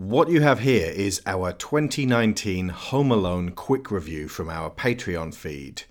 What 0.00 0.30
you 0.30 0.40
have 0.40 0.60
here 0.60 0.86
is 0.86 1.20
our 1.26 1.52
2019 1.52 2.70
Home 2.70 3.10
Alone 3.12 3.50
quick 3.50 3.90
review 3.90 4.28
from 4.28 4.48
our 4.48 4.70
Patreon 4.70 5.34
feed. 5.34 5.82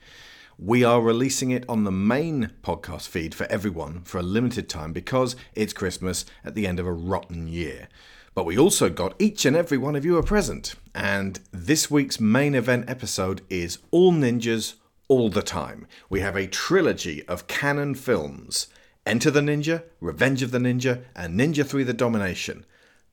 We 0.57 0.83
are 0.83 0.99
releasing 0.99 1.51
it 1.51 1.63
on 1.69 1.83
the 1.83 1.91
main 1.91 2.49
podcast 2.63 3.07
feed 3.07 3.35
for 3.35 3.45
everyone 3.51 4.01
for 4.01 4.17
a 4.17 4.23
limited 4.23 4.67
time 4.67 4.93
because 4.93 5.35
it's 5.53 5.73
Christmas 5.73 6.25
at 6.43 6.55
the 6.55 6.65
end 6.65 6.79
of 6.79 6.87
a 6.87 6.91
rotten 6.91 7.47
year. 7.47 7.87
But 8.33 8.47
we 8.47 8.57
also 8.57 8.89
got 8.89 9.13
each 9.19 9.45
and 9.45 9.55
every 9.55 9.77
one 9.77 9.95
of 9.95 10.03
you 10.03 10.17
a 10.17 10.23
present. 10.23 10.73
And 10.95 11.39
this 11.51 11.91
week's 11.91 12.19
main 12.19 12.55
event 12.55 12.89
episode 12.89 13.41
is 13.47 13.77
All 13.91 14.11
Ninjas 14.11 14.73
All 15.07 15.29
the 15.29 15.43
Time. 15.43 15.85
We 16.09 16.21
have 16.21 16.35
a 16.35 16.47
trilogy 16.47 17.23
of 17.27 17.45
Cannon 17.45 17.93
films 17.93 18.69
Enter 19.05 19.29
the 19.29 19.41
Ninja, 19.41 19.83
Revenge 20.01 20.41
of 20.41 20.49
the 20.49 20.57
Ninja, 20.57 21.03
and 21.15 21.39
Ninja 21.39 21.63
3 21.63 21.83
The 21.83 21.93
Domination 21.93 22.65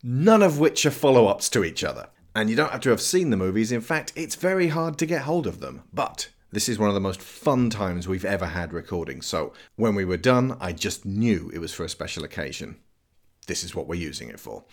none 0.03 0.43
of 0.43 0.59
which 0.59 0.85
are 0.87 0.91
follow 0.91 1.27
ups 1.27 1.49
to 1.51 1.65
each 1.65 1.85
other. 1.85 2.09
And 2.35 2.51
you 2.51 2.57
don't 2.57 2.73
have 2.73 2.83
to 2.83 2.91
have 2.91 3.01
seen 3.01 3.31
the 3.31 3.37
movies, 3.37 3.73
in 3.73 3.81
fact, 3.81 4.13
it's 4.15 4.35
very 4.35 4.69
hard 4.69 4.99
to 4.99 5.07
get 5.07 5.23
hold 5.23 5.47
of 5.47 5.61
them. 5.61 5.83
But 5.93 6.29
this 6.53 6.69
is 6.69 6.79
one 6.79 6.89
of 6.89 6.95
the 6.95 7.01
most 7.01 7.21
fun 7.21 7.71
times 7.71 8.07
we've 8.07 8.25
ever 8.25 8.47
had 8.47 8.73
recording, 8.73 9.23
so 9.23 9.53
when 9.77 9.95
we 9.95 10.05
were 10.05 10.17
done, 10.17 10.57
I 10.61 10.73
just 10.73 11.05
knew 11.05 11.51
it 11.53 11.59
was 11.59 11.73
for 11.73 11.85
a 11.85 11.89
special 11.89 12.25
occasion. 12.25 12.77
This 13.47 13.65
is 13.65 13.75
what 13.75 13.87
we're 13.87 13.95
using 13.95 14.29
it 14.29 14.41
for. 14.41 14.65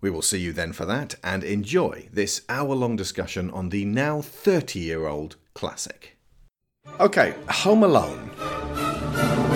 We 0.00 0.10
will 0.10 0.22
see 0.22 0.38
you 0.38 0.52
then 0.52 0.72
for 0.72 0.84
that 0.84 1.16
and 1.24 1.42
enjoy 1.42 2.08
this 2.12 2.42
hour 2.48 2.74
long 2.74 2.94
discussion 2.94 3.50
on 3.50 3.70
the 3.70 3.84
now 3.84 4.22
30 4.22 4.78
year 4.78 5.06
old 5.06 5.36
classic. 5.54 6.16
Okay, 7.00 7.34
Home 7.48 7.82
Alone. 7.82 9.47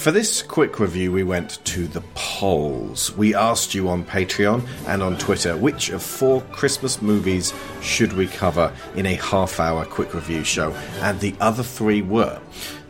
For 0.00 0.10
this 0.10 0.40
quick 0.40 0.80
review, 0.80 1.12
we 1.12 1.24
went 1.24 1.62
to 1.66 1.86
the 1.86 2.00
polls. 2.14 3.14
We 3.18 3.34
asked 3.34 3.74
you 3.74 3.90
on 3.90 4.02
Patreon 4.02 4.66
and 4.86 5.02
on 5.02 5.18
Twitter 5.18 5.58
which 5.58 5.90
of 5.90 6.02
four 6.02 6.40
Christmas 6.52 7.02
movies 7.02 7.52
should 7.82 8.14
we 8.14 8.26
cover 8.26 8.74
in 8.96 9.04
a 9.04 9.16
half 9.16 9.60
hour 9.60 9.84
quick 9.84 10.14
review 10.14 10.42
show, 10.42 10.72
and 11.02 11.20
the 11.20 11.34
other 11.38 11.62
three 11.62 12.00
were 12.00 12.40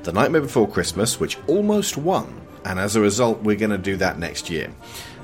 The 0.05 0.13
Nightmare 0.13 0.43
Before 0.43 0.69
Christmas, 0.69 1.19
which 1.19 1.37
almost 1.49 1.97
won, 1.97 2.43
and 2.65 2.79
as 2.79 2.95
a 2.95 3.01
result, 3.01 3.43
we're 3.43 3.57
going 3.57 3.71
to 3.73 3.79
do 3.79 3.97
that 3.97 4.21
next 4.21 4.49
year. 4.49 4.73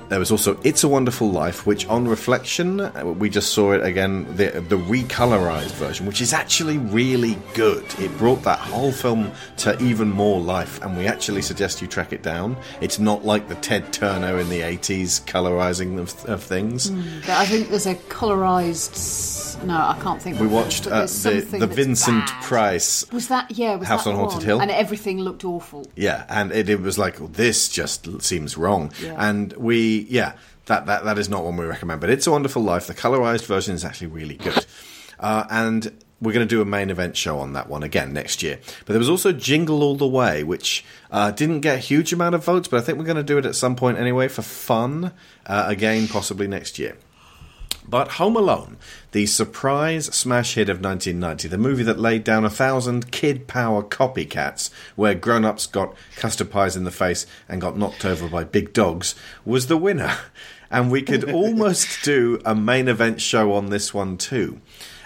There 0.09 0.19
was 0.21 0.31
also 0.31 0.59
It's 0.63 0.85
a 0.85 0.89
Wonderful 0.89 1.31
Life, 1.31 1.67
which 1.67 1.87
on 1.89 2.07
reflection, 2.07 2.81
uh, 2.81 3.05
we 3.19 3.29
just 3.29 3.53
saw 3.53 3.73
it 3.73 3.85
again, 3.85 4.25
the, 4.37 4.51
the 4.69 4.79
recolorized 4.79 5.73
version, 5.73 6.07
which 6.07 6.21
is 6.21 6.33
actually 6.33 6.79
really 6.79 7.37
good. 7.55 7.85
It 7.99 8.17
brought 8.17 8.43
that 8.45 8.59
whole 8.61 8.93
film 8.93 9.33
to 9.59 9.77
even 9.83 10.09
more 10.11 10.41
life, 10.41 10.81
and 10.83 10.97
we 10.97 11.07
actually 11.07 11.43
suggest 11.43 11.83
you 11.83 11.89
track 11.89 12.13
it 12.13 12.23
down. 12.23 12.57
It's 12.81 12.99
not 12.99 13.25
like 13.25 13.49
the 13.49 13.57
Ted 13.57 13.93
Turner 13.93 14.39
in 14.39 14.49
the 14.49 14.61
80s 14.61 15.25
colorizing 15.25 15.99
of, 15.99 16.25
of 16.27 16.43
things. 16.43 16.91
Mm, 16.91 17.29
I 17.29 17.45
think 17.47 17.69
there's 17.71 17.87
a 17.87 17.97
colorized. 17.97 19.65
No, 19.65 19.75
I 19.75 19.99
can't 20.03 20.21
think. 20.21 20.39
We 20.39 20.47
watched 20.47 20.87
uh, 20.87 21.07
the, 21.07 21.47
the 21.59 21.67
Vincent 21.67 22.27
bad. 22.27 22.43
Price. 22.45 23.11
Was 23.11 23.29
that 23.29 23.51
yeah? 23.57 23.77
Was 23.77 23.89
House 23.89 24.05
that 24.05 24.11
on 24.11 24.17
Haunted 24.17 24.37
one? 24.39 24.45
Hill, 24.45 24.61
and 24.63 24.71
everything 24.71 25.19
looked 25.21 25.45
awful. 25.45 25.87
Yeah, 25.97 26.25
and 26.29 26.53
it, 26.53 26.69
it 26.69 26.81
was 26.81 26.99
like 26.99 27.17
this 27.33 27.69
just 27.69 28.23
seems 28.23 28.57
wrong, 28.59 28.93
Yeah. 29.03 29.17
and 29.19 29.53
we 29.55 29.96
yeah, 30.01 30.35
that, 30.67 30.87
that 30.87 31.05
that 31.05 31.19
is 31.19 31.29
not 31.29 31.45
one 31.45 31.57
we 31.57 31.65
recommend. 31.65 32.01
But 32.01 32.11
it's 32.11 32.27
a 32.27 32.31
Wonderful 32.31 32.63
Life. 32.63 32.87
The 32.87 32.95
colorized 32.95 33.47
version 33.47 33.75
is 33.75 33.85
actually 33.85 34.09
really 34.09 34.37
good, 34.37 34.67
uh, 35.21 35.45
and 35.51 35.93
we're 36.21 36.33
going 36.33 36.47
to 36.47 36.55
do 36.55 36.63
a 36.63 36.65
main 36.65 36.91
event 36.91 37.17
show 37.17 37.39
on 37.39 37.53
that 37.53 37.69
one 37.69 37.83
again 37.83 38.13
next 38.13 38.43
year. 38.43 38.59
But 38.85 38.95
there 38.95 38.99
was 38.99 39.11
also 39.11 39.33
Jingle 39.33 39.83
All 39.83 39.97
the 39.97 40.07
Way, 40.07 40.45
which 40.45 40.85
uh, 41.11 41.31
didn't 41.31 41.61
get 41.61 41.77
a 41.77 41.79
huge 41.79 42.13
amount 42.13 42.35
of 42.35 42.45
votes, 42.45 42.69
but 42.69 42.79
I 42.79 42.81
think 42.81 42.99
we're 42.99 43.05
going 43.05 43.17
to 43.17 43.23
do 43.23 43.39
it 43.39 43.45
at 43.45 43.55
some 43.55 43.77
point 43.77 43.99
anyway 43.99 44.29
for 44.29 44.43
fun. 44.43 45.13
Uh, 45.45 45.65
again, 45.69 46.09
possibly 46.09 46.47
next 46.47 46.79
year. 46.79 46.97
But 47.89 48.13
Home 48.13 48.37
Alone, 48.37 48.79
the 49.13 49.27
surprise 49.27 50.07
smash 50.07 50.55
hit 50.55 50.69
of 50.69 50.81
1990, 50.81 51.49
the 51.49 51.59
movie 51.59 51.85
that 51.85 52.01
laid 52.01 52.25
down 52.25 52.45
a 52.45 52.51
thousand 52.51 53.13
kid 53.13 53.47
power 53.47 53.83
copycats 53.83 54.71
where 54.97 55.15
grown 55.15 55.45
ups 55.45 55.67
got 55.67 55.95
custard 56.17 56.51
pies 56.51 56.77
in 56.77 56.85
the 56.85 56.91
face 56.91 57.27
and 57.49 57.61
got 57.61 57.79
knocked 57.79 58.05
over 58.05 58.29
by 58.29 58.43
big 58.43 58.73
dogs, 58.73 59.15
was 59.45 59.69
the 59.69 59.77
winner. 59.77 60.17
And 60.69 60.91
we 60.91 61.03
could 61.03 61.31
almost 61.33 62.03
do 62.03 62.41
a 62.45 62.55
main 62.55 62.89
event 62.89 63.21
show 63.21 63.53
on 63.53 63.67
this 63.67 63.95
one 63.95 64.19
too. 64.19 64.61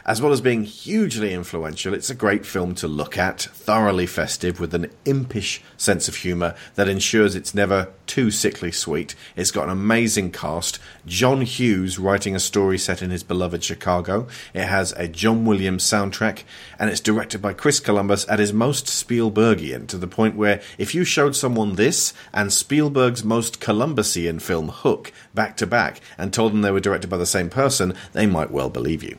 As 0.06 0.22
well 0.22 0.32
as 0.32 0.40
being 0.40 0.64
hugely 0.64 1.34
influential, 1.34 1.92
it's 1.92 2.10
a 2.10 2.14
great 2.14 2.46
film 2.46 2.74
to 2.76 2.88
look 2.88 3.18
at, 3.18 3.42
thoroughly 3.42 4.06
festive, 4.06 4.58
with 4.58 4.74
an 4.74 4.90
impish 5.04 5.62
sense 5.76 6.08
of 6.08 6.16
humour 6.16 6.54
that 6.74 6.88
ensures 6.88 7.34
it's 7.34 7.54
never 7.54 7.88
too 8.06 8.30
sickly 8.30 8.72
sweet. 8.72 9.14
It's 9.36 9.50
got 9.50 9.64
an 9.64 9.70
amazing 9.70 10.32
cast. 10.32 10.78
John 11.06 11.42
Hughes 11.42 11.98
writing 11.98 12.34
a 12.34 12.40
story 12.40 12.78
set 12.78 13.02
in 13.02 13.10
his 13.10 13.22
beloved 13.22 13.62
Chicago. 13.62 14.26
It 14.54 14.64
has 14.64 14.92
a 14.92 15.06
John 15.06 15.44
Williams 15.44 15.84
soundtrack, 15.84 16.44
and 16.78 16.90
it's 16.90 17.00
directed 17.00 17.42
by 17.42 17.52
Chris 17.52 17.78
Columbus 17.78 18.26
at 18.28 18.38
his 18.38 18.52
most 18.52 18.86
Spielbergian, 18.86 19.86
to 19.88 19.98
the 19.98 20.08
point 20.08 20.34
where 20.34 20.60
if 20.78 20.94
you 20.94 21.04
showed 21.04 21.36
someone 21.36 21.74
this 21.74 22.14
and 22.32 22.52
Spielberg's 22.52 23.22
most 23.22 23.60
Columbusian 23.60 24.40
film, 24.40 24.70
Hook, 24.70 25.12
back 25.34 25.56
to 25.58 25.66
back, 25.66 26.00
and 26.16 26.32
told 26.32 26.52
them 26.52 26.62
they 26.62 26.70
were 26.70 26.80
directed 26.80 27.10
by 27.10 27.18
the 27.18 27.26
same 27.26 27.50
person, 27.50 27.94
they 28.12 28.26
might 28.26 28.50
well 28.50 28.70
believe 28.70 29.02
you. 29.02 29.18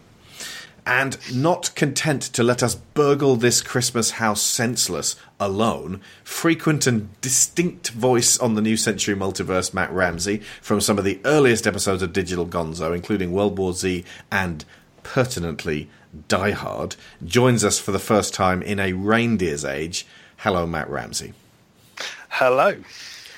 And 0.86 1.18
not 1.34 1.74
content 1.75 2.22
to 2.24 2.44
let 2.44 2.64
us 2.64 2.75
burgle 2.75 3.36
this 3.36 3.62
Christmas 3.62 4.12
house 4.12 4.42
senseless 4.42 5.16
alone, 5.40 6.02
frequent 6.24 6.88
and 6.88 7.09
distinct 7.22 7.90
voice 7.92 8.38
on 8.40 8.56
the 8.56 8.62
New 8.62 8.75
Century 8.78 9.16
Multiverse, 9.16 9.74
Matt 9.74 9.92
Ramsey, 9.92 10.40
from 10.62 10.81
some 10.81 10.97
of 10.97 11.03
the 11.03 11.19
earliest 11.24 11.68
episodes 11.68 12.02
of 12.02 12.14
Digital 12.14 12.47
Gonzo, 12.47 12.96
including 12.96 13.31
World 13.31 13.58
War 13.59 13.74
Z 13.74 14.03
and 14.31 14.66
pertinently 15.03 15.90
Die 16.28 16.52
Hard, 16.52 16.96
joins 17.24 17.63
us 17.63 17.80
for 17.80 17.92
the 17.92 18.00
first 18.00 18.34
time 18.34 18.62
in 18.62 18.80
a 18.80 18.94
reindeer's 18.94 19.63
age. 19.63 20.06
Hello, 20.38 20.66
Matt 20.66 20.90
Ramsey. 20.90 21.34
Hello. 22.30 22.78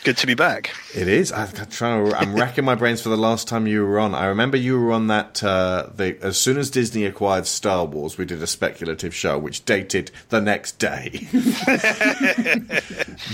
Good 0.04 0.18
to 0.18 0.28
be 0.28 0.34
back. 0.34 0.76
It 0.94 1.08
is. 1.08 1.32
I'm 1.32 1.48
trying 1.70 2.10
to. 2.10 2.18
I'm 2.18 2.36
racking 2.36 2.66
my 2.66 2.76
brains 2.76 3.02
for 3.02 3.08
the 3.08 3.16
last 3.18 3.48
time 3.48 3.68
you 3.68 3.86
were 3.86 4.00
on. 4.00 4.14
I 4.14 4.26
remember 4.26 4.58
you 4.58 4.78
were 4.78 4.92
on 4.92 5.08
that. 5.08 5.42
Uh, 5.42 5.88
the, 5.96 6.18
as 6.22 6.38
soon 6.38 6.58
as 6.58 6.70
Disney 6.70 7.06
acquired 7.06 7.48
Star 7.48 7.86
Wars, 7.86 8.18
we 8.18 8.26
did 8.26 8.42
a 8.44 8.48
speculative 8.48 9.16
show 9.16 9.38
which 9.40 9.64
dated 9.64 10.12
the 10.28 10.42
next 10.42 10.74
day. 10.78 11.26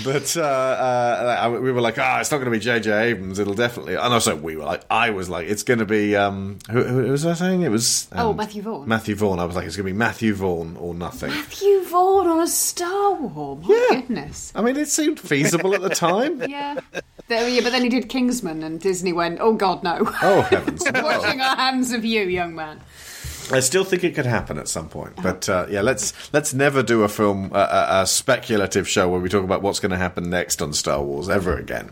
but 0.04 0.38
uh, 0.38 0.42
uh, 0.42 1.50
we 1.60 1.72
were 1.72 1.82
like, 1.82 1.98
"Ah, 1.98 2.20
it's 2.20 2.30
not 2.30 2.38
going 2.38 2.46
to 2.46 2.52
be 2.52 2.60
J.J. 2.60 2.92
Abrams. 3.10 3.40
It'll 3.40 3.56
definitely." 3.56 3.96
And 3.96 4.14
also, 4.14 4.36
we 4.36 4.56
were 4.56 4.64
like, 4.66 4.84
I 4.92 5.10
was 5.10 5.28
like, 5.28 5.48
"It's 5.48 5.64
going 5.64 5.80
to 5.80 5.86
be." 5.86 6.16
Um, 6.16 6.60
who, 6.70 6.84
who 6.84 7.12
was 7.12 7.26
I 7.26 7.34
saying? 7.34 7.64
It 7.64 7.70
was. 7.72 8.08
Um, 8.12 8.20
Oh, 8.28 8.34
Matthew 8.34 8.62
Vaughn. 8.62 8.88
Matthew 8.88 9.16
Vaughn. 9.16 9.40
I 9.40 9.46
was 9.46 9.56
like, 9.56 9.66
"It's 9.66 9.76
going 9.76 9.88
to 9.88 9.92
be 9.94 9.98
Matthew 9.98 10.36
Vaughn 10.36 10.78
or 10.78 10.94
nothing." 10.94 11.32
Matthew 11.32 11.84
Vaughn 11.86 12.28
on 12.28 12.42
a 12.42 12.48
Star 12.48 13.14
Wars. 13.16 13.66
My 13.68 13.88
Yeah. 13.90 14.02
goodness. 14.02 14.52
I 14.56 14.62
mean, 14.62 14.78
it 14.78 14.88
seemed 14.88 15.20
feasible 15.20 15.74
at 15.74 15.82
the 15.82 15.90
time. 15.90 16.44
Yeah. 16.50 16.59
There, 17.30 17.48
yeah, 17.48 17.62
but 17.62 17.72
then 17.72 17.84
he 17.84 17.90
did 17.90 18.10
Kingsman, 18.10 18.64
and 18.64 18.82
Disney 18.82 19.14
went, 19.14 19.38
"Oh 19.40 19.54
God, 19.54 19.84
no! 19.84 20.00
Oh 20.24 20.42
heavens! 20.50 20.84
no. 20.94 21.04
Washing 21.04 21.40
our 21.40 21.56
hands 21.56 21.92
of 21.92 22.04
you, 22.04 22.24
young 22.24 22.56
man." 22.56 22.82
I 23.52 23.60
still 23.60 23.84
think 23.84 24.04
it 24.04 24.16
could 24.16 24.26
happen 24.26 24.58
at 24.58 24.68
some 24.68 24.90
point, 24.90 25.14
but 25.22 25.48
uh, 25.48 25.68
yeah, 25.70 25.82
let's 25.82 26.14
let's 26.34 26.56
never 26.56 26.82
do 26.82 27.04
a 27.04 27.08
film 27.08 27.52
a, 27.54 27.60
a, 27.60 28.02
a 28.02 28.08
speculative 28.08 28.88
show 28.90 29.08
where 29.10 29.20
we 29.20 29.30
talk 29.30 29.44
about 29.44 29.62
what's 29.62 29.80
going 29.80 29.92
to 29.92 29.98
happen 29.98 30.32
next 30.32 30.60
on 30.60 30.74
Star 30.74 31.04
Wars 31.04 31.30
ever 31.30 31.56
again. 31.56 31.92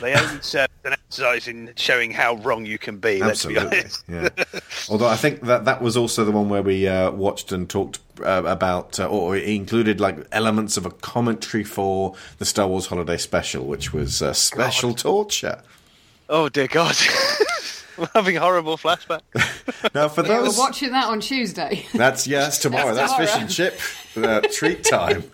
They 0.00 0.14
only 0.14 0.40
serve 0.42 0.65
an 0.86 0.92
exercise 0.94 1.48
in 1.48 1.72
showing 1.76 2.10
how 2.12 2.36
wrong 2.36 2.64
you 2.64 2.78
can 2.78 2.98
be. 2.98 3.18
Let's 3.20 3.44
be 3.44 3.56
Absolutely, 3.56 3.78
honest. 3.80 4.04
yeah. 4.08 4.62
Although 4.88 5.08
I 5.08 5.16
think 5.16 5.42
that 5.42 5.64
that 5.66 5.82
was 5.82 5.96
also 5.96 6.24
the 6.24 6.30
one 6.32 6.48
where 6.48 6.62
we 6.62 6.86
uh, 6.88 7.10
watched 7.10 7.52
and 7.52 7.68
talked 7.68 7.98
uh, 8.24 8.42
about, 8.46 8.98
uh, 9.00 9.06
or 9.08 9.36
it 9.36 9.44
included 9.44 10.00
like 10.00 10.16
elements 10.32 10.76
of 10.76 10.86
a 10.86 10.90
commentary 10.90 11.64
for 11.64 12.14
the 12.38 12.44
Star 12.44 12.66
Wars 12.68 12.86
Holiday 12.86 13.16
Special, 13.18 13.64
which 13.66 13.92
was 13.92 14.22
uh, 14.22 14.32
special 14.32 14.94
torture. 14.94 15.62
Oh 16.28 16.48
dear 16.48 16.66
God, 16.68 16.96
I'm 17.98 18.08
having 18.14 18.36
horrible 18.36 18.76
flashbacks. 18.76 19.22
Now, 19.94 20.08
for 20.08 20.22
Yeah, 20.26 20.38
we're 20.38 20.44
those, 20.46 20.58
watching 20.58 20.90
that 20.92 21.06
on 21.06 21.20
Tuesday. 21.20 21.86
that's 21.94 22.26
yeah, 22.26 22.40
that's 22.40 22.58
tomorrow. 22.58 22.94
That's, 22.94 23.16
That's 23.16 23.32
fish 23.32 23.40
and 23.40 23.50
chip. 23.50 23.78
Uh, 24.16 24.40
treat 24.52 24.84
time. 24.84 25.24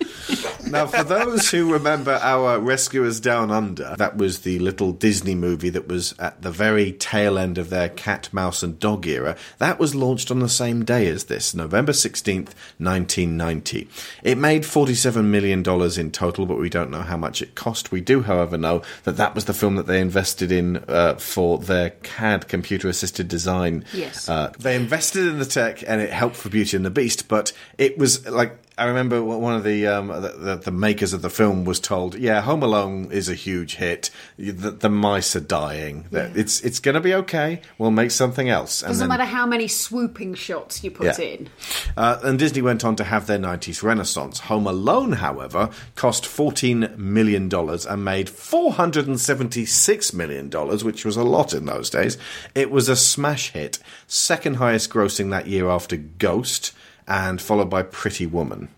Now, 0.69 0.87
for 0.87 1.03
those 1.03 1.51
who 1.51 1.73
remember 1.73 2.19
our 2.23 2.59
Rescuers 2.59 3.21
Down 3.21 3.51
Under, 3.51 3.95
that 3.99 4.17
was 4.17 4.41
the 4.41 4.59
little 4.59 4.93
Disney 4.93 5.35
movie 5.35 5.71
that 5.71 5.89
was 5.89 6.15
at 6.19 6.41
the 6.43 6.51
very 6.51 6.93
tail 6.93 7.39
end 7.39 7.59
of 7.59 7.69
their 7.69 7.89
cat, 7.89 8.29
mouse, 8.33 8.63
and 8.63 8.79
dog 8.79 9.07
era. 9.07 9.37
That 9.59 9.79
was 9.79 9.95
launched 9.95 10.31
on 10.31 10.39
the 10.39 10.49
same 10.49 10.85
day 10.85 11.09
as 11.09 11.25
this, 11.25 11.55
November 11.55 11.93
16th, 11.93 12.55
1990. 12.79 13.89
It 14.23 14.39
made 14.39 14.63
$47 14.63 15.25
million 15.25 15.61
in 15.99 16.11
total, 16.11 16.47
but 16.47 16.59
we 16.59 16.71
don't 16.71 16.91
know 16.91 17.03
how 17.03 17.17
much 17.17 17.43
it 17.43 17.55
cost. 17.55 17.93
We 17.93 18.01
do, 18.01 18.23
however, 18.23 18.57
know 18.57 18.83
that 19.05 19.17
that 19.17 19.35
was 19.35 19.45
the 19.45 19.55
film 19.55 19.77
that 19.77 19.87
they 19.87 20.01
invested 20.01 20.51
in 20.51 20.85
uh, 20.89 21.17
for 21.17 21.59
their 21.59 21.91
CAD 21.91 22.49
computer 22.49 22.89
assisted 22.89 23.29
design. 23.29 23.85
Yes. 23.93 24.29
Uh, 24.29 24.53
they 24.59 24.77
invested 24.77 25.27
in 25.27 25.39
the 25.39 25.45
tech 25.45 25.83
and 25.87 26.01
it 26.01 26.11
helped 26.11 26.37
for 26.37 26.49
Beauty 26.49 26.77
and 26.77 26.87
the 26.87 26.91
Beast, 26.91 27.29
but 27.29 27.53
it 27.79 27.99
was 27.99 28.27
like 28.29 28.57
I 28.79 28.87
remember 28.87 29.23
one 29.23 29.55
of 29.55 29.65
the, 29.65 29.87
um, 29.87 30.09
the, 30.09 30.59
the 30.65 30.71
makers 30.71 31.13
of 31.13 31.21
the 31.21 31.29
film 31.29 31.65
was 31.67 31.79
told, 31.79 32.15
"Yeah, 32.15 32.41
Home 32.41 32.63
Alone 32.63 33.11
is 33.13 33.29
a 33.29 33.35
huge 33.35 33.75
hit. 33.77 34.11
The, 34.39 34.71
the 34.71 34.89
mice 34.89 35.37
are 35.37 35.41
dying. 35.41 36.07
That 36.11 36.37
It's 36.37 36.61
it's 36.63 36.81
going 36.81 36.95
to 36.95 37.01
be 37.01 37.13
okay. 37.15 37.61
We'll 37.77 37.91
make 37.91 38.11
something 38.11 38.49
else." 38.49 38.81
And 38.83 38.89
Doesn't 38.89 39.09
then- 39.09 39.19
matter 39.19 39.29
how 39.31 39.45
many 39.45 39.69
swooping 39.69 40.35
shots 40.35 40.83
you 40.83 40.91
put 40.91 41.19
Yeah. 41.19 41.21
in. 41.21 41.51
uh, 41.99 42.19
and 42.25 42.39
Disney 42.39 42.63
went 42.63 42.83
on 42.85 42.97
to 42.97 43.05
have 43.05 43.27
their 43.27 43.39
90s 43.39 43.83
renaissance. 43.83 44.41
Home 44.41 44.67
Alone, 44.67 45.13
however, 45.13 45.69
cost 45.95 46.25
$14 46.25 46.97
million 46.97 47.51
and 47.53 48.05
made 48.05 48.29
$476 48.29 50.15
million, 50.15 50.51
which 50.85 51.05
was 51.05 51.17
a 51.17 51.23
lot 51.23 51.53
in 51.55 51.67
those 51.67 51.91
days. 51.91 52.17
It 52.55 52.71
was 52.71 52.89
a 52.89 52.97
smash 52.97 53.51
hit, 53.53 53.79
second 54.07 54.55
highest 54.57 54.91
grossing 54.91 55.31
that 55.31 55.47
year 55.47 55.69
after 55.69 55.97
Ghost, 55.97 56.73
and 57.07 57.41
followed 57.41 57.71
by 57.71 57.83
Pretty 57.83 58.27
Woman. 58.27 58.69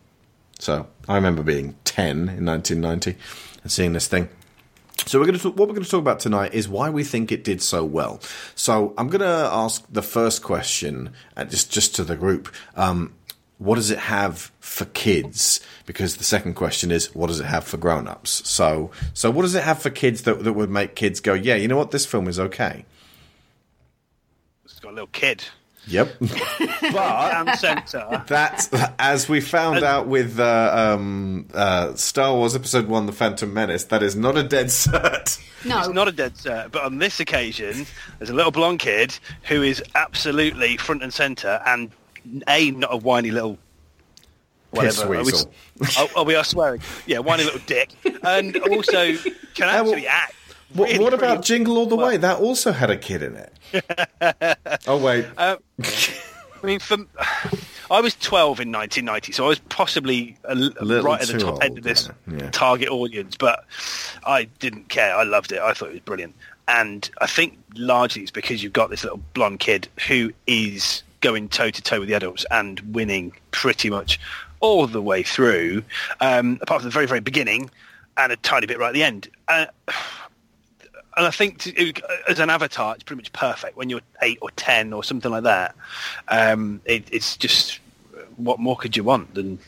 So 0.58 0.86
I 1.08 1.16
remember 1.16 1.42
being 1.42 1.76
10 1.84 2.10
in 2.10 2.44
1990 2.46 3.16
and 3.62 3.72
seeing 3.72 3.92
this 3.92 4.08
thing. 4.08 4.28
So 5.06 5.18
we're 5.18 5.26
going 5.26 5.36
to 5.36 5.42
talk, 5.42 5.56
what 5.56 5.68
we're 5.68 5.74
going 5.74 5.84
to 5.84 5.90
talk 5.90 6.00
about 6.00 6.20
tonight 6.20 6.54
is 6.54 6.68
why 6.68 6.88
we 6.88 7.04
think 7.04 7.30
it 7.30 7.44
did 7.44 7.60
so 7.60 7.84
well. 7.84 8.20
So 8.54 8.94
I'm 8.96 9.08
going 9.08 9.20
to 9.20 9.26
ask 9.26 9.84
the 9.90 10.02
first 10.02 10.42
question, 10.42 11.12
uh, 11.36 11.44
just 11.44 11.70
just 11.70 11.94
to 11.96 12.04
the 12.04 12.16
group. 12.16 12.52
Um, 12.76 13.12
what 13.58 13.76
does 13.76 13.90
it 13.90 13.98
have 13.98 14.50
for 14.60 14.84
kids? 14.86 15.60
Because 15.86 16.16
the 16.16 16.24
second 16.24 16.54
question 16.54 16.90
is, 16.90 17.14
what 17.14 17.28
does 17.28 17.40
it 17.40 17.46
have 17.46 17.64
for 17.64 17.76
grown-ups? 17.76 18.48
So, 18.48 18.90
so 19.12 19.30
what 19.30 19.42
does 19.42 19.54
it 19.54 19.62
have 19.62 19.80
for 19.80 19.90
kids 19.90 20.22
that 20.22 20.42
that 20.42 20.52
would 20.52 20.70
make 20.70 20.96
kids 20.96 21.20
go, 21.20 21.34
yeah, 21.34 21.54
you 21.54 21.68
know 21.68 21.76
what, 21.76 21.90
this 21.90 22.06
film 22.06 22.28
is 22.28 22.40
okay. 22.40 22.84
It's 24.64 24.80
got 24.80 24.90
a 24.90 24.94
little 24.94 25.06
kid. 25.08 25.44
Yep. 25.86 26.16
but 26.20 26.92
Down 26.92 27.56
centre. 27.56 28.24
That, 28.28 28.94
as 28.98 29.28
we 29.28 29.40
found 29.40 29.84
out 29.84 30.06
with 30.06 30.38
uh, 30.40 30.94
um, 30.96 31.48
uh, 31.52 31.94
Star 31.94 32.34
Wars 32.34 32.54
Episode 32.54 32.88
One: 32.88 33.06
The 33.06 33.12
Phantom 33.12 33.52
Menace, 33.52 33.84
that 33.84 34.02
is 34.02 34.16
not 34.16 34.36
a 34.36 34.42
dead 34.42 34.66
cert. 34.66 35.40
No, 35.64 35.78
It's 35.80 35.88
not 35.88 36.08
a 36.08 36.12
dead 36.12 36.34
cert, 36.34 36.72
but 36.72 36.82
on 36.82 36.98
this 36.98 37.20
occasion, 37.20 37.86
there's 38.18 38.30
a 38.30 38.34
little 38.34 38.50
blonde 38.50 38.80
kid 38.80 39.18
who 39.44 39.62
is 39.62 39.82
absolutely 39.94 40.76
front 40.76 41.02
and 41.02 41.12
centre, 41.12 41.60
and 41.66 41.90
a 42.48 42.70
not 42.70 42.92
a 42.92 42.96
whiny 42.96 43.30
little 43.30 43.58
whatever. 44.70 45.04
Are 45.04 45.08
we, 45.08 45.16
weasel. 45.18 45.52
oh, 45.98 46.10
oh, 46.16 46.24
we 46.24 46.34
are 46.34 46.44
swearing. 46.44 46.80
Yeah, 47.06 47.18
whiny 47.18 47.44
little 47.44 47.60
dick, 47.66 47.90
and 48.22 48.56
also 48.56 49.14
can 49.54 49.66
well, 49.68 49.86
actually 49.86 50.06
act. 50.06 50.34
What, 50.74 50.88
really, 50.88 51.04
what 51.04 51.14
about 51.14 51.30
really 51.30 51.42
Jingle 51.42 51.78
All 51.78 51.86
the 51.86 51.96
well. 51.96 52.08
Way? 52.08 52.16
That 52.16 52.40
also 52.40 52.72
had 52.72 52.90
a 52.90 52.96
kid 52.96 53.22
in 53.22 53.36
it. 53.36 54.58
oh 54.86 54.98
wait, 54.98 55.26
Uh, 55.36 55.56
I 55.80 56.66
mean, 56.66 56.80
from 56.80 57.08
I 57.90 58.00
was 58.00 58.14
12 58.16 58.60
in 58.60 58.72
1990, 58.72 59.32
so 59.32 59.44
I 59.44 59.48
was 59.48 59.58
possibly 59.58 60.36
a, 60.44 60.54
little 60.54 61.02
right 61.02 61.20
at 61.20 61.28
the 61.28 61.38
top 61.38 61.62
end 61.62 61.78
of 61.78 61.84
this 61.84 62.08
yeah. 62.26 62.38
Yeah. 62.38 62.50
target 62.50 62.88
audience, 62.88 63.36
but 63.36 63.64
I 64.24 64.44
didn't 64.58 64.88
care. 64.88 65.14
I 65.14 65.22
loved 65.24 65.52
it. 65.52 65.60
I 65.60 65.74
thought 65.74 65.90
it 65.90 65.92
was 65.92 66.00
brilliant, 66.00 66.34
and 66.66 67.08
I 67.20 67.26
think 67.26 67.58
largely 67.76 68.22
it's 68.22 68.30
because 68.30 68.62
you've 68.62 68.72
got 68.72 68.90
this 68.90 69.04
little 69.04 69.20
blonde 69.34 69.60
kid 69.60 69.88
who 70.08 70.32
is 70.46 71.02
going 71.20 71.48
toe 71.48 71.70
to 71.70 71.82
toe 71.82 72.00
with 72.00 72.08
the 72.08 72.14
adults 72.14 72.44
and 72.50 72.80
winning 72.94 73.32
pretty 73.50 73.90
much 73.90 74.18
all 74.60 74.86
the 74.86 75.02
way 75.02 75.22
through, 75.22 75.82
um, 76.20 76.58
apart 76.62 76.80
from 76.80 76.88
the 76.88 76.94
very 76.94 77.06
very 77.06 77.20
beginning 77.20 77.70
and 78.16 78.32
a 78.32 78.36
tiny 78.36 78.66
bit 78.66 78.78
right 78.78 78.88
at 78.88 78.94
the 78.94 79.02
end. 79.02 79.28
Uh, 79.48 79.66
and 81.16 81.26
I 81.26 81.30
think 81.30 81.58
to, 81.60 81.92
as 82.28 82.38
an 82.38 82.50
avatar, 82.50 82.94
it's 82.94 83.04
pretty 83.04 83.22
much 83.22 83.32
perfect 83.32 83.76
when 83.76 83.90
you're 83.90 84.00
eight 84.22 84.38
or 84.42 84.50
ten 84.52 84.92
or 84.92 85.04
something 85.04 85.30
like 85.30 85.44
that. 85.44 85.74
Um, 86.28 86.80
it, 86.84 87.04
it's 87.10 87.36
just 87.36 87.80
what 88.36 88.58
more 88.58 88.76
could 88.76 88.96
you 88.96 89.04
want 89.04 89.34
than 89.34 89.58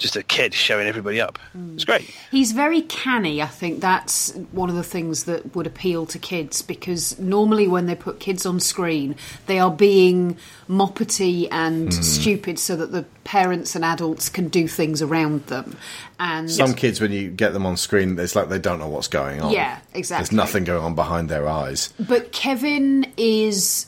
just 0.00 0.16
a 0.16 0.22
kid 0.24 0.52
showing 0.52 0.88
everybody 0.88 1.20
up? 1.20 1.38
It's 1.74 1.84
great. 1.84 2.10
He's 2.32 2.50
very 2.52 2.82
canny. 2.82 3.40
I 3.40 3.46
think 3.46 3.80
that's 3.80 4.32
one 4.50 4.68
of 4.68 4.74
the 4.74 4.82
things 4.82 5.24
that 5.24 5.54
would 5.54 5.66
appeal 5.68 6.06
to 6.06 6.18
kids 6.18 6.62
because 6.62 7.16
normally 7.20 7.68
when 7.68 7.86
they 7.86 7.94
put 7.94 8.18
kids 8.18 8.44
on 8.44 8.58
screen, 8.58 9.14
they 9.46 9.58
are 9.60 9.70
being 9.70 10.36
moppety 10.68 11.46
and 11.50 11.92
Hmm. 11.94 12.00
stupid 12.02 12.58
so 12.58 12.74
that 12.76 12.90
the 12.92 13.04
parents 13.24 13.74
and 13.76 13.84
adults 13.84 14.28
can 14.28 14.48
do 14.48 14.66
things 14.66 15.02
around 15.02 15.46
them. 15.46 15.76
And 16.18 16.50
some 16.50 16.74
kids 16.74 17.00
when 17.00 17.12
you 17.12 17.28
get 17.30 17.52
them 17.52 17.66
on 17.66 17.76
screen, 17.76 18.18
it's 18.18 18.34
like 18.34 18.48
they 18.48 18.58
don't 18.58 18.78
know 18.78 18.88
what's 18.88 19.08
going 19.08 19.40
on. 19.40 19.52
Yeah, 19.52 19.78
exactly. 19.94 20.24
There's 20.24 20.32
nothing 20.32 20.64
going 20.64 20.82
on 20.84 20.94
behind 20.94 21.28
their 21.28 21.48
eyes. 21.48 21.92
But 21.98 22.32
Kevin 22.32 23.06
is, 23.16 23.86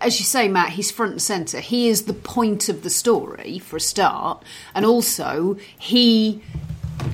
as 0.00 0.18
you 0.18 0.24
say, 0.24 0.48
Matt, 0.48 0.70
he's 0.70 0.90
front 0.90 1.12
and 1.12 1.22
centre. 1.22 1.60
He 1.60 1.88
is 1.88 2.04
the 2.04 2.14
point 2.14 2.68
of 2.68 2.82
the 2.82 2.90
story, 2.90 3.58
for 3.58 3.76
a 3.76 3.80
start. 3.80 4.42
And 4.74 4.84
also, 4.84 5.56
he 5.78 6.42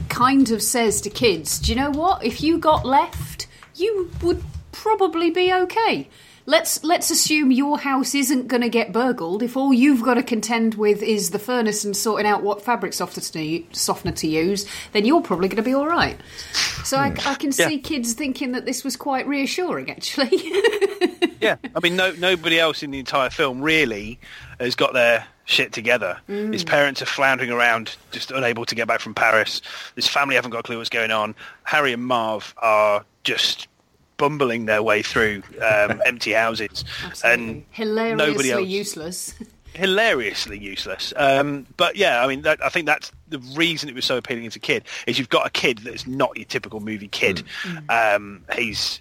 kind 0.08 0.50
of 0.50 0.62
says 0.62 1.00
to 1.02 1.10
kids, 1.10 1.58
do 1.58 1.72
you 1.72 1.76
know 1.76 1.90
what? 1.90 2.24
If 2.24 2.42
you 2.42 2.58
got 2.58 2.84
left, 2.84 3.46
you 3.74 4.10
would 4.22 4.42
probably 4.72 5.30
be 5.30 5.52
okay. 5.52 6.08
Let's 6.48 6.82
let's 6.82 7.10
assume 7.10 7.50
your 7.52 7.78
house 7.78 8.14
isn't 8.14 8.48
going 8.48 8.62
to 8.62 8.70
get 8.70 8.90
burgled 8.90 9.42
if 9.42 9.54
all 9.54 9.74
you've 9.74 10.02
got 10.02 10.14
to 10.14 10.22
contend 10.22 10.76
with 10.76 11.02
is 11.02 11.28
the 11.28 11.38
furnace 11.38 11.84
and 11.84 11.94
sorting 11.94 12.26
out 12.26 12.42
what 12.42 12.62
fabric 12.62 12.94
softener 12.94 14.12
to, 14.12 14.26
use. 14.26 14.66
Then 14.92 15.04
you're 15.04 15.20
probably 15.20 15.48
going 15.48 15.56
to 15.58 15.62
be 15.62 15.74
all 15.74 15.86
right. 15.86 16.18
So 16.84 16.96
I, 16.96 17.10
hmm. 17.10 17.28
I 17.28 17.34
can 17.34 17.52
Yeah. 17.54 17.68
see 17.68 17.78
kids 17.78 18.14
thinking 18.14 18.52
that 18.52 18.64
this 18.64 18.82
was 18.82 18.96
quite 18.96 19.26
reassuring, 19.26 19.90
actually. 19.90 20.30
Yeah, 21.40 21.56
I 21.76 21.80
mean, 21.80 21.94
no, 21.94 22.10
nobody 22.12 22.58
else 22.58 22.82
in 22.82 22.90
the 22.90 22.98
entire 22.98 23.30
film 23.30 23.60
really 23.60 24.18
has 24.58 24.74
got 24.74 24.92
their 24.92 25.24
shit 25.44 25.72
together. 25.72 26.18
Mm. 26.28 26.52
His 26.52 26.64
parents 26.64 27.00
are 27.00 27.06
floundering 27.06 27.50
around, 27.50 27.94
just 28.10 28.32
unable 28.32 28.64
to 28.66 28.74
get 28.74 28.88
back 28.88 28.98
from 28.98 29.14
Paris. 29.14 29.62
His 29.94 30.08
family 30.08 30.34
haven't 30.34 30.50
got 30.50 30.60
a 30.60 30.62
clue 30.64 30.78
what's 30.78 30.90
going 30.90 31.12
on. 31.12 31.36
Harry 31.62 31.92
and 31.92 32.04
Marv 32.04 32.54
are 32.58 33.04
just 33.22 33.68
bumbling 34.18 34.66
their 34.66 34.82
way 34.82 35.02
through 35.02 35.42
um, 35.62 36.02
empty 36.06 36.32
houses, 36.32 36.84
and 37.24 37.64
hilariously 37.70 38.26
nobody 38.26 38.50
else 38.52 38.66
useless. 38.66 39.34
hilariously 39.74 40.58
useless. 40.58 41.14
Um, 41.16 41.66
but 41.76 41.96
yeah, 41.96 42.22
I 42.22 42.28
mean, 42.28 42.42
that, 42.42 42.62
I 42.62 42.68
think 42.68 42.86
that's 42.86 43.10
the 43.28 43.38
reason 43.54 43.88
it 43.88 43.94
was 43.94 44.04
so 44.04 44.18
appealing 44.18 44.46
as 44.46 44.56
a 44.56 44.60
kid 44.60 44.84
is 45.06 45.18
you've 45.18 45.28
got 45.30 45.46
a 45.46 45.50
kid 45.50 45.78
that's 45.78 46.06
not 46.06 46.36
your 46.36 46.46
typical 46.46 46.80
movie 46.80 47.08
kid. 47.08 47.42
Um, 47.88 48.44
he's 48.54 49.00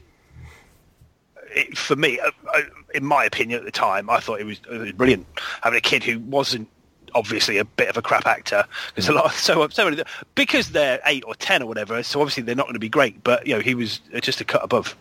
it, 1.51 1.77
for 1.77 1.95
me, 1.95 2.19
uh, 2.19 2.31
uh, 2.53 2.61
in 2.93 3.03
my 3.03 3.25
opinion 3.25 3.59
at 3.59 3.65
the 3.65 3.71
time, 3.71 4.09
I 4.09 4.19
thought 4.19 4.39
it 4.39 4.45
was, 4.45 4.59
it 4.71 4.77
was 4.77 4.91
brilliant 4.91 5.25
having 5.61 5.77
a 5.77 5.81
kid 5.81 6.03
who 6.03 6.19
wasn't 6.19 6.69
obviously 7.15 7.57
a 7.57 7.65
bit 7.65 7.89
of 7.89 7.97
a 7.97 8.01
crap 8.01 8.25
actor 8.25 8.65
because 8.87 9.07
a 9.09 9.13
lot 9.13 9.31
so 9.31 9.67
so 9.69 9.89
many 9.89 10.01
because 10.35 10.71
they're 10.71 10.99
eight 11.05 11.23
or 11.25 11.35
ten 11.35 11.61
or 11.61 11.65
whatever 11.65 12.01
so 12.03 12.19
obviously 12.21 12.43
they're 12.43 12.55
not 12.55 12.65
going 12.65 12.73
to 12.73 12.79
be 12.79 12.89
great 12.89 13.23
but 13.23 13.45
you 13.47 13.53
know 13.53 13.59
he 13.61 13.75
was 13.75 13.99
just 14.21 14.41
a 14.41 14.45
cut 14.45 14.63
above 14.63 14.95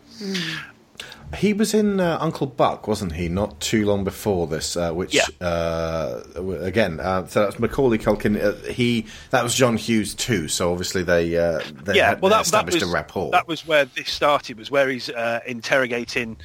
He 1.36 1.52
was 1.52 1.74
in 1.74 1.98
uh, 1.98 2.18
Uncle 2.20 2.46
Buck, 2.46 2.86
wasn't 2.86 3.12
he? 3.12 3.28
Not 3.28 3.58
too 3.60 3.84
long 3.84 4.04
before 4.04 4.46
this, 4.46 4.76
uh, 4.76 4.92
which 4.92 5.12
Yeah. 5.12 5.24
uh, 5.46 6.22
again, 6.60 7.00
uh, 7.00 7.26
so 7.26 7.42
that's 7.42 7.58
Macaulay 7.58 7.98
Culkin. 7.98 8.40
Uh, 8.40 8.52
he 8.72 9.06
that 9.30 9.42
was 9.42 9.52
John 9.52 9.76
Hughes 9.76 10.14
too. 10.14 10.46
So 10.46 10.70
obviously 10.70 11.02
they 11.02 11.36
uh, 11.36 11.60
they 11.82 11.96
yeah, 11.96 12.10
had 12.10 12.22
well, 12.22 12.30
they 12.30 12.34
that, 12.34 12.38
that 12.38 12.46
established 12.46 12.80
was 12.80 12.88
a 12.90 12.94
rapport. 12.94 13.32
that 13.32 13.48
was 13.48 13.66
where 13.66 13.86
this 13.86 14.08
started. 14.08 14.56
Was 14.56 14.70
where 14.70 14.88
he's 14.88 15.10
uh, 15.10 15.40
interrogating 15.46 16.36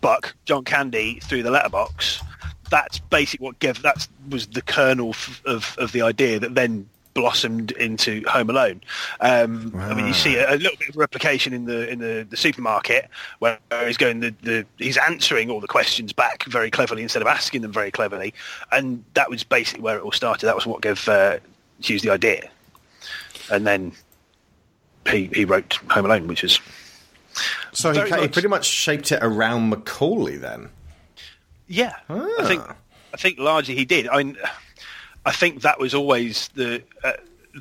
Buck 0.00 0.34
John 0.44 0.64
Candy 0.64 1.20
through 1.20 1.44
the 1.44 1.52
letterbox. 1.52 2.20
That's 2.70 2.98
basically 2.98 3.44
what 3.44 3.58
gave 3.58 3.82
that 3.82 4.06
was 4.28 4.46
the 4.46 4.62
kernel 4.62 5.10
f- 5.10 5.42
of 5.44 5.76
of 5.78 5.92
the 5.92 6.02
idea 6.02 6.38
that 6.38 6.54
then 6.54 6.88
blossomed 7.14 7.72
into 7.72 8.22
Home 8.28 8.50
Alone. 8.50 8.80
Um, 9.20 9.74
I 9.76 9.94
mean, 9.94 10.06
you 10.06 10.14
see 10.14 10.36
a, 10.36 10.54
a 10.54 10.56
little 10.56 10.76
bit 10.78 10.90
of 10.90 10.96
replication 10.96 11.52
in 11.52 11.64
the 11.64 11.88
in 11.88 11.98
the, 11.98 12.26
the 12.28 12.36
supermarket 12.36 13.08
where 13.40 13.58
he's 13.84 13.96
going 13.96 14.20
the, 14.20 14.34
the 14.42 14.66
he's 14.78 14.96
answering 14.96 15.50
all 15.50 15.60
the 15.60 15.68
questions 15.68 16.12
back 16.12 16.44
very 16.44 16.70
cleverly 16.70 17.02
instead 17.02 17.22
of 17.22 17.28
asking 17.28 17.62
them 17.62 17.72
very 17.72 17.90
cleverly, 17.90 18.32
and 18.72 19.04
that 19.14 19.28
was 19.28 19.42
basically 19.42 19.82
where 19.82 19.98
it 19.98 20.02
all 20.02 20.12
started. 20.12 20.46
That 20.46 20.54
was 20.54 20.66
what 20.66 20.82
gave 20.82 21.08
uh, 21.08 21.38
Hughes 21.80 22.02
the 22.02 22.10
idea, 22.10 22.48
and 23.50 23.66
then 23.66 23.92
he 25.08 25.26
he 25.34 25.44
wrote 25.44 25.78
Home 25.90 26.06
Alone, 26.06 26.26
which 26.26 26.44
is 26.44 26.60
so 27.72 27.92
he, 27.92 28.22
he 28.22 28.28
pretty 28.28 28.48
much 28.48 28.66
shaped 28.66 29.12
it 29.12 29.18
around 29.22 29.70
Macaulay 29.70 30.36
then. 30.36 30.70
Yeah. 31.70 31.94
I 32.08 32.44
think 32.46 32.62
Ah. 32.66 32.76
I 33.14 33.16
think 33.16 33.38
largely 33.38 33.74
he 33.74 33.84
did. 33.84 34.06
I 34.08 34.18
mean, 34.22 34.36
I 35.24 35.32
think 35.32 35.62
that 35.62 35.78
was 35.80 35.94
always 35.94 36.48
the 36.54 36.82
uh, 37.02 37.12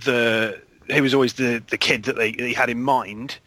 the 0.06 0.60
he 0.88 1.02
was 1.02 1.14
always 1.14 1.34
the, 1.34 1.62
the 1.70 1.78
kid 1.78 2.04
that 2.04 2.16
they, 2.16 2.32
he 2.32 2.52
had 2.54 2.68
in 2.70 2.82
mind, 2.82 3.38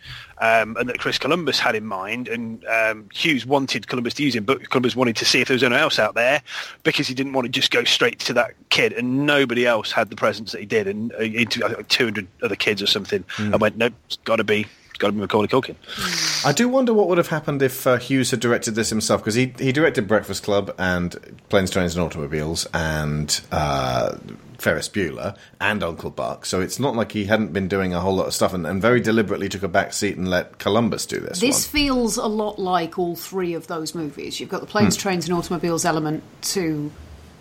um, 0.40 0.76
and 0.78 0.88
that 0.88 1.00
Chris 1.00 1.18
Columbus 1.18 1.58
had 1.58 1.74
in 1.74 1.84
mind. 1.84 2.28
And 2.28 2.64
um, 2.66 3.08
Hughes 3.12 3.44
wanted 3.44 3.88
Columbus 3.88 4.14
to 4.14 4.22
use 4.22 4.34
him, 4.36 4.44
but 4.44 4.70
Columbus 4.70 4.94
wanted 4.94 5.16
to 5.16 5.24
see 5.24 5.40
if 5.40 5.48
there 5.48 5.54
was 5.56 5.62
anyone 5.64 5.80
else 5.82 5.98
out 5.98 6.14
there 6.14 6.40
because 6.84 7.08
he 7.08 7.14
didn't 7.14 7.32
want 7.32 7.46
to 7.46 7.50
just 7.50 7.72
go 7.72 7.82
straight 7.82 8.20
to 8.20 8.32
that 8.34 8.52
kid. 8.70 8.92
And 8.92 9.26
nobody 9.26 9.66
else 9.66 9.90
had 9.90 10.08
the 10.08 10.14
presence 10.16 10.52
that 10.52 10.60
he 10.60 10.66
did. 10.66 10.86
And 10.86 11.12
uh, 11.14 11.20
he 11.20 11.40
I 11.40 11.44
think, 11.74 11.88
200 11.88 12.28
other 12.42 12.56
kids 12.56 12.80
or 12.80 12.86
something. 12.86 13.24
I 13.38 13.56
went, 13.56 13.76
nope, 13.76 13.94
it's 14.06 14.18
got 14.18 14.36
to 14.36 14.44
be. 14.44 14.66
It's 15.02 15.08
got 15.08 15.08
to 15.08 15.14
be 15.14 15.20
Macaulay 15.20 15.48
Culkin. 15.48 16.46
I 16.46 16.52
do 16.52 16.68
wonder 16.68 16.94
what 16.94 17.08
would 17.08 17.18
have 17.18 17.26
happened 17.26 17.60
if 17.60 17.88
uh, 17.88 17.96
Hughes 17.96 18.30
had 18.30 18.38
directed 18.38 18.76
this 18.76 18.88
himself 18.88 19.20
because 19.20 19.34
he 19.34 19.52
he 19.58 19.72
directed 19.72 20.06
Breakfast 20.06 20.44
Club 20.44 20.72
and 20.78 21.42
Planes, 21.48 21.72
Trains 21.72 21.96
and 21.96 22.04
Automobiles 22.04 22.68
and 22.72 23.40
uh, 23.50 24.16
Ferris 24.58 24.88
Bueller 24.88 25.36
and 25.60 25.82
Uncle 25.82 26.10
Buck. 26.10 26.46
So 26.46 26.60
it's 26.60 26.78
not 26.78 26.94
like 26.94 27.10
he 27.10 27.24
hadn't 27.24 27.52
been 27.52 27.66
doing 27.66 27.92
a 27.92 27.98
whole 28.00 28.14
lot 28.14 28.28
of 28.28 28.32
stuff 28.34 28.54
and, 28.54 28.64
and 28.64 28.80
very 28.80 29.00
deliberately 29.00 29.48
took 29.48 29.64
a 29.64 29.68
back 29.68 29.92
seat 29.92 30.16
and 30.16 30.30
let 30.30 30.58
Columbus 30.60 31.04
do 31.04 31.18
this. 31.18 31.40
This 31.40 31.66
one. 31.66 31.72
feels 31.72 32.16
a 32.16 32.26
lot 32.26 32.60
like 32.60 32.96
all 32.96 33.16
three 33.16 33.54
of 33.54 33.66
those 33.66 33.96
movies. 33.96 34.38
You've 34.38 34.50
got 34.50 34.60
the 34.60 34.68
planes, 34.68 34.94
Hmm. 34.94 35.00
trains, 35.00 35.28
and 35.28 35.36
automobiles 35.36 35.84
element 35.84 36.22
to. 36.52 36.92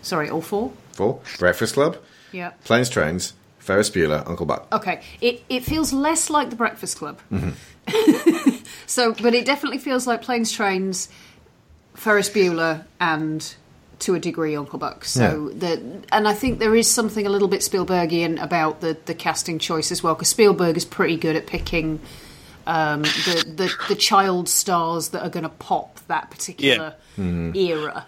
Sorry, 0.02 0.28
all 0.28 0.40
four? 0.42 0.72
Four 0.94 1.20
Breakfast 1.38 1.74
Club, 1.74 1.96
Yeah. 2.32 2.50
Planes, 2.64 2.90
Trains, 2.90 3.34
Ferris 3.62 3.90
Bueller, 3.90 4.26
Uncle 4.28 4.44
Buck. 4.44 4.66
Okay, 4.72 5.00
it, 5.20 5.44
it 5.48 5.60
feels 5.60 5.92
less 5.92 6.28
like 6.28 6.50
the 6.50 6.56
Breakfast 6.56 6.96
Club. 6.96 7.20
Mm-hmm. 7.30 8.64
so, 8.86 9.14
but 9.14 9.34
it 9.34 9.46
definitely 9.46 9.78
feels 9.78 10.04
like 10.04 10.20
planes, 10.20 10.50
trains, 10.50 11.08
Ferris 11.94 12.28
Bueller, 12.28 12.84
and 13.00 13.54
to 14.00 14.16
a 14.16 14.18
degree 14.18 14.56
Uncle 14.56 14.80
Buck. 14.80 15.04
So 15.04 15.50
the 15.50 15.80
and 16.10 16.26
I 16.26 16.34
think 16.34 16.58
there 16.58 16.74
is 16.74 16.90
something 16.90 17.24
a 17.24 17.28
little 17.28 17.46
bit 17.46 17.60
Spielbergian 17.60 18.42
about 18.42 18.80
the 18.80 18.96
the 19.04 19.14
casting 19.14 19.60
choice 19.60 19.92
as 19.92 20.02
well 20.02 20.14
because 20.14 20.28
Spielberg 20.28 20.76
is 20.76 20.84
pretty 20.84 21.16
good 21.16 21.36
at 21.36 21.46
picking. 21.46 22.00
Um, 22.64 23.02
the, 23.02 23.44
the 23.56 23.74
the 23.88 23.94
child 23.96 24.48
stars 24.48 25.10
that 25.10 25.22
are 25.22 25.30
going 25.30 25.42
to 25.44 25.48
pop 25.48 26.00
that 26.06 26.30
particular 26.30 26.94
era. 27.16 28.06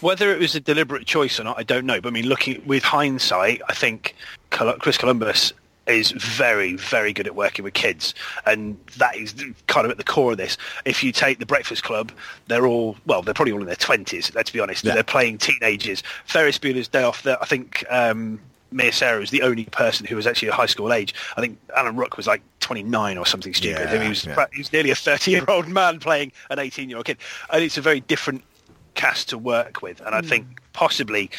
Whether 0.00 0.32
it 0.32 0.38
was 0.40 0.54
a 0.54 0.60
deliberate 0.60 1.06
choice 1.06 1.38
or 1.38 1.44
not, 1.44 1.58
I 1.58 1.62
don't 1.62 1.86
know. 1.86 2.00
But 2.00 2.08
I 2.08 2.12
mean, 2.12 2.26
looking 2.26 2.62
with 2.66 2.82
hindsight, 2.82 3.62
I 3.68 3.74
think 3.74 4.14
Chris 4.50 4.96
Columbus 4.98 5.52
is 5.86 6.12
very, 6.12 6.76
very 6.76 7.12
good 7.12 7.26
at 7.26 7.34
working 7.34 7.64
with 7.64 7.74
kids, 7.74 8.14
and 8.46 8.78
that 8.98 9.16
is 9.16 9.34
kind 9.66 9.84
of 9.84 9.90
at 9.90 9.96
the 9.98 10.04
core 10.04 10.32
of 10.32 10.38
this. 10.38 10.56
If 10.84 11.02
you 11.02 11.10
take 11.12 11.38
the 11.38 11.46
Breakfast 11.46 11.82
Club, 11.82 12.12
they're 12.46 12.66
all 12.66 12.96
well, 13.06 13.22
they're 13.22 13.34
probably 13.34 13.52
all 13.52 13.60
in 13.60 13.66
their 13.66 13.76
twenties. 13.76 14.32
Let's 14.34 14.50
be 14.50 14.60
honest, 14.60 14.84
Yeah. 14.84 14.94
they're 14.94 15.02
playing 15.02 15.38
teenagers. 15.38 16.02
Ferris 16.26 16.58
Bueller's 16.58 16.88
Day 16.88 17.02
Off. 17.02 17.26
I 17.26 17.44
think. 17.44 17.84
Um, 17.90 18.40
Mia 18.72 18.92
Sara 18.92 19.20
is 19.20 19.30
the 19.30 19.42
only 19.42 19.64
person 19.64 20.06
who 20.06 20.14
was 20.14 20.28
actually 20.28 20.46
a 20.46 20.52
high 20.52 20.66
school 20.66 20.92
age. 20.92 21.12
I 21.36 21.40
think 21.40 21.58
Alan 21.76 21.96
Ruck 21.96 22.16
was 22.16 22.28
like 22.28 22.40
29 22.60 23.18
or 23.18 23.26
something 23.26 23.52
stupid. 23.52 23.88
Yeah, 23.90 24.00
he 24.00 24.08
was 24.08 24.24
yeah. 24.24 24.46
he 24.52 24.60
was 24.60 24.72
nearly 24.72 24.90
a 24.92 24.94
30 24.94 25.28
year 25.28 25.44
old 25.48 25.66
man 25.66 25.98
playing 25.98 26.30
an 26.50 26.60
18 26.60 26.88
year 26.88 26.98
old 26.98 27.06
kid, 27.06 27.18
and 27.52 27.64
it's 27.64 27.76
a 27.78 27.80
very 27.82 27.98
different 27.98 28.44
cast 28.94 29.28
to 29.30 29.38
work 29.38 29.82
with. 29.82 30.00
And 30.00 30.14
I 30.14 30.20
hmm. 30.20 30.28
think 30.28 30.46
possibly 30.72 31.30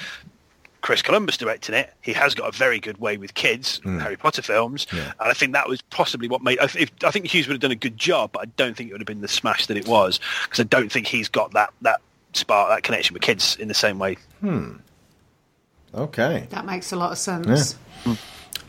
Chris 0.81 1.01
Columbus 1.01 1.38
directing 1.38 1.75
it, 1.75 1.93
he 2.01 2.13
has 2.13 2.34
got 2.34 2.53
a 2.53 2.58
very 2.58 2.79
good 2.79 2.98
way 2.98 3.17
with 3.17 3.34
kids, 3.34 3.79
hmm. 3.84 4.00
Harry 4.00 4.17
Potter 4.17 4.41
films, 4.41 4.88
Yeah. 4.91 5.13
and 5.20 5.29
I 5.29 5.34
think 5.34 5.53
that 5.53 5.70
was 5.70 5.81
possibly 5.84 6.27
what 6.27 6.41
made. 6.41 6.60
I, 6.60 6.65
if, 6.77 6.91
I 7.03 7.12
think 7.12 7.27
Hughes 7.27 7.48
would 7.48 7.53
have 7.53 7.62
done 7.62 7.72
a 7.72 7.75
good 7.75 7.98
job, 7.98 8.31
but 8.34 8.41
I 8.41 8.46
don't 8.58 8.75
think 8.75 8.89
it 8.89 8.93
would 8.93 9.01
have 9.01 9.08
been 9.08 9.22
the 9.22 9.27
smash 9.27 9.67
that 9.67 9.77
it 9.77 9.88
was 9.88 10.20
because 10.43 10.60
I 10.60 10.63
don't 10.63 10.91
think 10.91 11.08
he's 11.08 11.29
got 11.29 11.51
that 11.53 11.74
that 11.81 12.01
spark, 12.34 12.70
that 12.70 12.84
connection 12.84 13.13
with 13.13 13.22
kids 13.22 13.55
in 13.58 13.67
the 13.67 13.74
same 13.74 14.00
way. 14.00 14.17
Hmm. 14.39 14.74
Okay. 15.93 16.48
That 16.50 16.65
makes 16.65 16.91
a 16.91 16.96
lot 16.96 17.12
of 17.12 17.17
sense. 17.17 17.74
Hmm. 18.03 18.13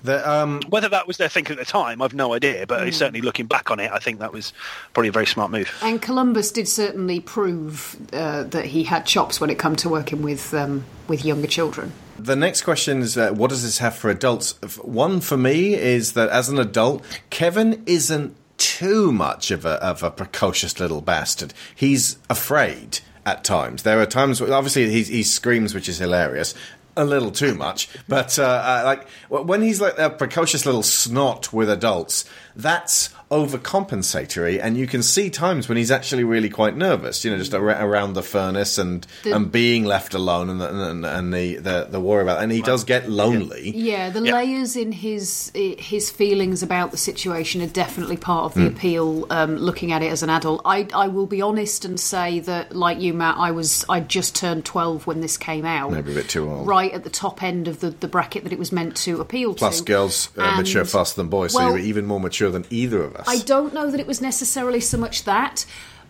The, 0.05 0.29
um, 0.29 0.61
Whether 0.69 0.89
that 0.89 1.07
was 1.07 1.17
their 1.17 1.29
thinking 1.29 1.55
at 1.55 1.59
the 1.59 1.65
time, 1.65 2.03
I've 2.03 2.15
no 2.15 2.35
idea. 2.35 2.67
But 2.67 2.93
certainly 2.93 3.21
looking 3.21 3.47
back 3.47 3.71
on 3.71 3.81
it, 3.81 3.91
I 3.93 3.99
think 3.99 4.19
that 4.19 4.33
was 4.33 4.53
probably 4.93 5.09
a 5.09 5.13
very 5.13 5.27
smart 5.27 5.51
move. 5.51 5.71
And 5.83 6.03
Columbus 6.03 6.51
did 6.51 6.69
certainly 6.69 7.21
prove 7.21 7.97
uh, 8.13 8.45
that 8.45 8.67
he 8.67 8.85
had 8.85 9.07
chops 9.07 9.41
when 9.41 9.51
it 9.51 9.59
come 9.59 9.77
to 9.77 9.89
working 9.89 10.23
with 10.23 10.53
um, 10.55 10.85
with 11.09 11.25
younger 11.25 11.47
children. 11.47 11.93
The 12.19 12.37
next 12.37 12.63
question 12.63 13.01
is 13.01 13.17
uh, 13.17 13.33
what 13.33 13.51
does 13.51 13.63
this 13.63 13.79
have 13.79 13.97
for 13.97 14.11
adults? 14.11 14.53
One 14.83 15.21
for 15.21 15.37
me 15.37 15.75
is 15.75 16.13
that 16.13 16.29
as 16.31 16.49
an 16.49 16.59
adult, 16.59 17.05
Kevin 17.31 17.83
isn't 17.87 18.37
too 18.59 19.13
much 19.13 19.51
of 19.51 19.65
a, 19.65 19.83
of 19.83 20.03
a 20.03 20.11
precocious 20.11 20.79
little 20.79 21.01
bastard. 21.01 21.53
He's 21.75 22.19
afraid 22.31 23.01
at 23.27 23.45
times. 23.45 23.83
There 23.83 24.01
are 24.01 24.07
times, 24.07 24.41
where, 24.41 24.53
obviously, 24.53 24.89
he, 24.91 25.03
he 25.03 25.23
screams, 25.23 25.75
which 25.75 25.89
is 25.89 25.99
hilarious. 25.99 26.55
A 26.97 27.05
little 27.05 27.31
too 27.31 27.55
much, 27.55 27.89
but 28.09 28.39
uh, 28.39 28.43
uh, 28.43 28.83
like 28.85 29.09
when 29.29 29.63
he's 29.63 29.81
like 29.81 29.99
a 29.99 30.11
precocious 30.11 30.67
little 30.67 30.83
snot 30.83 31.53
with 31.53 31.71
adults, 31.71 32.25
that's 32.55 33.09
overcompensatory, 33.33 34.61
and 34.63 34.77
you 34.77 34.87
can 34.87 35.03
see 35.03 35.31
times 35.31 35.69
when 35.69 35.79
he's 35.79 35.91
actually 35.91 36.25
really 36.25 36.49
quite 36.49 36.77
nervous. 36.77 37.25
You 37.25 37.31
know, 37.31 37.39
just 37.39 37.55
ar- 37.55 37.63
around 37.69 38.13
the 38.15 38.23
furnace 38.23 38.79
and 38.79 39.07
The- 39.23 39.35
and 39.35 39.51
being 39.51 39.85
left 39.85 40.15
alone, 40.15 40.51
and 40.51 40.61
the, 40.61 40.69
and, 40.91 41.05
and 41.07 41.33
the, 41.35 41.57
the 41.57 41.87
the 41.91 42.01
worry 42.01 42.23
about, 42.23 42.43
and 42.43 42.53
he 42.53 42.63
does 42.63 42.85
get 42.85 43.09
lonely. 43.11 43.71
Yeah, 43.75 44.11
the 44.11 44.23
Yeah. 44.23 44.35
layers 44.35 44.77
in 44.77 44.93
his 44.93 45.51
his 45.55 46.11
feelings 46.11 46.63
about 46.63 46.91
the 46.91 46.97
situation 46.97 47.63
are 47.63 47.67
definitely 47.67 48.17
part 48.17 48.45
of 48.45 48.55
the 48.55 48.61
Hmm. 48.69 48.77
appeal. 48.77 49.27
Um, 49.31 49.57
looking 49.57 49.93
at 49.93 50.03
it 50.03 50.11
as 50.13 50.23
an 50.23 50.31
adult, 50.31 50.63
I 50.65 50.87
I 50.95 51.09
will 51.09 51.27
be 51.27 51.43
honest 51.43 51.85
and 51.85 51.99
say 51.99 52.41
that, 52.41 52.75
like 52.77 53.01
you, 53.01 53.15
Matt, 53.15 53.37
I 53.39 53.51
was 53.51 53.85
I 53.89 54.01
just 54.01 54.35
turned 54.37 54.65
twelve 54.65 55.07
when 55.07 55.21
this 55.21 55.37
came 55.37 55.65
out. 55.65 55.93
Maybe 55.93 56.13
a 56.13 56.15
bit 56.15 56.29
too 56.29 56.49
old. 56.51 56.67
Right 56.67 56.93
at 56.93 57.05
the 57.05 57.11
top 57.11 57.43
end 57.43 57.69
of 57.69 57.81
the, 57.81 57.91
the 57.91 58.09
bracket 58.09 58.45
that 58.45 58.53
it 58.53 58.59
was 58.59 58.73
meant 58.73 58.97
to 58.99 59.21
appeal 59.21 59.55
Plus, 59.55 59.79
to. 59.79 59.85
Plus, 59.85 59.87
girls 59.87 60.29
uh, 60.39 60.57
mature 60.57 60.85
faster 60.85 61.17
than 61.17 61.29
boys, 61.29 61.53
so 61.53 61.61
you're 61.69 61.79
even 61.79 62.07
more 62.07 62.21
mature 62.21 62.51
than 62.51 62.65
either 62.71 63.03
of 63.03 63.17
us. 63.17 63.22
I 63.29 63.39
don't 63.39 63.73
know 63.75 63.91
that 63.91 64.01
it 64.01 64.07
was 64.07 64.21
necessarily 64.21 64.81
so 64.81 64.99
much 64.99 65.25
that, 65.25 65.65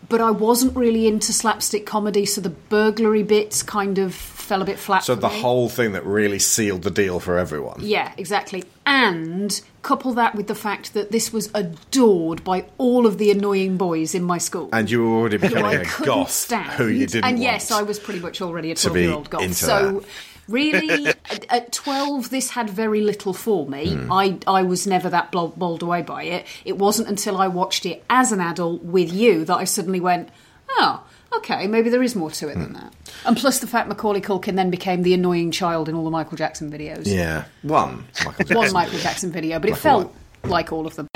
but 0.09 0.21
I 0.21 0.31
wasn't 0.31 0.75
really 0.75 1.07
into 1.07 1.31
slapstick 1.33 1.85
comedy, 1.85 2.25
so 2.25 2.41
the 2.41 2.49
burglary 2.49 3.23
bits 3.23 3.63
kind 3.63 3.97
of 3.97 4.13
fell 4.13 4.61
a 4.61 4.65
bit 4.65 4.77
flat. 4.77 5.03
so 5.03 5.15
the 5.15 5.29
me. 5.29 5.41
whole 5.41 5.69
thing 5.69 5.93
that 5.93 6.05
really 6.05 6.39
sealed 6.39 6.83
the 6.83 6.91
deal 6.91 7.19
for 7.19 7.37
everyone. 7.37 7.77
Yeah, 7.79 8.13
exactly. 8.17 8.65
And 8.85 9.61
couple 9.81 10.13
that 10.13 10.35
with 10.35 10.47
the 10.47 10.55
fact 10.55 10.93
that 10.93 11.11
this 11.11 11.31
was 11.33 11.49
adored 11.53 12.43
by 12.43 12.65
all 12.77 13.05
of 13.05 13.17
the 13.17 13.31
annoying 13.31 13.77
boys 13.77 14.15
in 14.15 14.23
my 14.23 14.37
school. 14.37 14.69
And 14.73 14.89
you 14.89 15.03
were 15.03 15.15
already 15.19 15.37
becoming 15.37 15.81
a 15.81 16.05
goth 16.05 16.31
stand. 16.31 16.71
who 16.71 16.87
you 16.87 17.05
didn't 17.05 17.25
And 17.25 17.39
yes, 17.39 17.69
I 17.71 17.81
was 17.83 17.99
pretty 17.99 18.19
much 18.19 18.41
already 18.41 18.71
a 18.71 18.75
12 18.75 18.97
year 18.97 19.11
old 19.11 19.29
goth. 19.29 19.41
into 19.43 19.55
So 19.55 19.99
that. 19.99 20.05
Really, 20.47 21.07
at, 21.07 21.45
at 21.49 21.71
12, 21.71 22.29
this 22.29 22.51
had 22.51 22.69
very 22.69 23.01
little 23.01 23.33
for 23.33 23.67
me. 23.67 23.93
Hmm. 23.95 24.11
I, 24.11 24.37
I 24.47 24.63
was 24.63 24.85
never 24.87 25.09
that 25.09 25.31
bowled 25.31 25.81
away 25.81 26.01
by 26.01 26.23
it. 26.23 26.45
It 26.65 26.77
wasn't 26.77 27.07
until 27.09 27.37
I 27.37 27.47
watched 27.47 27.85
it 27.85 28.03
as 28.09 28.31
an 28.31 28.39
adult 28.39 28.83
with 28.83 29.11
you 29.13 29.45
that 29.45 29.55
I 29.55 29.63
suddenly 29.63 29.99
went, 29.99 30.29
oh, 30.71 31.03
okay, 31.37 31.67
maybe 31.67 31.89
there 31.89 32.03
is 32.03 32.15
more 32.15 32.31
to 32.31 32.49
it 32.49 32.53
Hmm. 32.55 32.61
than 32.61 32.73
that. 32.73 32.93
And 33.25 33.37
plus 33.37 33.59
the 33.59 33.67
fact 33.67 33.87
Macaulay 33.87 34.21
Culkin 34.21 34.55
then 34.55 34.69
became 34.69 35.03
the 35.03 35.13
annoying 35.13 35.51
child 35.51 35.87
in 35.87 35.95
all 35.95 36.03
the 36.03 36.11
Michael 36.11 36.35
Jackson 36.37 36.71
videos. 36.71 37.03
Yeah, 37.05 37.45
one. 37.61 38.05
Michael 38.25 38.31
Jackson. 38.39 38.57
One 38.57 38.73
Michael 38.73 38.99
Jackson 38.99 39.31
video, 39.31 39.59
but 39.59 39.69
it 39.69 39.73
Black 39.73 39.81
felt 39.81 40.13
white. 40.41 40.49
like 40.51 40.71
all 40.73 40.85
of 40.85 40.95
them. 40.95 41.07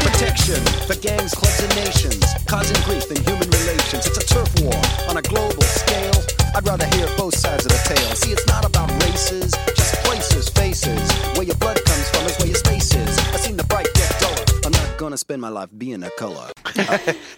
Protection 0.00 0.62
for 0.86 0.96
gangs, 1.00 1.32
clubs, 1.32 1.62
and 1.62 1.74
nations, 1.84 2.24
causing 2.46 2.76
grief 2.84 3.10
in 3.10 3.22
human 3.24 3.48
relations. 3.50 4.06
It's 4.06 4.18
a 4.18 4.26
turf 4.26 4.48
war 4.62 4.74
on 5.08 5.16
a 5.16 5.22
global 5.22 5.62
scale. 5.62 6.19
I'd 6.54 6.66
rather 6.66 6.86
hear 6.96 7.06
both 7.16 7.34
sides 7.36 7.64
of 7.66 7.72
the 7.72 7.94
tale. 7.94 8.14
See, 8.16 8.32
it's 8.32 8.46
not 8.46 8.64
about 8.64 8.90
races, 9.04 9.52
just 9.76 9.94
places, 10.04 10.48
faces. 10.50 11.10
Where 11.36 11.44
your 11.44 11.56
blood 11.56 11.78
comes 11.84 12.08
from 12.10 12.26
is 12.26 12.36
where 12.38 12.48
your 12.48 12.56
space 12.56 12.94
is. 12.94 13.18
I've 13.32 13.40
seen 13.40 13.56
the 13.56 13.64
bright 13.64 13.86
get 13.94 14.18
duller. 14.20 14.44
I'm 14.66 14.72
not 14.72 14.98
gonna 14.98 15.16
spend 15.18 15.40
my 15.40 15.48
life 15.48 15.68
being 15.76 16.02
a 16.02 16.10
color. 16.18 16.50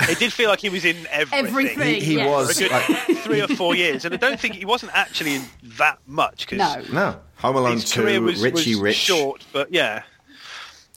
It 0.08 0.18
did 0.18 0.32
feel 0.32 0.50
like 0.50 0.60
he 0.60 0.68
was 0.68 0.84
in 0.84 0.96
everything. 1.10 1.46
Everything. 1.46 1.94
He, 1.94 2.00
he 2.00 2.14
Yes. 2.16 2.28
was. 2.28 2.58
For 2.58 2.64
a 2.66 2.68
good 2.68 2.72
like- 2.90 3.18
three 3.18 3.40
or 3.40 3.48
four 3.48 3.74
years, 3.74 4.04
and 4.04 4.12
I 4.12 4.16
don't 4.18 4.38
think 4.38 4.54
he 4.54 4.64
wasn't 4.64 4.92
actually 4.94 5.36
in 5.36 5.42
that 5.78 5.98
much 6.06 6.46
because 6.48 6.58
No. 6.58 6.92
no, 7.12 7.16
Home 7.36 7.56
Alone 7.56 7.74
his 7.74 7.90
2, 7.90 8.02
career 8.02 8.20
was, 8.20 8.40
Richie 8.42 8.74
was 8.74 8.80
Rich. 8.82 8.96
short, 8.96 9.44
but 9.52 9.72
yeah, 9.72 10.02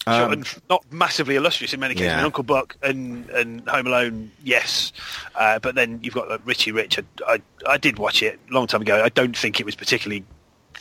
short 0.08 0.32
and 0.34 0.48
not 0.70 0.84
massively 0.92 1.36
illustrious 1.36 1.74
in 1.74 1.80
many 1.80 1.94
cases. 1.96 2.08
Yeah. 2.08 2.14
I 2.14 2.18
mean, 2.18 2.26
Uncle 2.26 2.44
Buck 2.44 2.76
and, 2.84 3.30
and 3.32 3.68
Home 3.70 3.88
Alone, 3.88 4.32
yes, 4.44 4.92
uh, 5.36 5.60
but 5.60 5.76
then 5.76 6.00
you've 6.04 6.14
got 6.14 6.30
like, 6.30 6.42
Richie 6.46 6.72
Rich. 6.72 7.00
I, 7.00 7.04
I 7.34 7.42
I 7.68 7.78
did 7.78 7.98
watch 7.98 8.22
it 8.24 8.40
a 8.50 8.54
long 8.54 8.68
time 8.68 8.82
ago. 8.82 9.04
I 9.04 9.10
don't 9.10 9.36
think 9.36 9.60
it 9.60 9.66
was 9.66 9.76
particularly 9.76 10.24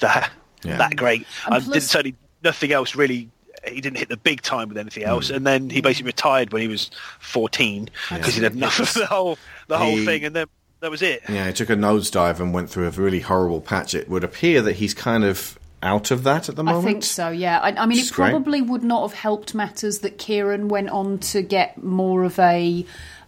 that 0.00 0.30
Yeah. 0.62 0.76
that 0.78 0.96
great. 0.96 1.26
And 1.46 1.54
I 1.54 1.58
plus- 1.60 1.68
didn't 1.72 1.82
certainly 1.84 2.16
nothing 2.42 2.72
else 2.72 2.94
really. 2.94 3.28
He 3.66 3.80
didn't 3.80 3.96
hit 3.96 4.10
the 4.10 4.18
big 4.18 4.42
time 4.42 4.68
with 4.68 4.76
anything 4.76 5.04
else, 5.04 5.28
Hmm. 5.30 5.36
and 5.36 5.46
then 5.46 5.70
he 5.70 5.80
basically 5.80 6.08
retired 6.08 6.52
when 6.52 6.60
he 6.60 6.68
was 6.68 6.90
fourteen 7.18 7.88
because 8.10 8.34
he'd 8.34 8.42
had 8.42 8.52
enough 8.52 8.78
of 8.78 8.92
the 8.92 9.06
whole 9.06 9.38
the 9.68 9.78
whole 9.78 9.96
He- 9.96 10.04
thing, 10.04 10.24
and 10.26 10.36
then 10.36 10.46
that 10.80 10.90
was 10.90 11.00
it. 11.00 11.22
Yeah, 11.30 11.46
he 11.46 11.52
took 11.54 11.70
a 11.70 11.74
nosedive 11.76 12.40
and 12.40 12.52
went 12.52 12.68
through 12.68 12.86
a 12.88 12.90
really 12.90 13.20
horrible 13.20 13.62
patch. 13.62 13.94
It 13.94 14.06
would 14.10 14.22
appear 14.22 14.60
that 14.60 14.74
he's 14.74 14.92
kind 14.92 15.24
of 15.24 15.58
out 15.84 16.10
of 16.10 16.24
that 16.24 16.48
at 16.48 16.56
the 16.56 16.64
moment. 16.64 16.84
I 16.84 16.88
think 16.92 17.04
so, 17.04 17.28
yeah. 17.28 17.58
I, 17.60 17.68
I 17.68 17.72
mean, 17.86 17.90
Which 17.90 17.98
it 17.98 18.02
is 18.02 18.10
great. 18.10 18.30
probably 18.30 18.62
would 18.62 18.82
not 18.82 19.02
have 19.08 19.16
helped 19.18 19.54
matters 19.54 20.00
that 20.00 20.18
Kieran 20.18 20.68
went 20.68 20.88
on 20.90 21.18
to 21.18 21.42
get 21.42 21.82
more 21.82 22.24
of 22.24 22.38
a 22.38 22.84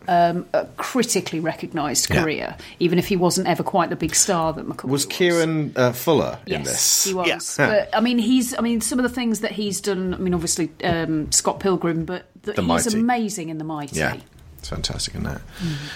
um, 0.09 0.47
a 0.53 0.67
critically 0.77 1.41
recognised 1.41 2.09
Yeah. 2.09 2.23
career, 2.23 2.57
even 2.79 2.97
if 2.99 3.09
he 3.09 3.17
wasn't 3.17 3.49
ever 3.49 3.65
quite 3.65 3.91
the 3.91 3.97
big 3.97 4.15
star 4.15 4.53
that 4.53 4.65
McCoy 4.65 4.89
Was 4.89 5.05
Kieran 5.05 5.73
uh, 5.75 5.91
Fuller 5.93 6.39
in 6.47 6.61
Yes, 6.63 6.69
this? 6.69 7.05
he 7.07 7.13
was. 7.15 7.59
Yeah. 7.59 7.67
But 7.69 7.91
I 7.93 8.01
mean, 8.01 8.19
he's. 8.19 8.57
I 8.57 8.61
mean, 8.61 8.81
some 8.81 9.01
of 9.01 9.03
the 9.03 9.09
things 9.09 9.41
that 9.41 9.51
he's 9.53 9.81
done. 9.81 10.15
I 10.15 10.19
mean, 10.19 10.33
obviously 10.33 10.71
um, 10.85 11.33
Scott 11.33 11.59
Pilgrim, 11.59 12.05
but 12.05 12.27
the, 12.43 12.53
The 12.53 12.63
he's 12.63 12.69
Mighty. 12.87 13.01
amazing 13.01 13.49
in 13.49 13.59
the 13.59 13.65
Mighty. 13.65 13.97
Yeah, 13.99 14.17
it's 14.59 14.69
fantastic 14.69 15.17
in 15.17 15.25
that. 15.25 15.41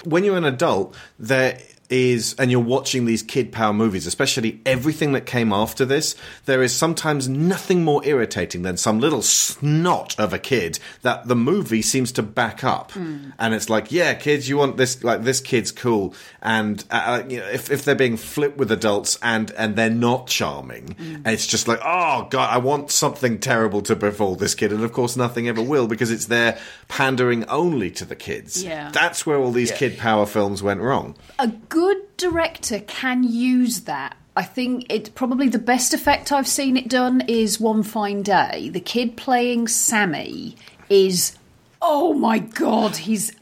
When 0.03 0.25
you're 0.25 0.35
an 0.37 0.43
adult, 0.45 0.93
there 1.17 1.57
is, 1.91 2.33
and 2.39 2.49
you're 2.49 2.59
watching 2.61 3.05
these 3.05 3.21
kid 3.21 3.51
power 3.51 3.73
movies, 3.73 4.07
especially 4.07 4.61
everything 4.65 5.11
that 5.11 5.25
came 5.25 5.51
after 5.51 5.85
this, 5.85 6.15
there 6.45 6.63
is 6.63 6.73
sometimes 6.73 7.27
nothing 7.27 7.83
more 7.83 8.01
irritating 8.05 8.61
than 8.61 8.77
some 8.77 8.99
little 8.99 9.21
snot 9.21 10.17
of 10.17 10.33
a 10.33 10.39
kid 10.39 10.79
that 11.01 11.27
the 11.27 11.35
movie 11.35 11.81
seems 11.81 12.11
to 12.13 12.23
back 12.23 12.63
up. 12.63 12.93
Hmm. 12.93 13.31
And 13.37 13.53
it's 13.53 13.69
like, 13.69 13.91
yeah, 13.91 14.13
kids, 14.13 14.47
you 14.47 14.57
want 14.57 14.77
this, 14.77 15.03
like, 15.03 15.23
this 15.23 15.41
kid's 15.41 15.71
cool. 15.71 16.15
And, 16.41 16.83
uh, 16.89 17.21
uh, 17.21 17.27
you 17.27 17.39
know, 17.39 17.47
if, 17.47 17.69
if 17.69 17.83
they're 17.83 17.93
being 17.93 18.17
flipped 18.17 18.57
with 18.57 18.71
adults 18.71 19.19
and, 19.21 19.51
and 19.51 19.75
they're 19.75 19.89
not 19.89 20.27
charming, 20.27 20.93
hmm. 20.93 21.27
it's 21.27 21.45
just 21.45 21.67
like, 21.67 21.81
oh, 21.83 22.27
God, 22.29 22.49
I 22.49 22.57
want 22.59 22.89
something 22.89 23.37
terrible 23.39 23.81
to 23.81 23.95
befall 23.97 24.35
this 24.35 24.55
kid. 24.55 24.71
And 24.71 24.83
of 24.83 24.93
course, 24.93 25.17
nothing 25.17 25.49
ever 25.49 25.61
will 25.61 25.87
because 25.87 26.09
it's 26.09 26.27
there 26.27 26.57
pandering 26.87 27.43
only 27.49 27.91
to 27.91 28.05
the 28.05 28.15
kids. 28.15 28.63
Yeah. 28.63 28.91
That's 28.91 29.25
where 29.25 29.37
all 29.37 29.51
these 29.51 29.71
kid 29.73 29.97
power 29.97 30.25
films 30.25 30.63
went 30.63 30.79
wrong. 30.79 31.15
A 31.37 31.47
good 31.47 31.80
director 32.17 32.79
can 32.79 33.23
use 33.23 33.81
that. 33.81 34.15
I 34.35 34.43
think 34.43 34.85
it 34.89 35.13
probably 35.15 35.49
the 35.49 35.59
best 35.59 35.93
effect 35.93 36.31
I've 36.31 36.47
seen 36.47 36.77
it 36.77 36.87
done 36.87 37.21
is 37.27 37.59
One 37.59 37.83
Fine 37.83 38.23
Day. 38.23 38.69
The 38.69 38.79
kid 38.79 39.17
playing 39.17 39.67
Sammy 39.67 40.55
is. 40.89 41.37
Oh 41.81 42.13
my 42.13 42.39
god, 42.39 42.95
he's 42.95 43.33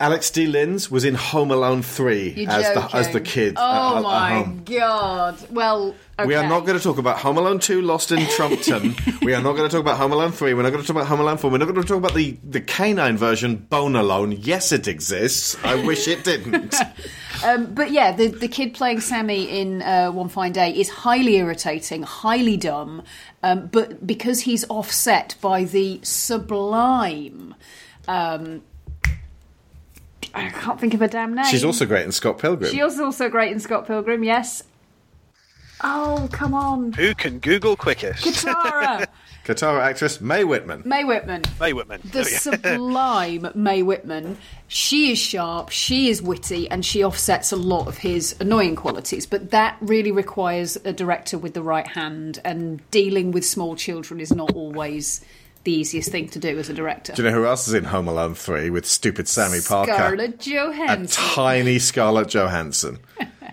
Alex 0.00 0.30
D. 0.30 0.46
Linz 0.46 0.90
was 0.90 1.04
in 1.04 1.14
Home 1.14 1.50
Alone 1.50 1.82
3 1.82 2.46
as 2.48 2.74
the, 2.74 2.88
as 2.96 3.12
the 3.12 3.20
kid. 3.20 3.54
Oh 3.58 3.62
at- 3.62 3.96
at 3.98 4.02
my 4.02 4.30
home. 4.38 4.62
god. 4.64 5.46
Well, 5.50 5.94
okay. 6.18 6.26
We 6.26 6.34
are 6.34 6.48
not 6.48 6.60
going 6.60 6.78
to 6.78 6.82
talk 6.82 6.96
about 6.96 7.18
Home 7.18 7.36
Alone 7.36 7.58
2 7.58 7.82
Lost 7.82 8.10
in 8.10 8.26
Trumpton. 8.28 8.94
we 9.22 9.34
are 9.34 9.42
not 9.42 9.56
going 9.56 9.68
to 9.68 9.74
talk 9.74 9.82
about 9.82 9.98
Home 9.98 10.12
Alone 10.12 10.32
3. 10.32 10.54
We're 10.54 10.62
not 10.62 10.70
going 10.70 10.80
to 10.82 10.86
talk 10.86 10.96
about 10.96 11.08
Home 11.08 11.20
Alone 11.20 11.36
4. 11.36 11.50
We're 11.50 11.58
not 11.58 11.66
going 11.66 11.82
to 11.82 11.86
talk 11.86 11.98
about 11.98 12.14
the, 12.14 12.38
the 12.42 12.62
canine 12.62 13.18
version, 13.18 13.56
Bone 13.56 13.94
Alone. 13.94 14.32
Yes, 14.32 14.72
it 14.72 14.88
exists. 14.88 15.56
I 15.62 15.74
wish 15.84 16.08
it 16.08 16.24
didn't. 16.24 16.74
But 17.74 17.90
yeah, 17.90 18.12
the 18.12 18.28
the 18.28 18.48
kid 18.48 18.72
playing 18.72 19.00
Sammy 19.00 19.44
in 19.60 19.82
uh, 19.82 20.10
One 20.10 20.30
Fine 20.30 20.52
Day 20.52 20.70
is 20.70 20.88
highly 20.88 21.36
irritating, 21.36 22.02
highly 22.02 22.56
dumb. 22.56 23.02
Um, 23.42 23.66
but 23.66 24.06
because 24.06 24.40
he's 24.40 24.64
offset 24.70 25.34
by 25.42 25.64
the 25.64 26.00
sublime, 26.02 27.54
um, 28.08 28.62
I 30.34 30.50
can't 30.50 30.80
think 30.80 30.94
of 30.94 31.02
a 31.02 31.08
damn 31.08 31.34
name. 31.34 31.46
She's 31.46 31.64
also 31.64 31.86
great 31.86 32.04
in 32.04 32.12
Scott 32.12 32.38
Pilgrim. 32.38 32.70
she 32.70 32.82
was 32.82 32.98
also 32.98 33.28
great 33.28 33.52
in 33.52 33.60
Scott 33.60 33.86
Pilgrim. 33.86 34.24
Yes. 34.24 34.62
Oh 35.82 36.28
come 36.32 36.54
on, 36.54 36.92
Who 36.92 37.14
can 37.14 37.40
Google 37.40 37.76
quickest? 37.76 38.24
Katara, 38.24 39.06
Katara 39.44 39.80
actress 39.82 40.20
Mae 40.20 40.44
Whitman. 40.44 40.82
Mae 40.86 41.04
Whitman. 41.04 41.42
Mae 41.60 41.72
Whitman. 41.72 42.00
the 42.04 42.20
oh, 42.20 42.22
There 42.22 42.24
we 42.24 42.30
sublime 42.30 43.48
Mae 43.54 43.82
Whitman. 43.82 44.38
She 44.68 45.12
is 45.12 45.18
sharp, 45.18 45.70
she 45.70 46.08
is 46.08 46.22
witty, 46.22 46.70
and 46.70 46.86
she 46.86 47.04
offsets 47.04 47.50
a 47.52 47.56
lot 47.56 47.88
of 47.88 47.98
his 47.98 48.36
annoying 48.40 48.76
qualities. 48.76 49.26
But 49.26 49.50
that 49.50 49.76
really 49.80 50.12
requires 50.12 50.76
a 50.84 50.92
director 50.92 51.36
with 51.38 51.54
the 51.54 51.62
right 51.62 51.86
hand, 51.88 52.40
and 52.44 52.88
dealing 52.90 53.32
with 53.32 53.44
small 53.44 53.74
children 53.76 54.20
is 54.20 54.32
not 54.32 54.52
always 54.54 55.22
the 55.64 55.72
easiest 55.72 56.10
thing 56.10 56.28
to 56.28 56.38
do 56.38 56.58
as 56.58 56.68
a 56.68 56.74
director. 56.74 57.12
Do 57.12 57.22
you 57.22 57.30
know 57.30 57.34
who 57.34 57.46
else 57.46 57.66
is 57.66 57.74
in 57.74 57.84
Home 57.84 58.06
Alone 58.06 58.34
3 58.34 58.70
with 58.70 58.86
stupid 58.86 59.28
Sammy 59.28 59.58
Parker? 59.66 59.92
Scarlett 59.92 60.38
Johansson. 60.40 61.22
A 61.24 61.26
tiny 61.34 61.78
Scarlett 61.78 62.28
Johansson. 62.28 62.98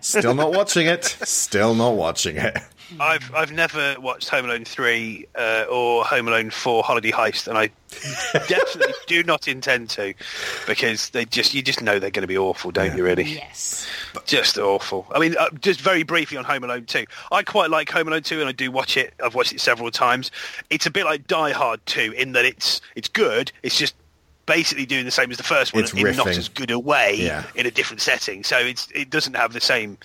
Still 0.01 0.33
not 0.33 0.51
watching 0.53 0.87
it. 0.87 1.05
Still 1.05 1.75
not 1.75 1.95
watching 1.95 2.35
it. 2.37 2.57
I've 2.99 3.33
I've 3.33 3.51
never 3.51 3.95
watched 3.99 4.29
Home 4.29 4.45
Alone 4.45 4.65
three 4.65 5.27
uh, 5.35 5.65
or 5.69 6.03
Home 6.03 6.27
Alone 6.27 6.49
four 6.49 6.83
Holiday 6.83 7.11
Heist, 7.11 7.47
and 7.47 7.57
I 7.57 7.69
definitely 8.47 8.93
do 9.07 9.23
not 9.23 9.47
intend 9.47 9.89
to 9.91 10.13
because 10.67 11.09
they 11.11 11.25
just 11.25 11.53
you 11.53 11.61
just 11.61 11.81
know 11.81 11.99
they're 11.99 12.11
going 12.11 12.21
to 12.23 12.27
be 12.27 12.37
awful, 12.37 12.71
don't 12.71 12.95
you? 12.97 13.03
Really, 13.03 13.23
yes. 13.23 13.87
just 14.25 14.57
awful. 14.57 15.07
I 15.13 15.19
mean, 15.19 15.35
uh, 15.39 15.49
just 15.61 15.81
very 15.81 16.03
briefly 16.03 16.37
on 16.37 16.43
Home 16.45 16.63
Alone 16.63 16.85
two. 16.85 17.05
I 17.31 17.43
quite 17.43 17.69
like 17.69 17.89
Home 17.91 18.07
Alone 18.07 18.23
two, 18.23 18.39
and 18.39 18.49
I 18.49 18.51
do 18.51 18.71
watch 18.71 18.97
it. 18.97 19.13
I've 19.23 19.35
watched 19.35 19.53
it 19.53 19.61
several 19.61 19.91
times. 19.91 20.31
It's 20.69 20.85
a 20.85 20.91
bit 20.91 21.05
like 21.05 21.27
Die 21.27 21.51
Hard 21.51 21.85
two 21.85 22.13
in 22.17 22.33
that 22.33 22.45
it's 22.45 22.81
it's 22.95 23.07
good. 23.07 23.51
It's 23.63 23.77
just 23.77 23.95
basically 24.47 24.85
doing 24.85 25.05
the 25.05 25.11
same 25.11 25.31
as 25.31 25.37
the 25.37 25.43
first 25.43 25.73
one 25.73 25.83
It's 25.83 25.93
in 25.93 26.15
not 26.17 26.27
as 26.27 26.49
good 26.49 26.71
a 26.71 26.79
way 26.79 27.15
Yeah. 27.15 27.45
in 27.55 27.65
a 27.65 27.71
different 27.71 28.01
setting. 28.01 28.43
So 28.43 28.57
it's 28.57 28.87
it 28.93 29.09
doesn't 29.09 29.35
have 29.35 29.53
the 29.53 29.61
same 29.61 29.97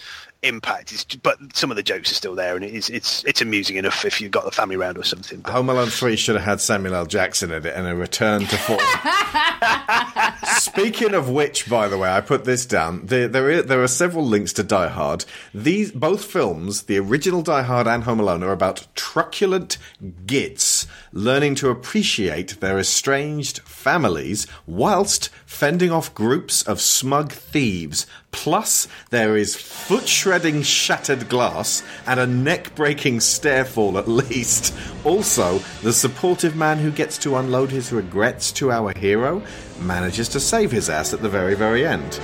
impact. 0.47 0.93
It's, 0.93 1.05
but 1.05 1.39
some 1.55 1.71
of 1.71 1.77
the 1.77 1.83
jokes 1.83 2.11
are 2.11 2.15
still 2.15 2.35
there, 2.35 2.57
and 2.57 2.65
it's 2.65 2.89
it's 2.89 3.25
it's 3.25 3.41
amusing 3.41 3.77
enough 3.77 4.05
if 4.05 4.21
you've 4.21 4.31
got 4.31 4.45
the 4.45 4.51
family 4.51 4.77
round 4.77 4.99
or 4.99 5.05
something. 5.05 5.41
But 5.41 5.53
Home 5.53 5.69
Alone 5.69 5.89
3 5.89 6.17
should 6.17 6.37
have 6.37 6.45
had 6.45 6.61
Samuel 6.61 6.95
L. 6.95 7.07
Jackson 7.07 7.53
in 7.53 7.67
it 7.67 7.75
and 7.75 7.87
a 7.87 7.95
return 7.95 8.43
to 8.43 8.57
form. 8.57 8.81
Speaking 10.59 11.15
of 11.15 11.29
which, 11.29 11.69
by 11.69 11.89
the 11.89 11.99
way, 11.99 12.11
I 12.11 12.21
put 12.21 12.45
this 12.45 12.67
down. 12.67 13.07
There, 13.07 13.29
there, 13.29 13.49
are, 13.51 13.63
there 13.63 13.83
are 13.83 13.89
several 13.89 14.25
links 14.25 14.53
to 14.55 14.63
Die 14.63 14.89
Hard. 14.89 15.25
These 15.55 15.93
both 15.93 16.25
films, 16.25 16.85
the 16.85 16.99
original 16.99 17.43
Die 17.43 17.63
Hard 17.63 17.87
and 17.87 18.05
Home 18.05 18.21
Alone, 18.21 18.43
are 18.43 18.53
about 18.53 18.87
truculent 18.95 19.79
gits 20.27 20.87
learning 21.17 21.55
to 21.55 21.71
appreciate 21.71 22.61
their 22.61 22.79
estranged 22.79 23.61
families 23.61 24.47
whilst 24.67 25.31
fending 25.47 25.91
off 25.91 26.15
groups 26.15 26.63
of 26.65 26.79
smug 26.79 27.33
thieves. 27.33 28.07
Plus, 28.33 28.87
there 29.09 29.35
is 29.35 29.57
foot 29.57 30.07
shredding 30.07 30.63
shattered 30.63 31.27
glass 31.31 31.83
and 32.07 32.21
a 32.21 32.27
neck 32.27 32.75
breaking 32.75 33.19
stair 33.21 33.65
fall 33.65 33.97
at 33.97 34.07
least. 34.07 34.75
Also, 35.05 35.59
the 35.83 35.93
supportive 35.93 36.55
man 36.55 36.77
who 36.79 36.91
gets 36.91 37.17
to 37.17 37.37
unload 37.37 37.71
his 37.71 37.93
regrets 37.93 38.53
to 38.53 38.71
our 38.71 38.93
hero 38.99 39.43
manages 39.81 40.29
to 40.29 40.39
save 40.39 40.71
his 40.71 40.91
ass 40.91 41.15
at 41.15 41.23
the 41.23 41.29
very, 41.31 41.55
very 41.55 41.87
end. 41.87 42.21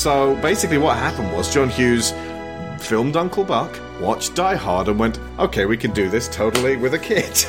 So 0.00 0.34
basically, 0.36 0.78
what 0.78 0.96
happened 0.96 1.30
was 1.30 1.52
John 1.52 1.68
Hughes 1.68 2.12
filmed 2.78 3.16
Uncle 3.16 3.44
Buck, 3.44 3.78
watched 4.00 4.34
Die 4.34 4.54
Hard, 4.54 4.88
and 4.88 4.98
went, 4.98 5.20
okay, 5.38 5.66
we 5.66 5.76
can 5.76 5.90
do 5.90 6.08
this 6.08 6.26
totally 6.26 6.78
with 6.78 6.94
a 6.94 6.98
kid. 6.98 7.24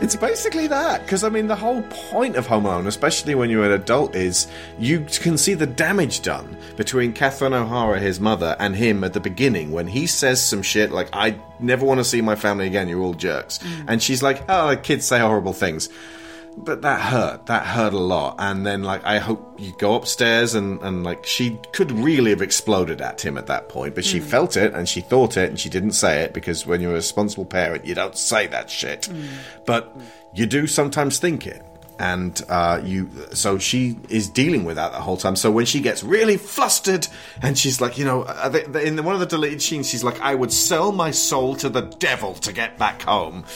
it's 0.00 0.16
basically 0.16 0.66
that. 0.66 1.02
Because, 1.02 1.22
I 1.22 1.28
mean, 1.28 1.46
the 1.46 1.54
whole 1.54 1.82
point 1.82 2.34
of 2.34 2.48
Home 2.48 2.66
Alone, 2.66 2.88
especially 2.88 3.36
when 3.36 3.50
you're 3.50 3.64
an 3.64 3.70
adult, 3.70 4.16
is 4.16 4.48
you 4.80 5.06
can 5.20 5.38
see 5.38 5.54
the 5.54 5.64
damage 5.64 6.22
done 6.22 6.56
between 6.74 7.12
Catherine 7.12 7.54
O'Hara, 7.54 8.00
his 8.00 8.18
mother, 8.18 8.56
and 8.58 8.74
him 8.74 9.04
at 9.04 9.12
the 9.12 9.20
beginning 9.20 9.70
when 9.70 9.86
he 9.86 10.08
says 10.08 10.42
some 10.42 10.60
shit 10.60 10.90
like, 10.90 11.08
I 11.12 11.38
never 11.60 11.86
want 11.86 12.00
to 12.00 12.04
see 12.04 12.20
my 12.20 12.34
family 12.34 12.66
again, 12.66 12.88
you're 12.88 13.00
all 13.00 13.14
jerks. 13.14 13.58
Mm. 13.58 13.84
And 13.86 14.02
she's 14.02 14.24
like, 14.24 14.42
oh, 14.48 14.76
kids 14.82 15.06
say 15.06 15.20
horrible 15.20 15.52
things 15.52 15.88
but 16.56 16.82
that 16.82 17.00
hurt. 17.00 17.46
That 17.46 17.66
hurt 17.66 17.92
a 17.92 17.98
lot. 17.98 18.36
And 18.38 18.66
then, 18.66 18.82
like, 18.82 19.04
I 19.04 19.18
hope 19.18 19.60
you 19.60 19.74
go 19.78 19.94
upstairs 19.94 20.54
and, 20.54 20.80
and 20.82 21.04
like, 21.04 21.26
she 21.26 21.58
could 21.72 21.92
really 21.92 22.30
have 22.30 22.42
exploded 22.42 23.00
at 23.00 23.24
him 23.24 23.36
at 23.36 23.46
that 23.46 23.68
point, 23.68 23.94
but 23.94 24.04
she 24.04 24.20
felt 24.20 24.56
it 24.56 24.74
and 24.74 24.88
she 24.88 25.00
thought 25.00 25.36
it 25.36 25.50
and 25.50 25.60
she 25.60 25.68
didn't 25.68 25.92
say 25.92 26.22
it 26.22 26.32
because 26.32 26.66
when 26.66 26.80
you're 26.80 26.92
a 26.92 26.94
responsible 26.94 27.44
parent, 27.44 27.84
you 27.84 27.94
don't 27.94 28.16
say 28.16 28.46
that 28.48 28.70
shit. 28.70 29.08
But 29.66 29.94
you 30.34 30.46
do 30.46 30.66
sometimes 30.66 31.18
think 31.18 31.46
it. 31.46 31.62
And 31.98 32.42
uh, 32.50 32.82
you, 32.84 33.08
so 33.32 33.58
she 33.58 33.96
is 34.10 34.28
dealing 34.28 34.64
with 34.64 34.76
that 34.76 34.92
the 34.92 35.00
whole 35.00 35.16
time. 35.16 35.34
So 35.34 35.50
when 35.50 35.64
she 35.64 35.80
gets 35.80 36.02
really 36.02 36.36
flustered, 36.36 37.08
and 37.40 37.56
she's 37.56 37.80
like, 37.80 37.96
you 37.96 38.04
know, 38.04 38.22
uh, 38.24 38.52
in 38.82 39.02
one 39.02 39.14
of 39.14 39.20
the 39.20 39.26
deleted 39.26 39.62
scenes, 39.62 39.88
she's 39.88 40.04
like, 40.04 40.20
"I 40.20 40.34
would 40.34 40.52
sell 40.52 40.92
my 40.92 41.10
soul 41.10 41.56
to 41.56 41.70
the 41.70 41.80
devil 41.80 42.34
to 42.34 42.52
get 42.52 42.76
back 42.76 43.00
home." 43.00 43.46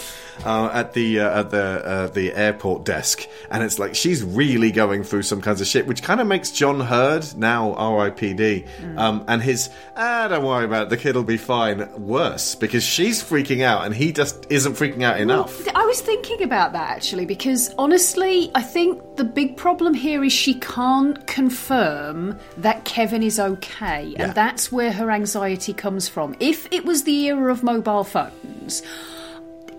Uh, 0.44 0.70
at 0.72 0.94
the 0.94 1.20
uh, 1.20 1.40
at 1.40 1.50
the 1.50 1.62
uh, 1.86 2.06
the 2.08 2.32
airport 2.34 2.84
desk, 2.84 3.26
and 3.50 3.62
it's 3.62 3.78
like 3.78 3.94
she's 3.94 4.22
really 4.24 4.70
going 4.72 5.02
through 5.02 5.22
some 5.22 5.40
kinds 5.42 5.60
of 5.60 5.66
shit, 5.66 5.86
which 5.86 6.02
kind 6.02 6.20
of 6.20 6.26
makes 6.26 6.50
John 6.50 6.80
Heard 6.80 7.26
now 7.36 7.74
R.I.P.D. 7.74 8.64
Um, 8.96 9.24
and 9.28 9.42
his 9.42 9.68
ah, 9.96 10.28
don't 10.28 10.44
worry 10.44 10.64
about 10.64 10.84
it, 10.84 10.88
the 10.90 10.96
kid 10.96 11.14
will 11.14 11.24
be 11.24 11.36
fine. 11.36 11.88
Worse 12.06 12.54
because 12.54 12.82
she's 12.82 13.22
freaking 13.22 13.62
out, 13.62 13.84
and 13.84 13.94
he 13.94 14.12
just 14.12 14.46
isn't 14.50 14.74
freaking 14.74 15.02
out 15.02 15.20
enough. 15.20 15.66
I 15.76 15.84
was 15.84 16.00
thinking 16.00 16.42
about 16.42 16.72
that 16.72 16.90
actually 16.90 17.26
because 17.26 17.74
honestly, 17.76 18.50
I 18.54 18.62
think 18.62 19.16
the 19.16 19.24
big 19.24 19.56
problem 19.58 19.92
here 19.94 20.24
is 20.24 20.32
she 20.32 20.54
can't 20.54 21.26
confirm 21.26 22.38
that 22.56 22.84
Kevin 22.84 23.22
is 23.22 23.38
okay, 23.38 24.04
Yeah. 24.16 24.24
and 24.24 24.34
that's 24.34 24.72
where 24.72 24.92
her 24.92 25.10
anxiety 25.10 25.72
comes 25.74 26.08
from. 26.08 26.34
If 26.40 26.66
it 26.72 26.84
was 26.84 27.04
the 27.04 27.26
era 27.26 27.52
of 27.52 27.62
mobile 27.62 28.04
phones. 28.04 28.82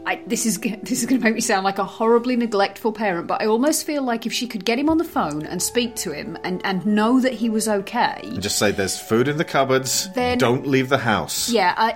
I, 0.06 0.22
this 0.28 0.46
is 0.46 0.58
this 0.84 0.92
is 1.04 1.06
going 1.06 1.20
to 1.22 1.24
make 1.24 1.36
me 1.36 1.42
sound 1.42 1.64
like 1.64 1.78
a 1.78 1.84
horribly 1.86 2.36
neglectful 2.36 2.92
parent, 2.92 3.28
but 3.28 3.42
I 3.42 3.46
almost 3.46 3.86
feel 3.86 4.04
like 4.04 4.26
if 4.26 4.34
she 4.34 4.48
could 4.48 4.66
get 4.66 4.80
him 4.80 4.90
on 4.90 4.98
the 4.98 5.04
phone 5.04 5.46
and 5.46 5.62
speak 5.62 5.96
to 5.98 6.12
him 6.12 6.38
and, 6.44 6.62
and 6.66 6.86
know 6.86 7.20
that 7.20 7.34
he 7.34 7.50
was 7.50 7.68
okay, 7.68 8.20
And 8.24 8.42
just 8.42 8.58
say 8.58 8.72
there's 8.72 9.00
food 9.00 9.28
in 9.28 9.38
the 9.38 9.46
cupboards. 9.46 10.10
Then- 10.14 10.38
don't 10.38 10.66
leave 10.68 10.90
the 10.90 10.98
house. 10.98 11.50
Yeah, 11.50 11.74
I, 11.78 11.96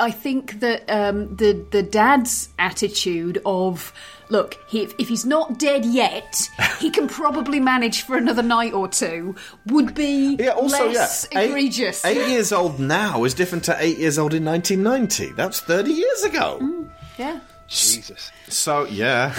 I, 0.00 0.06
I 0.06 0.10
think 0.10 0.60
that 0.60 0.90
um, 0.90 1.34
the 1.36 1.64
the 1.70 1.82
dad's 1.82 2.48
attitude 2.58 3.40
of 3.46 3.92
look, 4.30 4.56
he, 4.68 4.82
if, 4.82 4.94
if 4.98 5.08
he's 5.08 5.24
not 5.26 5.58
dead 5.58 5.84
yet, 5.84 6.48
he 6.80 6.90
can 6.90 7.06
probably 7.06 7.60
manage 7.60 8.02
for 8.02 8.16
another 8.16 8.42
night 8.42 8.72
or 8.72 8.88
two 8.88 9.34
would 9.66 9.94
be 9.94 10.36
Yeah, 10.40 10.50
also, 10.50 10.90
less 10.90 11.28
yeah, 11.30 11.40
eight- 11.40 11.48
egregious. 11.50 12.04
Eight, 12.04 12.28
years 12.28 12.52
old 12.52 12.80
now 12.80 13.22
is 13.24 13.34
different 13.34 13.64
to 13.64 13.76
eight 13.78 13.98
years 13.98 14.18
old 14.18 14.34
in 14.34 14.44
1990. 14.44 15.32
That's 15.36 15.60
30 15.60 15.92
years 15.92 16.22
ago. 16.24 16.88
Yeah. 17.18 17.40
Jesus. 17.66 18.30
So, 18.48 18.84
yeah. 18.86 19.30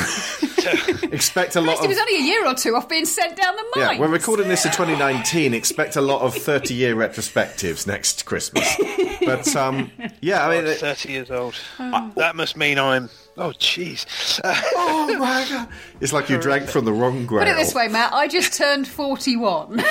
Expect 1.12 1.56
a 1.56 1.62
lot 1.62 1.74
At 1.78 1.82
least 1.82 1.84
it 1.84 1.88
was 1.90 2.00
only 2.00 2.18
a 2.18 2.22
year 2.24 2.48
or 2.48 2.56
two 2.56 2.76
off 2.76 2.90
being 2.90 3.06
sent 3.06 3.38
down 3.38 3.56
the 3.56 3.64
mines. 3.76 3.94
Yeah, 3.94 4.00
we're 4.00 4.08
recording 4.12 4.48
this 4.48 4.66
in 4.66 4.72
2019. 4.72 5.54
Expect 5.54 5.96
a 5.96 6.02
lot 6.02 6.22
of 6.22 6.34
30 6.34 6.74
year 6.74 6.96
retrospectives 6.96 7.86
next 7.86 8.26
Christmas. 8.26 8.68
But, 9.24 9.56
um, 9.56 9.92
yeah, 10.22 10.48
I 10.48 10.56
mean. 10.56 10.66
it- 10.68 10.80
30 10.80 11.12
years 11.12 11.30
old. 11.32 11.56
that 12.16 12.36
must 12.36 12.58
mean 12.58 12.80
I'm. 12.80 13.10
Oh, 13.38 13.50
jeez. 13.52 14.06
Oh 14.78 15.18
my 15.20 15.46
god. 15.50 15.68
It's 16.02 16.12
like 16.14 16.30
you 16.30 16.40
drank 16.40 16.68
from 16.68 16.86
the 16.86 16.94
wrong 16.94 17.26
grail. 17.28 17.46
Put 17.46 17.52
it 17.52 17.58
this 17.58 17.76
way, 17.76 17.88
Matt. 17.88 18.12
I 18.12 18.28
just 18.28 18.54
turned 18.54 18.88
forty-one. 18.88 19.78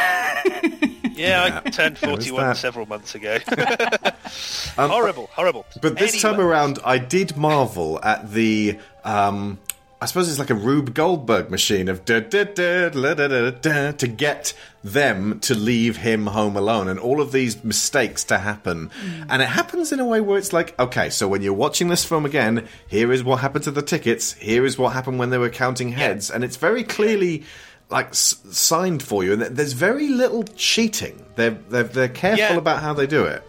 yeah, 1.14 1.60
I 1.64 1.70
turned 1.70 1.98
41 1.98 2.54
several 2.56 2.86
months 2.86 3.14
ago. 3.14 3.38
horrible, 4.76 5.28
horrible. 5.32 5.66
But 5.80 5.98
this 5.98 6.20
time 6.20 6.40
around, 6.40 6.78
I 6.84 6.98
did 6.98 7.36
marvel 7.36 8.00
at 8.02 8.32
the. 8.32 8.78
Um, 9.04 9.58
I 10.04 10.06
suppose 10.06 10.28
it's 10.28 10.38
like 10.38 10.50
a 10.50 10.54
Rube 10.54 10.92
Goldberg 10.92 11.50
machine 11.50 11.88
of 11.88 12.04
da, 12.04 12.20
da, 12.20 12.44
da, 12.44 13.92
to 13.92 14.06
get 14.06 14.52
them 14.82 15.40
to 15.40 15.54
leave 15.54 15.96
him 15.96 16.26
home 16.26 16.56
alone 16.58 16.88
and 16.88 17.00
all 17.00 17.22
of 17.22 17.32
these 17.32 17.64
mistakes 17.64 18.22
to 18.24 18.36
happen. 18.36 18.90
And 19.30 19.40
it 19.40 19.48
happens 19.48 19.92
in 19.92 20.00
a 20.00 20.04
way 20.04 20.20
where 20.20 20.36
it's 20.36 20.52
like, 20.52 20.78
okay, 20.78 21.08
so 21.08 21.26
when 21.26 21.40
you're 21.40 21.54
watching 21.54 21.88
this 21.88 22.04
film 22.04 22.26
again, 22.26 22.68
here 22.86 23.12
is 23.12 23.24
what 23.24 23.40
happened 23.40 23.64
to 23.64 23.70
the 23.70 23.80
tickets, 23.80 24.34
here 24.34 24.66
is 24.66 24.76
what 24.76 24.92
happened 24.92 25.18
when 25.18 25.30
they 25.30 25.38
were 25.38 25.48
counting 25.48 25.92
heads. 25.92 26.30
And 26.30 26.44
it's 26.44 26.56
very 26.56 26.84
clearly. 26.84 27.44
Like 27.90 28.08
s- 28.08 28.36
signed 28.50 29.02
for 29.02 29.22
you, 29.24 29.32
and 29.34 29.42
there's 29.42 29.72
very 29.74 30.08
little 30.08 30.42
cheating. 30.56 31.24
They're 31.36 31.50
they're, 31.68 31.82
they're 31.84 32.08
careful 32.08 32.38
Yeah. 32.38 32.56
about 32.56 32.82
how 32.82 32.94
they 32.94 33.06
do 33.06 33.24
it. 33.24 33.42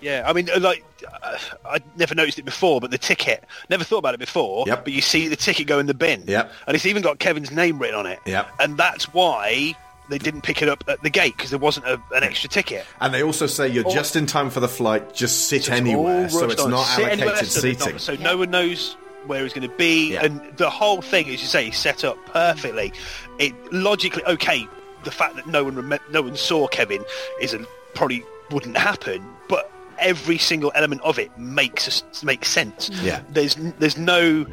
Yeah, 0.00 0.24
I 0.26 0.32
mean, 0.32 0.48
uh, 0.50 0.58
like, 0.58 0.82
uh, 1.22 1.38
I 1.64 1.78
never 1.96 2.14
noticed 2.16 2.36
it 2.38 2.44
before, 2.44 2.80
but 2.80 2.90
the 2.90 2.98
ticket, 2.98 3.44
never 3.70 3.84
thought 3.84 3.98
about 3.98 4.14
it 4.14 4.18
before, 4.20 4.64
Yep. 4.66 4.82
but 4.84 4.92
you 4.92 5.00
see 5.00 5.28
the 5.28 5.36
ticket 5.36 5.68
go 5.68 5.78
in 5.78 5.86
the 5.86 5.94
bin. 5.94 6.24
Yep. 6.26 6.50
And 6.66 6.74
it's 6.74 6.86
even 6.86 7.02
got 7.02 7.20
Kevin's 7.20 7.52
name 7.52 7.78
written 7.78 7.94
on 7.96 8.06
it. 8.06 8.18
Yep. 8.26 8.48
And 8.58 8.76
that's 8.76 9.04
why 9.14 9.76
they 10.08 10.18
didn't 10.18 10.40
pick 10.40 10.60
it 10.60 10.68
up 10.68 10.82
at 10.88 11.00
the 11.04 11.10
gate, 11.10 11.36
because 11.36 11.50
there 11.50 11.58
wasn't 11.60 11.86
a, 11.86 12.02
an 12.16 12.24
extra 12.24 12.50
ticket. 12.50 12.84
And 13.00 13.14
they 13.14 13.22
also 13.22 13.46
say 13.46 13.68
you're 13.68 13.84
just 13.92 14.16
in 14.16 14.26
time 14.26 14.50
for 14.50 14.58
the 14.58 14.66
flight, 14.68 15.14
just 15.14 15.46
sit 15.46 15.70
anywhere. 15.70 16.28
So 16.28 16.50
it's 16.50 16.66
not 16.66 16.88
allocated 16.98 17.46
seating. 17.48 17.92
not- 17.92 18.00
so 18.00 18.16
no 18.16 18.36
one 18.38 18.50
knows 18.50 18.96
where 19.26 19.42
he's 19.42 19.52
going 19.52 19.68
to 19.68 19.76
be, 19.76 20.12
Yeah. 20.12 20.24
and 20.24 20.40
the 20.56 20.70
whole 20.70 21.02
thing, 21.02 21.26
as 21.26 21.40
you 21.40 21.48
say, 21.48 21.68
is 21.68 21.76
set 21.76 22.04
up 22.04 22.16
perfectly. 22.26 22.92
It 23.38 23.54
logically 23.72 24.24
okay. 24.24 24.66
The 25.04 25.10
fact 25.10 25.36
that 25.36 25.46
no 25.46 25.64
one 25.64 25.74
rem- 25.76 26.00
no 26.10 26.22
one 26.22 26.36
saw 26.36 26.66
Kevin 26.68 27.04
is 27.40 27.54
a, 27.54 27.64
probably 27.94 28.24
wouldn't 28.50 28.76
happen, 28.76 29.24
but 29.48 29.70
every 29.98 30.38
single 30.38 30.70
element 30.74 31.00
of 31.02 31.18
it 31.18 31.36
makes 31.38 31.88
us 31.88 32.22
makes 32.22 32.48
sense. 32.48 32.90
Yeah. 33.02 33.22
there's 33.30 33.56
there's 33.78 33.96
no 33.98 34.46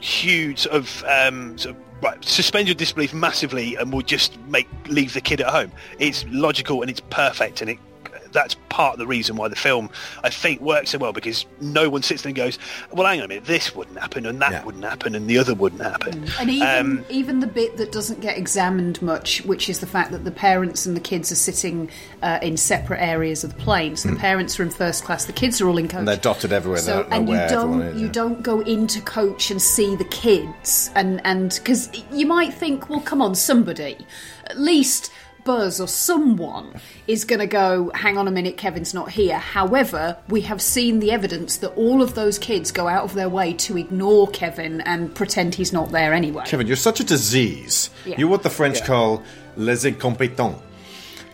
huge 0.00 0.60
sort 0.60 0.76
of 0.76 1.04
um, 1.08 1.56
sort 1.58 1.74
of 1.76 1.82
right 2.02 2.22
suspend 2.24 2.68
your 2.68 2.74
disbelief 2.74 3.14
massively, 3.14 3.74
and 3.76 3.92
we'll 3.92 4.02
just 4.02 4.38
make 4.48 4.68
leave 4.88 5.14
the 5.14 5.20
kid 5.20 5.40
at 5.40 5.48
home. 5.48 5.72
It's 5.98 6.24
logical 6.28 6.82
and 6.82 6.90
it's 6.90 7.00
perfect, 7.10 7.60
and 7.62 7.70
it 7.70 7.78
that's 8.36 8.54
part 8.68 8.92
of 8.92 8.98
the 8.98 9.06
reason 9.06 9.36
why 9.36 9.48
the 9.48 9.56
film 9.56 9.88
I 10.22 10.30
think 10.30 10.60
works 10.60 10.90
so 10.90 10.98
well 10.98 11.12
because 11.12 11.46
no 11.60 11.88
one 11.88 12.02
sits 12.02 12.22
there 12.22 12.28
and 12.30 12.36
goes, 12.36 12.58
"Well, 12.92 13.06
hang 13.06 13.20
on 13.20 13.24
a 13.24 13.28
minute, 13.28 13.46
this 13.46 13.74
wouldn't 13.74 13.98
happen, 13.98 14.26
and 14.26 14.40
that 14.40 14.52
Yeah. 14.52 14.64
wouldn't 14.64 14.84
happen, 14.84 15.14
and 15.14 15.28
the 15.28 15.38
other 15.38 15.54
wouldn't 15.54 15.82
happen." 15.82 16.26
And 16.38 16.50
even 16.50 16.68
Um, 16.68 17.04
even 17.08 17.40
the 17.40 17.46
bit 17.46 17.76
that 17.78 17.90
doesn't 17.92 18.20
get 18.20 18.36
examined 18.36 19.00
much, 19.02 19.42
which 19.44 19.68
is 19.68 19.80
the 19.80 19.86
fact 19.86 20.12
that 20.12 20.24
the 20.24 20.30
parents 20.30 20.86
and 20.86 20.94
the 20.96 21.00
kids 21.00 21.32
are 21.32 21.36
sitting 21.36 21.90
uh, 22.22 22.38
in 22.42 22.56
separate 22.56 23.00
areas 23.00 23.44
of 23.44 23.56
the 23.56 23.62
plane. 23.62 23.96
So 23.96 24.10
the 24.10 24.16
parents 24.16 24.58
are 24.60 24.62
in 24.62 24.70
first 24.70 25.04
class, 25.04 25.24
the 25.24 25.32
kids 25.32 25.60
are 25.60 25.68
all 25.68 25.78
in 25.78 25.88
coach. 25.88 25.92
Hmm. 25.92 25.98
And 26.00 26.08
they're 26.08 26.16
dotted 26.16 26.52
everywhere. 26.52 26.80
So 26.80 27.02
don't 27.02 27.10
know 27.10 27.16
and 27.16 27.28
you 27.28 27.36
don't 27.48 27.82
is, 27.82 28.00
you 28.00 28.06
yeah. 28.06 28.12
don't 28.12 28.42
go 28.42 28.60
into 28.60 29.00
coach 29.00 29.50
and 29.50 29.60
see 29.62 29.96
the 29.96 30.04
kids 30.04 30.90
and 30.94 31.20
and 31.24 31.54
because 31.54 31.90
you 32.12 32.26
might 32.26 32.52
think, 32.52 32.88
well, 32.90 33.00
come 33.00 33.22
on, 33.22 33.34
somebody, 33.34 33.96
at 34.46 34.58
least. 34.58 35.10
Buzz 35.46 35.80
or 35.80 35.88
someone 35.88 36.74
is 37.06 37.24
going 37.24 37.38
to 37.38 37.46
go, 37.46 37.90
hang 37.94 38.18
on 38.18 38.28
a 38.28 38.30
minute, 38.30 38.58
Kevin's 38.58 38.92
not 38.92 39.10
here. 39.10 39.38
However, 39.38 40.18
we 40.28 40.42
have 40.42 40.60
seen 40.60 40.98
the 40.98 41.10
evidence 41.12 41.56
that 41.58 41.70
all 41.76 42.02
of 42.02 42.14
those 42.14 42.38
kids 42.38 42.70
go 42.70 42.88
out 42.88 43.04
of 43.04 43.14
their 43.14 43.30
way 43.30 43.54
to 43.54 43.78
ignore 43.78 44.28
Kevin 44.28 44.82
and 44.82 45.14
pretend 45.14 45.54
he's 45.54 45.72
not 45.72 45.90
there 45.92 46.12
anyway. 46.12 46.44
Kevin, 46.46 46.66
you're 46.66 46.76
such 46.76 47.00
a 47.00 47.04
disease. 47.04 47.88
Yeah. 48.04 48.16
You're 48.18 48.28
what 48.28 48.42
the 48.42 48.50
French 48.50 48.80
Yeah. 48.80 48.86
call 48.86 49.22
les 49.56 49.84
incompetents. 49.86 50.60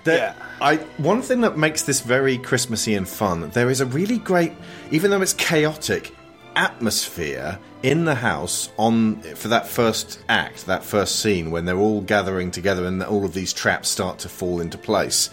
That 0.05 0.19
Yeah. 0.19 0.35
I 0.61 0.77
one 0.99 1.23
thing 1.23 1.41
that 1.41 1.57
makes 1.57 1.83
this 1.83 2.01
very 2.01 2.37
Christmassy 2.39 2.95
and 2.95 3.09
fun, 3.09 3.51
there 3.53 3.71
is 3.71 3.81
a 3.81 3.87
really 3.87 4.19
great, 4.19 4.53
even 4.91 5.11
though 5.11 5.23
it's 5.23 5.33
chaotic, 5.33 6.15
atmosphere 6.57 7.59
in 7.83 8.05
the 8.05 8.15
house 8.15 8.71
on 8.77 9.21
for 9.23 9.49
that 9.49 9.67
first 9.67 10.21
act, 10.29 10.67
that 10.67 10.85
first 10.85 11.21
scene 11.21 11.51
when 11.51 11.65
they're 11.65 11.77
all 11.77 12.01
gathering 12.01 12.51
together 12.51 12.87
and 12.87 13.03
all 13.03 13.25
of 13.25 13.35
these 13.35 13.53
traps 13.53 13.89
start 13.89 14.19
to 14.21 14.29
fall 14.29 14.61
into 14.61 14.79
place 14.79 15.31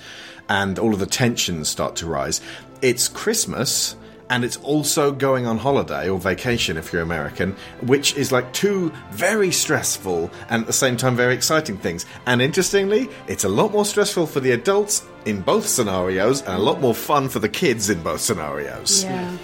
and 0.49 0.79
all 0.79 0.93
of 0.93 0.99
the 0.99 1.05
tensions 1.05 1.69
start 1.69 1.95
to 1.97 2.08
rise. 2.08 2.41
It's 2.82 3.08
Christmas 3.08 3.95
and 4.29 4.45
it's 4.45 4.58
also 4.58 5.12
going 5.12 5.47
on 5.47 5.58
holiday 5.58 6.08
or 6.10 6.19
vacation 6.19 6.77
if 6.77 6.93
you're 6.93 7.01
American, 7.01 7.55
which 7.82 8.15
is 8.15 8.32
like 8.32 8.51
two 8.53 8.91
very 9.12 9.51
stressful 9.51 10.29
and 10.49 10.62
at 10.62 10.67
the 10.67 10.73
same 10.73 10.97
time 10.97 11.15
very 11.15 11.34
exciting 11.34 11.77
things. 11.77 12.05
And 12.25 12.41
interestingly, 12.41 13.10
it's 13.27 13.43
a 13.43 13.49
lot 13.49 13.71
more 13.71 13.86
stressful 13.86 14.27
for 14.27 14.39
the 14.39 14.51
adults 14.51 15.03
in 15.25 15.41
both 15.41 15.67
scenarios 15.67 16.41
and 16.41 16.53
a 16.53 16.60
lot 16.60 16.79
more 16.79 16.93
fun 16.93 17.27
for 17.29 17.39
the 17.39 17.49
kids 17.49 17.89
in 17.89 18.01
both 18.03 18.21
scenarios. 18.21 19.03
Yeah. 19.03 19.38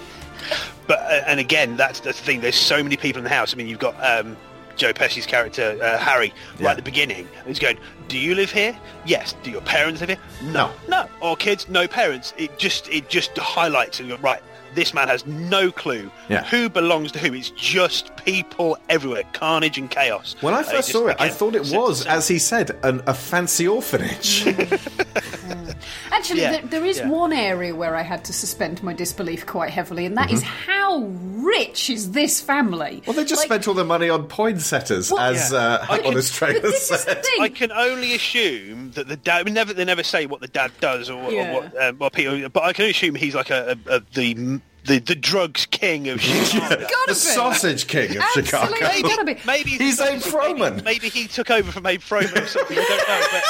But 0.86 1.00
uh, 1.00 1.22
and 1.26 1.40
again, 1.40 1.76
that's 1.76 2.00
that's 2.00 2.18
the 2.18 2.24
thing. 2.24 2.40
There's 2.40 2.54
so 2.56 2.82
many 2.82 2.96
people 2.96 3.18
in 3.18 3.24
the 3.24 3.30
house. 3.30 3.52
I 3.52 3.56
mean, 3.56 3.66
you've 3.66 3.78
got 3.78 3.94
um, 4.04 4.36
Joe 4.76 4.92
Pesci's 4.92 5.26
character 5.26 5.78
uh, 5.82 5.98
Harry 5.98 6.28
right 6.54 6.60
Yeah. 6.60 6.70
at 6.70 6.76
the 6.76 6.82
beginning. 6.82 7.26
And 7.38 7.46
he's 7.48 7.58
going, 7.58 7.78
"Do 8.08 8.18
you 8.18 8.34
live 8.34 8.50
here? 8.52 8.78
Yes. 9.04 9.34
Do 9.42 9.50
your 9.50 9.62
parents 9.62 10.00
live 10.00 10.10
here? 10.10 10.18
No. 10.44 10.70
No. 10.88 11.08
Or 11.20 11.36
kids? 11.36 11.68
No 11.68 11.88
parents. 11.88 12.34
It 12.36 12.58
just 12.58 12.88
it 12.88 13.08
just 13.08 13.36
highlights 13.38 14.00
and 14.00 14.08
you 14.08 14.16
go, 14.16 14.22
right. 14.22 14.42
This 14.74 14.92
man 14.92 15.08
has 15.08 15.24
no 15.26 15.72
clue 15.72 16.10
Yeah. 16.28 16.44
who 16.44 16.68
belongs 16.68 17.10
to 17.12 17.18
who. 17.18 17.32
It's 17.32 17.48
just 17.50 18.14
people 18.16 18.76
everywhere, 18.90 19.22
carnage 19.32 19.78
and 19.78 19.90
chaos. 19.90 20.36
When 20.42 20.52
I 20.52 20.58
Uh, 20.58 20.62
first 20.64 20.74
just, 20.76 20.90
saw 20.92 21.06
it, 21.06 21.16
I 21.18 21.30
thought 21.30 21.54
it 21.54 21.66
was, 21.72 22.04
as 22.04 22.28
he 22.28 22.38
said, 22.38 22.78
an, 22.82 23.00
a 23.06 23.14
fancy 23.14 23.66
orphanage. 23.66 24.44
Actually, 26.10 26.40
Yeah, 26.42 26.50
there, 26.52 26.62
there 26.62 26.84
is 26.84 26.98
yeah. 26.98 27.08
one 27.08 27.32
area 27.32 27.74
where 27.74 27.94
I 27.96 28.02
had 28.02 28.24
to 28.26 28.32
suspend 28.32 28.82
my 28.82 28.92
disbelief 28.92 29.46
quite 29.46 29.70
heavily, 29.70 30.06
and 30.06 30.16
that 30.16 30.30
is 30.30 30.42
how 30.42 30.98
rich 31.36 31.90
is 31.90 32.12
this 32.12 32.40
family? 32.40 33.02
well, 33.06 33.14
they 33.16 33.24
just 33.24 33.40
Like, 33.42 33.46
spent 33.46 33.68
all 33.68 33.74
their 33.74 33.84
money 33.84 34.08
on 34.08 34.26
poinsettias, 34.28 35.10
Well, 35.10 35.20
as 35.20 35.52
yeah. 35.52 35.58
uh, 35.58 35.86
I 35.88 35.96
on 35.98 36.02
can- 36.02 36.12
his 36.14 36.30
trailer 36.30 36.60
But 36.60 36.62
this 36.70 36.82
is 36.84 36.88
the 36.90 36.96
said. 36.98 37.22
I 37.40 37.48
can 37.48 37.72
only 37.72 38.14
assume 38.14 38.92
that 38.92 39.08
the 39.08 39.16
dad. 39.16 39.44
We 39.44 39.50
never, 39.52 39.72
they 39.74 39.84
never 39.84 40.02
say 40.02 40.26
what 40.26 40.40
the 40.40 40.48
dad 40.48 40.72
does 40.80 41.10
or, 41.10 41.30
Yeah. 41.32 41.50
or 41.52 41.54
what, 41.62 41.82
um, 41.82 41.96
what 41.98 42.12
Peter. 42.12 42.48
But 42.48 42.62
I 42.64 42.72
can 42.72 42.82
only 42.84 42.90
assume 42.92 43.14
he's 43.14 43.34
like 43.34 43.50
a, 43.50 43.76
a, 43.86 43.96
a 43.96 44.00
the, 44.14 44.60
the 44.84 44.98
the 45.00 45.14
drugs 45.16 45.66
king 45.66 46.08
of 46.08 46.20
Chicago. 46.20 46.76
Gotta 46.76 46.88
the 47.08 47.12
be. 47.12 47.14
sausage 47.14 47.86
king 47.88 48.10
of 48.16 48.22
Absolutely 48.36 48.76
Chicago. 48.78 49.08
gotta 49.08 49.24
be. 49.24 49.36
Maybe 49.46 49.70
He's 49.70 50.00
Abe 50.00 50.12
maybe- 50.12 50.22
Froman. 50.22 50.84
Maybe, 50.84 51.08
he 51.08 51.26
took 51.26 51.50
over 51.50 51.72
from 51.72 51.86
Abe 51.86 52.00
Froman 52.00 52.42
or 52.42 52.46
something. 52.46 52.78
I 52.78 52.84
don't 52.84 53.08
know. 53.08 53.40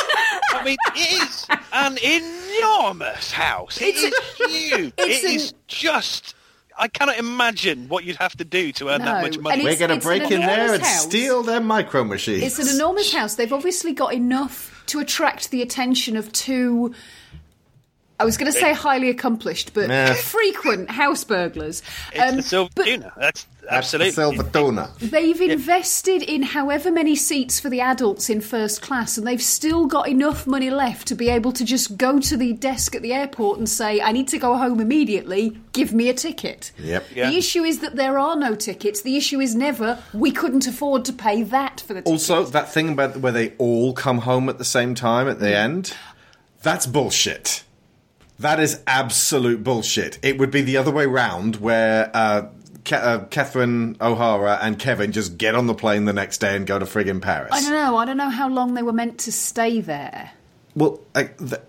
But 0.52 0.60
I 0.60 0.64
mean, 0.64 0.76
it 0.96 1.22
is 1.22 1.46
an 1.76 1.98
enormous 1.98 3.30
house. 3.32 3.78
It's 3.80 4.00
huge. 4.38 4.92
it's 4.98 5.24
It 5.24 5.28
an- 5.30 5.36
is 5.36 5.54
just 5.68 6.34
I 6.78 6.88
cannot 6.88 7.16
imagine 7.18 7.88
what 7.88 8.04
you'd 8.04 8.16
have 8.16 8.36
to 8.36 8.44
do 8.44 8.70
to 8.72 8.90
earn 8.90 8.98
No, 8.98 9.06
that 9.06 9.22
much 9.22 9.34
and 9.36 9.42
money. 9.44 9.60
it's- 9.60 9.80
We're 9.80 9.86
going 9.88 9.98
to 9.98 10.04
break 10.06 10.30
in 10.30 10.40
there 10.40 10.74
and 10.74 10.82
house. 10.82 11.02
steal 11.04 11.42
their 11.42 11.60
micro 11.60 12.04
machines. 12.04 12.42
It's 12.42 12.58
an 12.58 12.74
enormous 12.74 13.12
house. 13.14 13.34
They've 13.36 13.52
obviously 13.52 13.92
got 13.94 14.12
enough 14.12 14.82
to 14.88 14.98
attract 15.00 15.50
the 15.50 15.62
attention 15.62 16.16
of 16.18 16.30
two. 16.32 16.94
I 18.18 18.24
was 18.24 18.38
going 18.38 18.50
to 18.50 18.58
say 18.58 18.72
highly 18.72 19.10
accomplished, 19.10 19.74
but 19.74 19.88
Nah. 19.88 20.12
frequent 20.14 20.90
house 20.90 21.22
burglars. 21.22 21.82
It's 22.12 22.22
Um, 22.30 22.36
the 22.36 22.42
silver 22.42 22.70
but 22.74 22.84
tuna. 22.86 23.12
That's 23.18 23.44
That's 23.44 23.90
the 23.92 23.98
absolutely. 23.98 24.12
silver 24.12 24.42
tuna. 24.44 24.90
they've 25.00 25.40
invested 25.40 26.22
in 26.22 26.42
however 26.42 26.90
many 26.90 27.14
seats 27.14 27.60
for 27.60 27.68
the 27.68 27.80
adults 27.82 28.30
in 28.30 28.40
first 28.40 28.80
class, 28.80 29.18
and 29.18 29.26
they've 29.26 29.42
still 29.42 29.86
got 29.86 30.08
enough 30.08 30.46
money 30.46 30.70
left 30.70 31.08
to 31.08 31.14
be 31.14 31.28
able 31.28 31.52
to 31.52 31.64
just 31.64 31.98
go 31.98 32.18
to 32.20 32.36
the 32.38 32.54
desk 32.54 32.94
at 32.94 33.02
the 33.02 33.12
airport 33.12 33.58
and 33.58 33.68
say, 33.68 34.00
"I 34.00 34.12
need 34.12 34.28
to 34.28 34.38
go 34.38 34.56
home 34.56 34.80
immediately. 34.80 35.58
Give 35.72 35.92
me 35.92 36.08
a 36.08 36.14
ticket." 36.14 36.72
Yep. 36.78 37.04
Yeah. 37.14 37.28
The 37.30 37.36
issue 37.36 37.64
is 37.64 37.80
that 37.80 37.96
there 37.96 38.18
are 38.18 38.34
no 38.36 38.54
tickets. 38.54 39.02
The 39.02 39.16
issue 39.18 39.40
is 39.40 39.54
never 39.54 39.98
we 40.14 40.30
couldn't 40.30 40.66
afford 40.66 41.04
to 41.04 41.12
pay 41.12 41.42
that 41.42 41.80
for 41.82 41.92
the 41.92 42.00
ticket. 42.00 42.12
Also, 42.12 42.44
that 42.44 42.72
thing 42.72 42.88
about 42.90 43.18
where 43.18 43.32
they 43.32 43.52
all 43.58 43.92
come 43.92 44.18
home 44.18 44.48
at 44.48 44.56
the 44.56 44.64
same 44.64 44.94
time 44.94 45.28
at 45.28 45.38
the 45.38 45.54
end, 45.54 45.92
that's 46.62 46.86
bullshit. 46.86 47.62
That 48.38 48.60
is 48.60 48.80
absolute 48.86 49.64
bullshit. 49.64 50.18
It 50.22 50.38
would 50.38 50.50
be 50.50 50.60
the 50.62 50.76
other 50.76 50.90
way 50.90 51.06
round, 51.06 51.56
where 51.56 52.10
uh, 52.14 52.48
Ca- 52.84 52.96
uh, 52.96 53.24
Catherine 53.26 53.96
O'Hara 54.00 54.58
and 54.60 54.78
Kevin 54.78 55.12
just 55.12 55.38
get 55.38 55.54
on 55.54 55.66
the 55.66 55.74
plane 55.74 56.04
the 56.04 56.12
next 56.12 56.38
day 56.38 56.54
and 56.54 56.66
go 56.66 56.78
to 56.78 56.84
friggin' 56.84 57.22
Paris. 57.22 57.50
I 57.52 57.60
don't 57.62 57.72
know. 57.72 57.96
I 57.96 58.04
don't 58.04 58.16
know 58.18 58.28
how 58.30 58.48
long 58.48 58.74
they 58.74 58.82
were 58.82 58.92
meant 58.92 59.18
to 59.20 59.32
stay 59.32 59.80
there. 59.80 60.32
Well, 60.74 61.00
like, 61.14 61.38
th- 61.38 61.62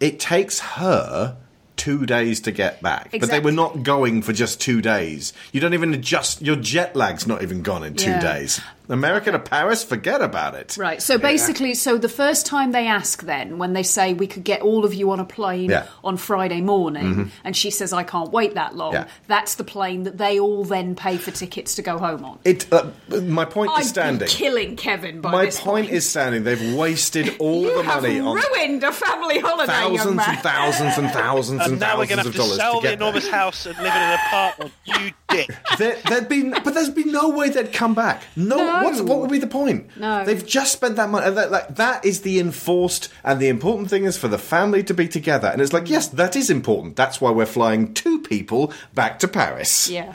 it 0.00 0.18
takes 0.18 0.58
her 0.60 1.36
two 1.76 2.04
days 2.04 2.40
to 2.40 2.50
get 2.52 2.82
back, 2.82 3.10
but 3.18 3.30
they 3.30 3.40
were 3.40 3.52
not 3.52 3.84
going 3.84 4.20
for 4.22 4.32
just 4.32 4.60
two 4.60 4.82
days. 4.82 5.32
You 5.52 5.60
don't 5.60 5.72
even 5.74 5.94
adjust. 5.94 6.42
Your 6.42 6.56
jet 6.56 6.94
lag's 6.96 7.26
not 7.26 7.42
even 7.42 7.62
gone 7.62 7.84
in 7.84 7.94
two 7.94 8.10
Yeah. 8.10 8.20
days. 8.20 8.60
America 8.92 9.30
to 9.32 9.38
Paris, 9.38 9.82
forget 9.84 10.20
about 10.20 10.54
it. 10.54 10.76
Right. 10.76 11.00
So 11.02 11.18
basically, 11.18 11.74
so 11.74 11.98
the 11.98 12.08
first 12.08 12.46
time 12.46 12.72
they 12.72 12.86
ask, 12.86 13.22
then 13.22 13.58
when 13.58 13.72
they 13.72 13.82
say 13.82 14.12
we 14.14 14.26
could 14.26 14.44
get 14.44 14.62
all 14.62 14.84
of 14.84 14.92
you 14.94 15.10
on 15.10 15.20
a 15.20 15.24
plane 15.24 15.70
Yeah. 15.70 15.86
on 16.04 16.16
Friday 16.16 16.60
morning, 16.60 17.30
and 17.44 17.56
she 17.56 17.70
says 17.70 17.92
I 17.92 18.02
can't 18.02 18.30
wait 18.32 18.54
that 18.54 18.74
long. 18.76 18.92
Yeah. 18.92 19.06
That's 19.26 19.54
the 19.56 19.64
plane 19.64 20.02
that 20.04 20.18
they 20.18 20.38
all 20.40 20.64
then 20.64 20.94
pay 20.94 21.16
for 21.16 21.30
tickets 21.30 21.74
to 21.76 21.82
go 21.82 21.98
home 21.98 22.24
on. 22.24 22.38
It. 22.44 22.66
Uh, 22.72 22.90
my 23.22 23.44
point 23.44 23.70
I'd 23.72 23.82
is 23.82 23.88
standing. 23.88 24.26
be 24.26 24.32
killing 24.32 24.76
Kevin 24.76 25.20
by 25.20 25.30
My 25.32 25.44
this 25.46 25.60
point 25.60 25.90
is 25.90 26.08
standing. 26.08 26.44
They've 26.44 26.74
wasted 26.74 27.36
all 27.38 27.62
you 27.62 27.76
the 27.76 27.82
have 27.84 28.02
money 28.02 28.20
on 28.20 28.36
ruined 28.36 28.82
a 28.84 28.92
family 28.92 29.38
holiday, 29.38 29.72
young 29.94 30.16
thousands 30.16 30.16
man. 30.16 30.28
and 30.30 30.38
thousands 30.40 30.98
and 30.98 31.10
thousands 31.12 31.60
and, 31.62 31.70
and 31.72 31.80
now 31.80 31.98
we're 31.98 32.06
going 32.06 32.18
thousands 32.18 32.20
to 32.20 32.20
of 32.20 32.24
have 32.24 32.32
to 32.32 32.38
dollars 32.38 32.56
sell 32.56 32.72
to 32.74 32.76
the 32.78 32.82
get 32.82 32.88
there. 32.98 33.08
enormous 33.08 33.28
house 33.28 33.66
and 33.66 33.76
live 33.78 33.86
in 33.94 34.02
an 34.02 34.18
apartment. 34.26 34.72
You 34.84 35.10
dick. 35.28 35.50
There, 35.78 35.96
there'd 36.08 36.28
been, 36.28 36.50
but 36.50 36.74
there's 36.74 36.90
been 36.90 37.12
no 37.12 37.28
way 37.30 37.48
they'd 37.50 37.72
come 37.72 37.94
back. 37.94 38.22
No, 38.36 38.56
No. 38.56 38.79
What's, 38.84 39.00
what 39.00 39.20
would 39.20 39.30
be 39.30 39.38
the 39.38 39.46
point? 39.46 39.96
No. 39.96 40.24
they've 40.24 40.44
just 40.46 40.72
spent 40.72 40.96
that 40.96 41.08
money. 41.10 41.26
And 41.26 41.36
that, 41.36 41.50
like, 41.50 41.76
that 41.76 42.04
is 42.04 42.20
the 42.22 42.38
enforced, 42.40 43.08
and 43.24 43.40
the 43.40 43.48
important 43.48 43.90
thing 43.90 44.04
is 44.04 44.16
for 44.18 44.28
the 44.28 44.38
family 44.38 44.82
to 44.84 44.94
be 44.94 45.08
together. 45.08 45.48
And 45.48 45.60
it's 45.62 45.72
like, 45.72 45.88
yes, 45.88 46.08
that 46.08 46.36
is 46.36 46.50
important. 46.50 46.96
That's 46.96 47.20
why 47.20 47.30
we're 47.30 47.46
flying 47.46 47.94
two 47.94 48.20
people 48.22 48.72
back 48.94 49.18
to 49.20 49.28
Paris. 49.28 49.88
Yeah. 49.90 50.14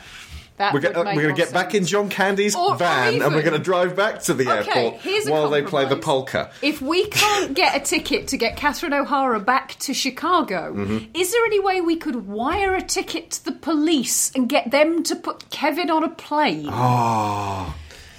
That 0.57 0.73
We're, 0.73 0.79
would 0.79 0.93
go- 0.93 1.03
make 1.03 1.17
we're 1.17 1.23
going 1.23 1.35
to 1.35 1.41
get 1.41 1.51
back 1.51 1.75
in. 1.75 1.85
John 1.85 2.07
Candy's 2.07 2.55
Or- 2.55 2.71
or 2.71 2.75
van, 2.77 3.21
and 3.21 3.35
we're 3.35 3.41
going 3.41 3.57
to 3.57 3.59
drive 3.59 3.93
back 3.93 4.21
to 4.23 4.33
the 4.33 4.49
Okay, 4.61 4.85
airport 4.85 5.27
while 5.27 5.49
they 5.49 5.61
play 5.61 5.83
the 5.83 5.97
polka. 5.97 6.49
If 6.61 6.81
we 6.81 7.07
can't 7.07 7.53
get 7.53 7.75
a 7.75 7.81
ticket 7.81 8.29
to 8.29 8.37
get 8.37 8.55
Catherine 8.55 8.93
O'Hara 8.93 9.41
back 9.41 9.75
to 9.79 9.93
Chicago, 9.93 10.73
Mm-hmm. 10.73 11.07
is 11.13 11.33
there 11.33 11.45
any 11.45 11.59
way 11.59 11.81
we 11.81 11.97
could 11.97 12.25
wire 12.27 12.73
a 12.73 12.81
ticket 12.81 13.31
to 13.31 13.43
the 13.43 13.51
police 13.51 14.31
and 14.33 14.47
get 14.47 14.71
them 14.71 15.03
to 15.03 15.17
put 15.17 15.49
Kevin 15.49 15.89
on 15.89 16.05
a 16.05 16.09
plane? 16.09 16.69
Oh. 16.71 17.75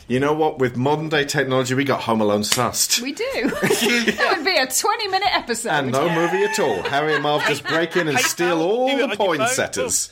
You 0.08 0.20
know 0.20 0.32
what? 0.32 0.58
With 0.60 0.76
modern 0.76 1.08
day 1.08 1.24
technology, 1.24 1.74
we 1.74 1.82
got 1.84 2.02
Home 2.02 2.20
Alone 2.20 2.42
sussed. 2.42 3.00
We 3.00 3.12
do. 3.12 3.24
that 3.42 4.34
would 4.36 4.44
be 4.44 4.56
a 4.56 4.66
20 4.66 5.08
minute 5.08 5.30
episode. 5.32 5.70
and 5.70 5.90
no 5.92 6.08
movie 6.08 6.44
at 6.44 6.58
all. 6.60 6.82
Harry 6.84 7.14
and 7.14 7.22
Marv 7.24 7.42
just 7.46 7.64
break 7.64 7.96
in 7.96 8.06
and 8.06 8.18
steal 8.18 8.60
all 8.62 8.86
the 8.86 8.92
on 8.92 8.98
your 8.98 9.08
phone. 9.16 9.38
poinsettias. 9.38 10.10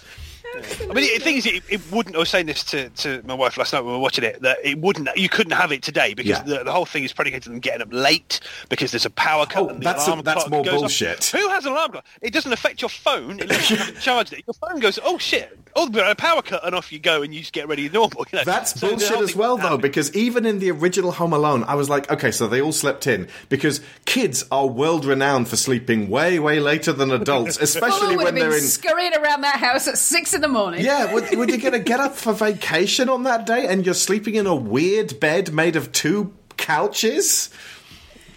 I 0.90 0.92
mean, 0.94 0.94
the 1.14 1.18
thing 1.24 1.36
is, 1.36 1.46
it, 1.46 1.62
it 1.68 1.80
wouldn't. 1.92 2.14
I 2.14 2.18
was 2.18 2.28
saying 2.28 2.46
this 2.46 2.62
to, 2.64 2.88
to 2.90 3.22
my 3.24 3.34
wife 3.34 3.56
last 3.56 3.72
night 3.72 3.80
when 3.80 3.88
we 3.88 3.92
were 3.92 4.02
watching 4.02 4.24
it. 4.24 4.40
That 4.42 4.58
it 4.62 4.78
wouldn't. 4.80 5.08
You 5.16 5.28
couldn't 5.28 5.52
have 5.52 5.72
it 5.72 5.82
today 5.82 6.14
because 6.14 6.30
Yeah. 6.30 6.42
the, 6.42 6.64
the 6.64 6.72
whole 6.72 6.86
thing 6.86 7.04
is 7.04 7.12
predicated 7.12 7.52
on 7.52 7.58
getting 7.60 7.82
up 7.82 7.88
late 7.90 8.40
because 8.68 8.90
there's 8.92 9.06
a 9.06 9.10
power 9.10 9.46
cut. 9.46 9.62
Oh, 9.64 9.68
and 9.68 9.80
the 9.80 9.84
that's 9.84 10.06
a- 10.08 10.22
that's 10.22 10.40
clock 10.44 10.50
more 10.50 10.64
goes 10.64 10.74
off. 10.74 10.80
bullshit. 10.80 11.24
Who 11.26 11.48
has 11.50 11.64
an 11.66 11.72
alarm 11.72 11.92
clock? 11.92 12.06
It 12.22 12.32
doesn't 12.32 12.52
affect 12.52 12.80
your 12.82 12.88
phone 12.88 13.40
unless 13.40 13.70
you 13.70 13.76
haven't 13.76 14.00
charged 14.00 14.32
it. 14.32 14.44
Your 14.46 14.54
phone 14.54 14.80
goes, 14.80 14.98
oh 15.04 15.18
shit, 15.18 15.58
oh, 15.76 15.88
but 15.88 16.08
a 16.08 16.14
power 16.14 16.42
cut, 16.42 16.64
and 16.64 16.74
off 16.74 16.92
you 16.92 16.98
go, 16.98 17.22
and 17.22 17.34
you 17.34 17.40
just 17.40 17.52
get 17.52 17.66
ready 17.68 17.88
normal. 17.88 18.24
You 18.32 18.38
know? 18.38 18.44
That's 18.44 18.78
So 18.78 18.90
bullshit 18.90 19.18
as 19.18 19.34
well, 19.36 19.56
though, 19.56 19.76
because 19.78 20.14
even 20.14 20.46
in 20.46 20.58
the 20.58 20.70
original 20.70 21.12
Home 21.12 21.32
Alone, 21.32 21.64
I 21.64 21.74
was 21.74 21.88
like, 21.90 22.10
okay, 22.10 22.30
so 22.30 22.46
they 22.46 22.60
all 22.60 22.72
slept 22.72 23.06
in 23.06 23.28
because 23.48 23.80
kids 24.04 24.44
are 24.52 24.66
world 24.66 25.04
renowned 25.04 25.48
for 25.48 25.56
sleeping 25.56 26.08
way, 26.08 26.38
way 26.38 26.60
later 26.60 26.92
than 26.92 27.10
adults, 27.10 27.56
especially 27.60 28.14
Fuller 28.14 28.24
when 28.24 28.34
they're 28.34 28.54
in. 28.54 28.60
scurrying 28.60 29.14
around 29.14 29.40
that 29.42 29.56
house 29.56 29.88
at 29.88 29.98
6 29.98 30.34
in 30.34 30.40
the 30.48 30.52
morning. 30.52 30.85
Yeah, 30.85 31.12
when, 31.12 31.24
when 31.38 31.48
you're 31.48 31.59
going 31.59 31.72
to 31.72 31.78
get 31.78 32.00
up 32.00 32.14
for 32.14 32.33
vacation 32.33 33.09
on 33.09 33.22
that 33.24 33.46
day 33.46 33.66
and 33.66 33.85
you're 33.85 33.94
sleeping 33.94 34.35
in 34.35 34.46
a 34.46 34.54
weird 34.54 35.18
bed 35.20 35.52
made 35.52 35.76
of 35.76 35.90
two 35.92 36.33
couches. 36.57 37.50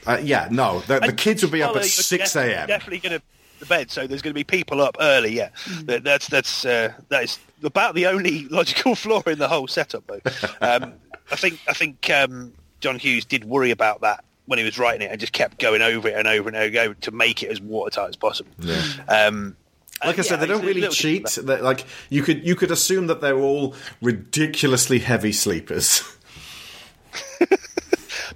Uh, 0.06 0.20
yeah, 0.24 0.48
no, 0.52 0.80
the, 0.82 1.00
the 1.00 1.12
kids 1.13 1.43
will 1.43 1.52
be 1.52 1.62
up 1.62 1.76
at 1.76 1.84
six 1.86 2.36
a.m. 2.36 2.67
Definitely 2.67 3.00
going 3.10 3.20
to 3.20 3.26
the 3.60 3.65
bed, 3.65 3.91
so 3.91 4.08
there's 4.08 4.22
going 4.22 4.32
to 4.32 4.36
be 4.39 4.43
people 4.43 4.82
up 4.82 4.96
early. 5.00 5.34
Yeah, 5.36 5.50
Hmm. 5.65 5.86
That- 5.86 6.04
that's 6.04 6.28
that's 6.28 6.65
uh, 6.65 6.93
that 7.10 7.24
is 7.26 7.39
about 7.63 7.96
the 7.96 8.06
only 8.08 8.48
logical 8.50 8.96
flaw 8.96 9.22
in 9.28 9.39
the 9.39 9.48
whole 9.48 9.67
setup. 9.67 10.06
Though, 10.08 10.22
um, 10.62 10.93
I 11.32 11.36
think 11.36 11.60
I 11.67 11.74
think 11.74 12.10
um, 12.10 12.54
John 12.80 12.98
Hughes 13.00 13.26
did 13.26 13.43
worry 13.46 13.72
about 13.72 14.02
that 14.02 14.24
when 14.46 14.60
he 14.60 14.63
was 14.63 14.80
writing 14.80 15.02
it, 15.06 15.12
and 15.12 15.20
just 15.20 15.34
kept 15.34 15.60
going 15.60 15.82
over 15.82 16.08
it 16.08 16.15
and 16.15 16.26
over 16.28 16.48
and 16.48 16.56
over 16.56 16.67
again 16.67 16.96
to 17.02 17.12
make 17.12 17.43
it 17.43 17.50
as 17.50 17.60
watertight 17.60 18.10
as 18.10 18.15
possible. 18.15 18.52
Um, 19.10 19.58
Like 20.06 20.20
I 20.20 20.22
said, 20.22 20.36
yeah, 20.36 20.46
they 20.46 20.48
don't 20.48 20.66
really 20.66 20.88
cheat. 20.90 21.38
like 21.44 21.86
you 22.10 22.22
could 22.24 22.46
you 22.46 22.56
could 22.56 22.72
assume 22.72 23.08
that 23.08 23.22
they're 23.22 23.40
all 23.40 23.76
ridiculously 24.02 25.00
heavy 25.00 25.32
sleepers. 25.32 26.04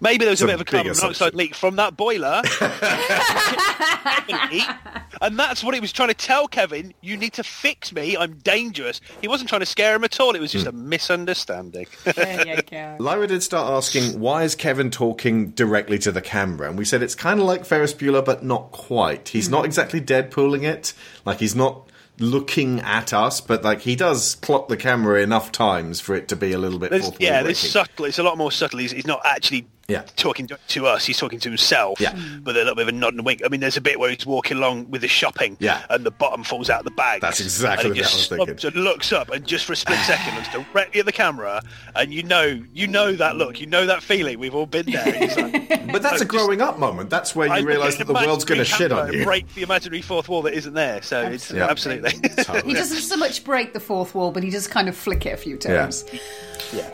Maybe 0.02 0.26
there 0.26 0.32
was 0.32 0.42
It's 0.42 0.42
a 0.42 0.46
a 0.46 0.48
bit 0.48 0.56
of 0.56 0.62
a 0.62 0.66
carbon 0.66 0.94
monoxide 0.94 1.36
leak 1.36 1.54
from 1.54 1.76
that 1.76 1.96
boiler. 1.96 2.42
and 5.22 5.38
that's 5.38 5.64
what 5.64 5.76
he 5.76 5.80
was 5.80 5.92
trying 5.92 6.10
to 6.10 6.16
tell 6.16 6.48
Kevin. 6.48 6.94
You 7.02 7.18
need 7.18 7.34
to 7.34 7.44
fix 7.44 7.94
me. 7.94 8.18
I'm 8.18 8.40
dangerous. 8.40 9.00
He 9.22 9.28
wasn't 9.28 9.50
trying 9.50 9.62
to 9.62 9.68
scare 9.68 9.96
him 9.96 10.04
at 10.04 10.20
all. 10.20 10.36
It 10.36 10.42
was 10.42 10.52
just 10.52 10.66
hmm. 10.66 10.76
a 10.76 10.80
misunderstanding. 10.80 11.86
There 12.04 12.48
you 12.48 12.62
go. 12.64 12.98
Lyra 13.00 13.28
did 13.28 13.44
start 13.44 13.72
asking, 13.72 14.20
why 14.20 14.42
is 14.44 14.56
Kevin 14.56 14.90
talking 14.90 15.52
directly 15.52 16.00
to 16.00 16.12
the 16.12 16.22
camera? 16.22 16.68
And 16.68 16.80
we 16.80 16.86
said 16.86 17.04
it's 17.04 17.16
kind 17.16 17.40
of 17.40 17.46
like 17.46 17.64
Ferris 17.64 17.94
Bueller, 17.94 18.26
but 18.26 18.44
not 18.44 18.72
quite. 18.72 19.30
He's 19.30 19.50
not 19.50 19.60
hmm. 19.60 19.66
exactly 19.66 20.02
Deadpooling 20.02 20.64
it. 20.64 20.94
Like, 21.26 21.40
he's 21.40 21.56
not 21.56 21.88
looking 22.18 22.80
at 22.82 23.14
us, 23.14 23.42
but 23.42 23.64
like 23.64 23.82
he 23.82 23.96
does 23.96 24.36
clock 24.36 24.68
the 24.68 24.78
camera 24.78 25.22
enough 25.22 25.52
times 25.52 26.00
for 26.00 26.16
it 26.16 26.28
to 26.28 26.36
be 26.36 26.52
a 26.52 26.58
little 26.58 26.78
bit 26.78 26.92
There's, 26.92 27.12
yeah, 27.20 27.38
wall 27.38 27.46
there's 27.46 27.58
subtle. 27.58 28.06
It's 28.06 28.20
a 28.20 28.24
lot 28.24 28.38
more 28.38 28.52
subtle. 28.52 28.80
He's, 28.80 28.92
he's 28.92 29.08
not 29.08 29.22
actually 29.26 29.66
Yeah. 29.88 30.04
talking 30.16 30.48
to, 30.48 30.58
to 30.70 30.88
us. 30.88 31.06
He's 31.06 31.18
talking 31.18 31.40
to 31.40 31.50
himself. 31.50 32.00
Yeah. 32.00 32.12
Mm. 32.14 32.44
But 32.44 32.56
a 32.56 32.60
little 32.60 32.76
bit 32.76 32.84
of 32.84 32.88
a 32.88 32.92
nod 32.94 33.14
and 33.14 33.20
a 33.20 33.24
wink. 33.24 33.42
I 33.44 33.50
mean, 33.50 33.60
there's 33.60 33.76
a 33.78 33.82
bit 33.82 34.00
where 34.00 34.10
he's 34.10 34.26
walking 34.26 34.58
along 34.58 34.90
with 34.90 35.02
his 35.02 35.12
shopping. 35.12 35.58
Yeah. 35.60 35.84
And 35.90 36.06
the 36.06 36.12
bottom 36.12 36.44
falls 36.44 36.70
out 36.70 36.80
of 36.80 36.86
the 36.86 36.92
bag. 36.92 37.22
That's 37.22 37.42
exactly 37.42 37.88
and 37.88 37.96
he 37.96 38.02
what 38.02 38.08
I 38.08 38.12
just 38.12 38.32
was 38.32 38.46
thinking. 38.48 38.68
and 38.74 38.84
looks 38.86 39.12
up 39.12 39.30
and 39.30 39.46
just 39.46 39.66
for 39.66 39.74
a 39.74 39.76
split 39.76 40.00
second 40.00 40.36
looks 40.36 40.50
directly 40.50 41.00
at 41.02 41.06
the 41.06 41.12
camera, 41.12 41.62
and 41.96 42.14
you 42.14 42.24
know, 42.24 42.62
you 42.74 42.88
know 42.88 43.12
that 43.14 43.36
look, 43.36 43.60
you 43.60 43.68
know 43.68 43.86
that 43.86 44.02
feeling. 44.02 44.40
We've 44.40 44.56
all 44.56 44.66
been 44.66 44.86
there. 44.86 45.06
Like, 45.06 45.68
But 45.92 46.02
that's 46.04 46.16
a 46.22 46.26
just- 46.26 46.28
growing 46.30 46.62
up 46.62 46.80
moment. 46.80 47.10
That's 47.10 47.36
where 47.36 47.58
you 47.60 47.68
realise 47.68 47.98
that 47.98 48.08
the 48.08 48.14
world's 48.14 48.46
going 48.46 48.60
to 48.60 48.66
shit 48.66 48.92
on 48.94 49.12
you. 49.12 49.24
Break 49.26 49.54
the 49.56 49.64
imaginary 49.64 50.02
fourth 50.02 50.30
wall 50.30 50.42
that 50.44 50.54
isn't 50.54 50.74
there. 50.74 51.02
So 51.02 51.22
it's 51.22 51.52
Yeah. 51.52 51.68
absolutely. 51.68 52.12
He 52.12 52.74
doesn't 52.74 53.02
so 53.02 53.18
much 53.18 53.44
break 53.44 53.74
the 53.74 53.80
fourth 53.82 54.16
wall, 54.16 54.32
but 54.32 54.44
he 54.44 54.50
does 54.50 54.68
kind 54.68 54.88
of 54.88 54.96
flick 54.96 55.26
it 55.26 55.34
a 55.34 55.38
few 55.38 55.58
times. 55.58 56.06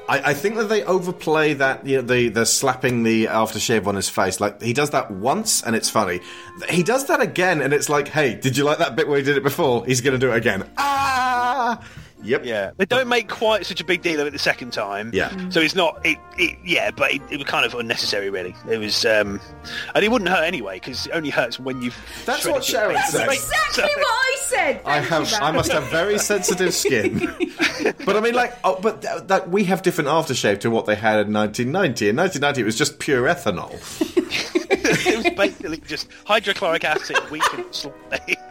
I, 0.09 0.31
I 0.31 0.33
think 0.33 0.55
that 0.55 0.69
they 0.69 0.83
overplay 0.83 1.53
that 1.55 1.85
you 1.85 1.97
know, 1.97 2.01
the 2.01 2.29
the 2.29 2.45
slapping 2.45 3.03
the 3.03 3.25
aftershave 3.25 3.87
on 3.87 3.95
his 3.95 4.09
face. 4.09 4.39
Like 4.39 4.61
he 4.61 4.73
does 4.73 4.91
that 4.91 5.11
once 5.11 5.61
and 5.63 5.75
it's 5.75 5.89
funny. 5.89 6.21
He 6.69 6.83
does 6.83 7.05
that 7.07 7.21
again 7.21 7.61
and 7.61 7.73
it's 7.73 7.89
like, 7.89 8.07
hey, 8.07 8.35
did 8.35 8.57
you 8.57 8.63
like 8.63 8.79
that 8.79 8.95
bit 8.95 9.07
where 9.07 9.17
he 9.17 9.23
did 9.23 9.37
it 9.37 9.43
before? 9.43 9.85
He's 9.85 10.01
going 10.01 10.13
to 10.13 10.19
do 10.19 10.31
it 10.31 10.37
again. 10.37 10.69
Ah, 10.77 11.83
yep. 12.23 12.45
Yeah, 12.45 12.71
they 12.77 12.85
don't 12.85 13.07
make 13.07 13.29
quite 13.29 13.65
such 13.65 13.81
a 13.81 13.85
big 13.85 14.01
deal 14.01 14.19
of 14.19 14.27
it 14.27 14.31
the 14.31 14.39
second 14.39 14.73
time. 14.73 15.11
Yeah. 15.13 15.29
Mm. 15.29 15.53
So 15.53 15.59
it's 15.59 15.75
not 15.75 16.03
it. 16.05 16.17
it 16.37 16.57
yeah, 16.65 16.91
but 16.91 17.11
it, 17.11 17.21
it 17.29 17.37
was 17.37 17.45
kind 17.45 17.65
of 17.65 17.73
unnecessary, 17.73 18.29
really. 18.29 18.55
It 18.69 18.77
was, 18.77 19.05
um, 19.05 19.39
and 19.95 20.03
it 20.03 20.09
wouldn't 20.09 20.29
hurt 20.29 20.43
anyway 20.43 20.75
because 20.75 21.07
it 21.07 21.11
only 21.13 21.29
hurts 21.29 21.59
when 21.59 21.81
you've. 21.81 21.97
That's 22.25 22.45
what 22.45 22.63
Sharon 22.63 22.95
face. 22.95 23.11
said. 23.11 23.29
Exactly 23.29 23.83
what 23.83 24.07
I 24.07 24.35
said. 24.41 24.81
I 24.85 24.99
have. 24.99 25.33
I 25.41 25.51
must 25.51 25.71
have 25.71 25.89
very 25.89 26.17
sensitive 26.17 26.73
skin. 26.73 27.19
but 28.05 28.15
I 28.15 28.19
mean, 28.19 28.35
like, 28.35 28.57
oh, 28.63 28.79
but 28.81 29.01
th- 29.01 29.23
that 29.27 29.49
we 29.49 29.65
have 29.65 29.81
different 29.81 30.09
aftershave 30.09 30.59
to 30.61 30.69
what 30.69 30.85
they 30.85 30.95
had 30.95 31.27
in 31.27 31.33
1990. 31.33 32.09
In 32.09 32.15
1990, 32.15 32.61
it 32.61 32.65
was 32.65 32.77
just 32.77 32.99
pure 32.99 33.23
ethanol. 33.23 33.71
it 35.05 35.17
was 35.17 35.33
basically 35.35 35.77
just 35.77 36.07
hydrochloric 36.25 36.83
acid 36.83 37.17
weakened 37.29 37.65
slightly. 37.71 38.37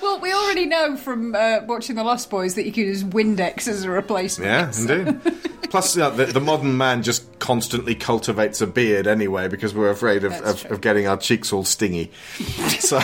Well, 0.00 0.20
we 0.20 0.32
already 0.32 0.64
know 0.64 0.96
from 0.96 1.34
uh, 1.34 1.60
watching 1.66 1.96
The 1.96 2.02
Lost 2.02 2.30
Boys 2.30 2.54
that 2.54 2.64
you 2.64 2.72
can 2.72 2.84
use 2.84 3.04
Windex 3.04 3.68
as 3.68 3.84
a 3.84 3.90
replacement. 3.90 4.50
Yeah, 4.50 4.94
indeed. 4.96 5.20
Plus, 5.70 5.98
uh, 5.98 6.08
the, 6.08 6.24
the 6.26 6.40
modern 6.40 6.78
man 6.78 7.02
just 7.02 7.38
constantly 7.40 7.94
cultivates 7.94 8.62
a 8.62 8.66
beard 8.66 9.06
anyway 9.06 9.48
because 9.48 9.74
we're 9.74 9.90
afraid 9.90 10.24
of, 10.24 10.32
of, 10.32 10.64
of 10.72 10.80
getting 10.80 11.06
our 11.06 11.18
cheeks 11.18 11.52
all 11.52 11.62
stingy. 11.64 12.10
So, 12.80 13.00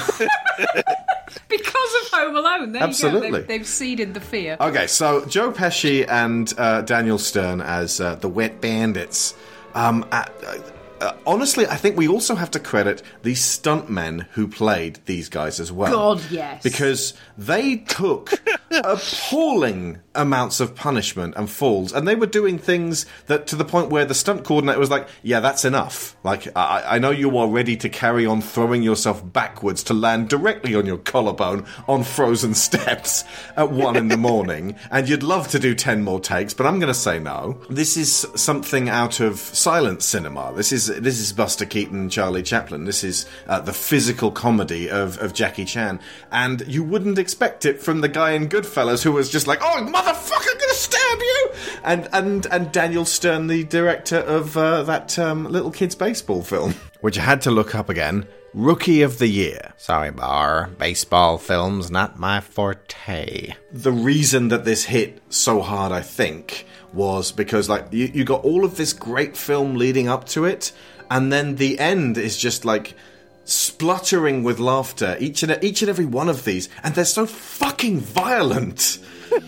Because 1.49 1.95
of 2.05 2.11
Home 2.13 2.37
Alone. 2.37 2.73
There 2.73 2.81
You 2.83 2.89
Absolutely. 2.89 3.31
go. 3.31 3.37
They've, 3.39 3.47
they've 3.47 3.67
seeded 3.67 4.15
the 4.15 4.21
fear. 4.21 4.57
okay, 4.61 4.87
so 4.87 5.25
Joe 5.27 5.53
Pesci 5.53 6.07
and 6.09 6.53
uh, 6.57 6.83
Daniel 6.83 7.19
Stern 7.19 7.61
as 7.61 8.01
uh, 8.01 8.15
the 8.15 8.29
Wet 8.29 8.61
Bandits. 8.61 9.35
Um, 9.75 10.07
uh, 10.11 10.25
uh, 11.01 11.17
honestly, 11.27 11.67
I 11.67 11.77
think 11.77 11.97
we 11.97 12.09
also 12.09 12.35
have 12.35 12.51
to 12.53 12.61
credit 12.61 13.03
the 13.23 13.33
stuntmen 13.33 14.27
who 14.33 14.47
played 14.47 15.01
these 15.07 15.29
guys 15.29 15.59
as 15.59 15.73
well. 15.73 15.93
God, 15.93 16.31
yes. 16.31 16.63
Because 16.63 17.15
they 17.39 17.79
took 17.79 18.33
appalling 18.71 20.01
amounts 20.15 20.61
of 20.61 20.75
punishment 20.75 21.35
and 21.37 21.49
falls, 21.49 21.93
and 21.93 22.07
they 22.07 22.15
were 22.15 22.27
doing 22.27 22.59
things 22.59 23.07
that 23.27 23.47
to 23.47 23.57
the 23.57 23.65
point 23.65 23.91
where 23.91 24.05
the 24.05 24.15
stunt 24.15 24.45
coordinator 24.45 24.79
was 24.79 24.91
like, 24.91 25.09
"Yeah, 25.23 25.41
that's 25.41 25.65
enough. 25.65 26.17
Like, 26.23 26.55
I, 26.57 26.83
I 26.87 26.99
know 26.99 27.11
you 27.11 27.37
are 27.39 27.49
ready 27.49 27.77
to 27.79 27.89
carry 27.89 28.27
on 28.27 28.43
throwing 28.43 28.83
yourself 28.83 29.25
backwards 29.33 29.83
to 29.85 29.95
land 29.95 30.29
directly 30.29 30.75
on 30.75 30.85
your 30.87 30.99
collarbone 30.99 31.65
on 31.89 32.05
frozen 32.05 32.55
steps 32.55 33.25
at 33.57 33.71
one 33.71 33.97
in 33.97 34.09
the 34.09 34.17
morning, 34.31 34.77
and 34.91 35.09
you'd 35.09 35.23
love 35.23 35.49
to 35.49 35.59
do 35.59 35.75
ten 35.75 36.05
more 36.05 36.21
takes, 36.21 36.53
but 36.53 36.67
I'm 36.67 36.79
going 36.79 36.93
to 36.93 36.95
say 36.99 37.19
no. 37.19 37.61
This 37.71 37.97
is 37.97 38.27
something 38.35 38.89
out 38.89 39.21
of 39.21 39.39
silent 39.39 40.03
cinema. 40.03 40.53
This 40.55 40.73
is 40.73 40.90
this 40.99 41.19
is 41.19 41.33
Buster 41.33 41.65
Keaton, 41.65 42.11
Charlie 42.11 42.43
Chaplin. 42.43 42.85
This 42.85 43.05
is 43.05 43.27
uh, 43.47 43.61
the 43.61 43.73
physical 43.73 44.31
comedy 44.31 44.89
of, 44.91 45.19
of 45.19 45.33
Jackie 45.33 45.65
Chan, 45.65 46.01
and 46.31 46.63
you 46.67 46.83
wouldn't 46.83 47.19
expect 47.19 47.65
it 47.65 47.81
from 47.81 48.01
the 48.01 48.09
guy 48.09 48.33
in 48.33 48.49
Goodfellas 48.49 49.03
who 49.03 49.13
was 49.13 49.31
just 49.31 49.47
like, 49.47 49.61
"Oh, 49.63 49.87
motherfucker, 49.87 50.51
I'm 50.51 50.59
gonna 50.59 50.75
stab 50.75 51.19
you!" 51.19 51.51
And 51.85 52.09
and 52.13 52.47
and 52.47 52.73
Daniel 52.73 53.05
Stern, 53.05 53.47
the 53.47 53.65
director 53.65 54.19
of 54.19 54.57
uh, 54.57 54.83
that 54.85 55.19
um, 55.19 55.45
little 55.45 55.71
kids 55.71 55.95
baseball 55.95 56.43
film, 56.43 56.75
which 57.01 57.19
I 57.19 57.23
had 57.23 57.43
to 57.43 57.51
look 57.51 57.75
up 57.75 57.89
again. 57.89 58.27
Rookie 58.53 59.03
of 59.03 59.19
the 59.19 59.29
Year. 59.29 59.75
Sorry, 59.77 60.11
Bar. 60.11 60.71
Baseball 60.77 61.39
films, 61.39 61.89
not 61.89 62.19
my 62.19 62.41
forte. 62.41 63.55
The 63.71 63.93
reason 63.93 64.49
that 64.49 64.65
this 64.65 64.85
hit 64.85 65.23
so 65.29 65.61
hard, 65.61 65.93
I 65.93 66.01
think, 66.01 66.67
was 66.93 67.33
because 67.33 67.69
like 67.69 67.87
you, 67.91 68.11
you 68.13 68.25
got 68.25 68.45
all 68.45 68.65
of 68.65 68.77
this 68.77 68.93
great 68.93 69.37
film 69.37 69.75
leading 69.75 70.09
up 70.09 70.27
to 70.29 70.45
it, 70.45 70.73
and 71.11 71.33
then 71.33 71.57
the 71.57 71.79
end 71.79 72.19
is 72.19 72.37
just 72.37 72.65
like 72.65 72.95
spluttering 73.45 74.43
with 74.43 74.59
laughter. 74.59 75.17
Each 75.21 75.43
and 75.43 75.59
each 75.63 75.83
and 75.83 75.89
every 75.89 76.07
one 76.07 76.29
of 76.29 76.45
these, 76.45 76.69
and 76.83 76.95
they're 76.95 77.05
so 77.05 77.27
fucking 77.27 78.01
violent. 78.01 78.99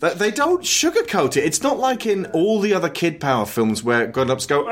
That 0.00 0.20
they 0.20 0.30
don't 0.30 0.62
sugarcoat 0.62 1.36
it. 1.36 1.44
It's 1.44 1.60
not 1.60 1.80
like 1.80 2.06
in 2.06 2.26
all 2.26 2.60
the 2.60 2.72
other 2.72 2.88
Kid 2.88 3.18
Power 3.18 3.44
films 3.44 3.82
where 3.82 4.06
grown-ups 4.06 4.46
go, 4.46 4.64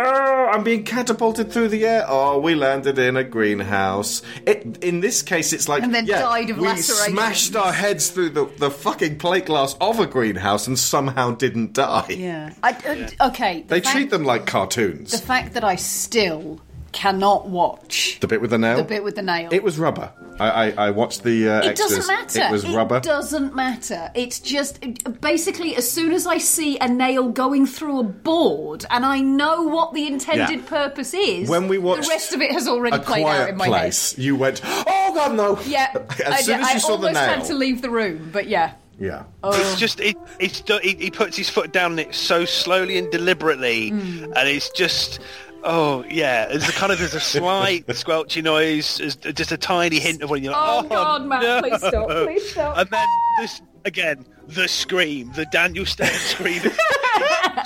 "Oh, 0.46 0.50
I'm 0.50 0.62
being 0.64 0.84
catapulted 0.84 1.50
through 1.52 1.68
the 1.68 1.84
air. 1.86 2.04
Oh, 2.08 2.38
we 2.38 2.54
landed 2.54 2.98
in 2.98 3.16
a 3.16 3.24
greenhouse." 3.24 4.22
It, 4.46 4.78
in 4.82 5.00
this 5.00 5.22
case, 5.22 5.52
it's 5.52 5.68
like, 5.68 5.82
And 5.82 5.94
then 5.94 6.06
yeah, 6.06 6.20
died 6.22 6.50
of 6.50 6.58
we 6.58 6.66
lacerations. 6.66 7.12
smashed 7.14 7.56
our 7.56 7.72
heads 7.72 8.08
through 8.10 8.30
the, 8.30 8.46
the 8.58 8.70
fucking 8.70 9.18
plate 9.18 9.46
glass 9.46 9.76
of 9.80 10.00
a 10.00 10.06
greenhouse 10.06 10.66
and 10.66 10.78
somehow 10.78 11.32
didn't 11.32 11.72
die. 11.72 12.06
Yeah. 12.10 12.50
I, 12.62 12.72
uh, 12.72 13.26
Okay. 13.28 13.62
the 13.62 13.68
They 13.68 13.80
fact- 13.80 13.94
treat 13.96 14.10
them 14.10 14.24
like 14.24 14.46
cartoons. 14.46 15.10
The 15.12 15.18
fact 15.18 15.54
that 15.54 15.64
I 15.64 15.76
still 15.76 16.60
cannot 16.92 17.48
watch 17.48 18.18
the 18.20 18.26
bit 18.28 18.40
with 18.40 18.50
the 18.50 18.58
nail. 18.58 18.76
the 18.78 18.82
bit 18.84 19.04
with 19.04 19.16
the 19.16 19.22
nail. 19.22 19.48
It 19.52 19.62
was 19.62 19.78
rubber. 19.78 20.12
I, 20.38 20.50
I, 20.70 20.86
I 20.86 20.90
watched 20.90 21.22
the 21.22 21.48
uh, 21.48 21.58
It 21.60 21.64
extras. 21.68 21.96
doesn't 21.96 22.06
matter. 22.14 22.42
It 22.42 22.50
was 22.50 22.68
rubber. 22.68 23.00
doesn't 23.00 23.54
matter. 23.54 24.10
It's 24.14 24.38
just 24.40 24.84
basically 25.20 25.76
as 25.76 25.90
soon 25.90 26.12
as 26.12 26.26
I 26.26 26.38
see 26.38 26.78
a 26.78 26.88
nail 26.88 27.28
going 27.30 27.66
through 27.66 28.00
a 28.00 28.02
board 28.02 28.84
and 28.90 29.04
I 29.04 29.20
know 29.20 29.62
what 29.64 29.94
the 29.94 30.06
intended 30.06 30.60
Yeah. 30.60 30.66
purpose 30.66 31.14
is, 31.14 31.48
when 31.48 31.68
we 31.68 31.78
watched 31.78 32.02
the 32.04 32.08
rest 32.08 32.34
of 32.34 32.40
it 32.42 32.52
has 32.52 32.68
already 32.68 32.96
a 32.96 33.00
played 33.00 33.24
out 33.26 33.48
in 33.48 33.56
my 33.56 33.66
place, 33.66 34.16
you 34.18 34.36
went, 34.36 34.60
"Oh 34.64 35.12
God, 35.14 35.34
no!" 35.36 35.58
Yeah, 35.66 35.88
as 36.24 36.32
I, 36.32 36.40
soon 36.42 36.60
as 36.60 36.66
I 36.68 36.72
you 36.74 36.80
saw 36.80 36.92
almost 36.92 37.02
the 37.02 37.12
nail, 37.12 37.22
I 37.22 37.26
almost 37.32 37.48
had 37.48 37.52
to 37.52 37.58
leave 37.58 37.82
the 37.82 37.90
room, 37.90 38.30
but 38.32 38.46
yeah. 38.48 38.72
yeah. 38.98 39.24
It's 39.44 39.78
just 39.78 40.00
it, 40.00 40.16
it's 40.38 40.62
he, 40.82 40.94
he 40.96 41.10
puts 41.10 41.36
his 41.36 41.48
foot 41.48 41.72
down 41.72 41.92
on 41.92 41.98
it 41.98 42.14
so 42.14 42.44
slowly 42.44 42.98
and 42.98 43.10
deliberately, 43.10 43.88
and 43.90 44.36
it's 44.48 44.70
just 44.70 45.20
oh 45.66 46.04
yeah. 46.08 46.46
There's 46.46 46.68
a 46.68 46.72
kind 46.72 46.92
of 46.92 46.98
there's 46.98 47.14
a 47.14 47.20
slight 47.38 47.86
squelchy 47.88 48.42
noise, 48.42 48.96
just 48.96 49.52
a 49.52 49.56
tiny 49.56 49.98
hint 49.98 50.22
of 50.22 50.30
when 50.30 50.42
you're 50.42 50.52
like, 50.52 50.62
oh, 50.62 50.80
oh, 50.84 50.88
God, 50.88 51.26
Matt, 51.26 51.42
no." 51.42 51.60
please 51.60 51.78
stop, 51.78 52.08
please 52.08 52.50
stop. 52.52 52.78
And 52.78 52.90
then 52.90 53.06
this 53.38 53.62
again, 53.84 54.24
the 54.46 54.68
scream, 54.68 55.32
the 55.34 55.46
Daniel 55.46 55.84
Stern 55.84 56.06
scream, 56.12 56.62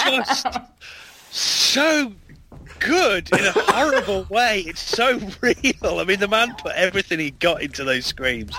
just 0.04 0.46
so 1.30 2.12
good 2.80 3.30
in 3.32 3.44
a 3.44 3.52
horrible 3.52 4.26
way. 4.30 4.64
It's 4.66 4.80
so 4.80 5.20
real. 5.40 5.98
I 5.98 6.04
mean, 6.04 6.18
the 6.18 6.28
man 6.28 6.54
put 6.56 6.74
everything 6.74 7.18
he 7.18 7.30
got 7.30 7.62
into 7.62 7.84
those 7.84 8.06
screams. 8.06 8.54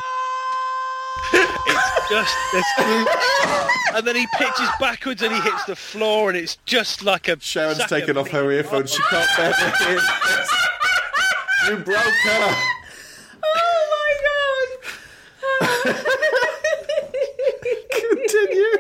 It's 1.34 2.10
just 2.10 2.36
this, 2.54 2.66
and 3.96 4.06
then 4.06 4.16
he 4.16 4.28
pitches 4.38 4.70
backwards 4.80 5.22
and 5.22 5.34
he 5.34 5.40
hits 5.42 5.64
the 5.66 5.76
floor, 5.76 6.30
and 6.30 6.38
it's 6.38 6.58
just 6.66 7.04
like 7.04 7.28
a 7.28 7.40
Sharon's 7.40 7.78
sack 7.78 7.92
of 7.92 7.98
taken 8.00 8.18
off 8.18 8.30
her 8.30 8.44
meat. 8.48 8.56
earphones. 8.58 8.92
She 8.94 9.02
can't 9.10 9.30
bear 9.38 9.54
to 9.54 9.84
hear. 9.86 10.00
You 11.70 11.78
broke 11.78 11.96
her. 11.96 12.56
Oh 13.46 13.82
my 13.94 14.12
god! 15.70 15.96
Continue. 17.92 18.78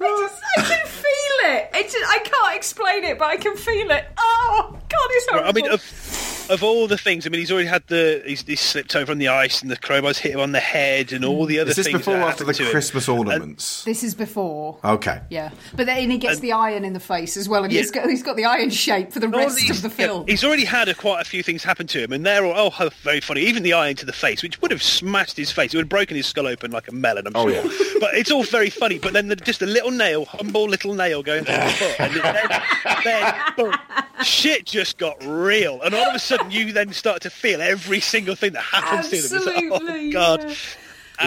just, 0.18 0.42
I 0.58 0.62
can 0.62 0.86
feel 0.86 0.91
it. 1.44 1.70
It 1.74 1.90
just, 1.90 2.04
I 2.08 2.18
can't 2.18 2.56
explain 2.56 3.04
it, 3.04 3.18
but 3.18 3.26
I 3.28 3.36
can 3.36 3.56
feel 3.56 3.90
it. 3.90 4.04
Oh 4.18 4.70
god, 4.88 5.08
it's 5.10 5.26
horrible. 5.30 5.48
I 5.48 5.52
mean, 5.52 5.70
of, 5.70 6.46
of 6.50 6.62
all 6.62 6.86
the 6.86 6.98
things, 6.98 7.26
I 7.26 7.30
mean, 7.30 7.40
he's 7.40 7.50
already 7.52 7.68
had 7.68 7.82
the 7.88 8.22
he's, 8.26 8.42
he's 8.42 8.60
slipped 8.60 8.94
over 8.96 9.12
on 9.12 9.18
the 9.18 9.28
ice, 9.28 9.62
and 9.62 9.70
the 9.70 9.76
crowbars 9.76 10.18
hit 10.18 10.32
him 10.32 10.40
on 10.40 10.52
the 10.52 10.60
head, 10.60 11.12
and 11.12 11.24
all 11.24 11.46
the 11.46 11.56
mm. 11.56 11.60
other 11.62 11.70
Is 11.70 11.76
this 11.76 11.86
things. 11.86 11.98
before 11.98 12.16
or 12.16 12.22
after 12.22 12.44
the 12.44 12.52
happened 12.52 12.56
to 12.56 12.64
him. 12.64 12.70
Christmas 12.70 13.08
ornaments? 13.08 13.84
this 13.84 14.02
is 14.02 14.14
before. 14.14 14.78
Okay. 14.84 15.20
Yeah, 15.30 15.50
but 15.74 15.86
then 15.86 16.10
he 16.10 16.18
gets 16.18 16.40
the 16.40 16.52
iron 16.52 16.84
in 16.84 16.92
the 16.92 17.00
face 17.00 17.36
as 17.36 17.48
well, 17.48 17.64
and 17.64 17.72
Yeah. 17.72 17.80
he's 17.80 17.90
got 17.90 18.08
he's 18.08 18.22
got 18.22 18.36
the 18.36 18.44
iron 18.44 18.70
shape 18.70 19.12
for 19.12 19.20
the 19.20 19.26
All 19.26 19.32
rest 19.32 19.56
these- 19.56 19.70
of 19.70 19.82
the 19.82 19.88
yeah, 20.02 20.08
film. 20.08 20.26
he's 20.26 20.44
already 20.44 20.64
had 20.64 20.88
a, 20.88 20.94
quite 20.94 21.20
a 21.22 21.24
few 21.24 21.42
things 21.42 21.62
happen 21.64 21.86
to 21.88 22.02
him, 22.02 22.12
and 22.12 22.24
they're 22.26 22.44
all 22.44 22.72
oh 22.78 22.90
very 23.02 23.20
funny. 23.20 23.40
Even 23.42 23.62
the 23.62 23.72
iron 23.72 23.96
to 23.96 24.06
the 24.06 24.12
face, 24.12 24.42
which 24.42 24.60
would 24.62 24.70
have 24.70 24.82
smashed 24.82 25.36
his 25.36 25.50
face, 25.50 25.72
it 25.72 25.76
would 25.76 25.84
have 25.84 25.88
broken 25.88 26.16
his 26.16 26.26
skull 26.26 26.46
open 26.46 26.70
like 26.70 26.88
a 26.88 26.92
melon. 26.92 27.26
I'm 27.26 27.32
Oh, 27.36 27.48
sure. 27.50 27.64
yeah. 27.64 27.88
But 28.02 28.14
it's 28.14 28.32
all 28.32 28.42
very 28.42 28.68
funny. 28.68 28.98
But 28.98 29.12
then 29.12 29.28
the, 29.28 29.36
just 29.36 29.62
a 29.62 29.66
little 29.66 29.92
nail, 29.92 30.24
humble 30.24 30.64
little 30.68 30.92
nail 30.92 31.22
going 31.32 31.44
through 31.44 31.54
the 31.54 31.72
foot, 31.72 32.00
and 32.00 32.14
then, 32.14 32.62
then 33.04 33.34
boom, 33.56 33.74
shit 34.24 34.66
just 34.66 34.98
got 34.98 35.16
real, 35.24 35.80
and 35.82 35.94
all 35.94 36.08
of 36.08 36.14
a 36.14 36.18
sudden 36.18 36.50
you 36.50 36.72
then 36.72 36.92
start 36.92 37.22
to 37.22 37.30
feel 37.30 37.60
every 37.60 38.00
single 38.00 38.34
thing 38.34 38.52
that 38.52 38.62
happens 38.62 39.08
to 39.10 39.28
them. 39.28 39.38
It's 39.38 39.46
like, 39.46 39.56
Absolutely, 39.64 40.08
oh 40.08 40.12
god. 40.12 40.44
yeah. 40.44 40.54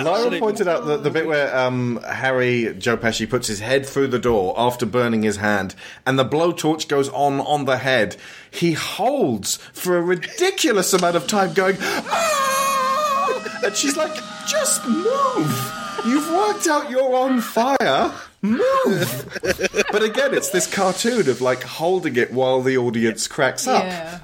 Lyra 0.03 0.39
pointed 0.39 0.67
out 0.67 0.85
the, 0.85 0.97
the 0.97 1.09
bit 1.09 1.25
where 1.25 1.55
um, 1.55 2.01
Harry 2.05 2.75
Joe 2.77 2.97
Pesci 2.97 3.29
puts 3.29 3.47
his 3.47 3.61
head 3.61 3.85
through 3.85 4.07
the 4.07 4.19
door 4.19 4.53
after 4.57 4.85
burning 4.85 5.23
his 5.23 5.37
hand, 5.37 5.73
and 6.05 6.19
the 6.19 6.25
blowtorch 6.25 6.87
goes 6.87 7.07
on 7.09 7.39
on 7.39 7.65
the 7.65 7.77
head. 7.77 8.17
He 8.51 8.73
holds 8.73 9.57
for 9.57 9.97
a 9.97 10.01
ridiculous 10.01 10.91
amount 10.93 11.15
of 11.15 11.27
time, 11.27 11.53
going, 11.53 11.77
"Ah!" 11.79 13.61
and 13.63 13.75
she's 13.75 13.95
like, 13.95 14.13
"Just 14.47 14.85
move! 14.87 15.71
You've 16.05 16.29
worked 16.29 16.67
out 16.67 16.89
you're 16.89 17.15
on 17.15 17.41
fire. 17.41 18.11
Move!" 18.51 19.39
but 19.91 20.03
again, 20.03 20.34
it's 20.34 20.49
this 20.49 20.67
cartoon 20.67 21.29
of 21.29 21.41
like 21.41 21.63
holding 21.63 22.15
it 22.15 22.31
while 22.34 22.62
the 22.62 22.77
audience 22.77 23.27
cracks 23.27 23.67
up. 23.67 23.84
yeah. 23.84 24.19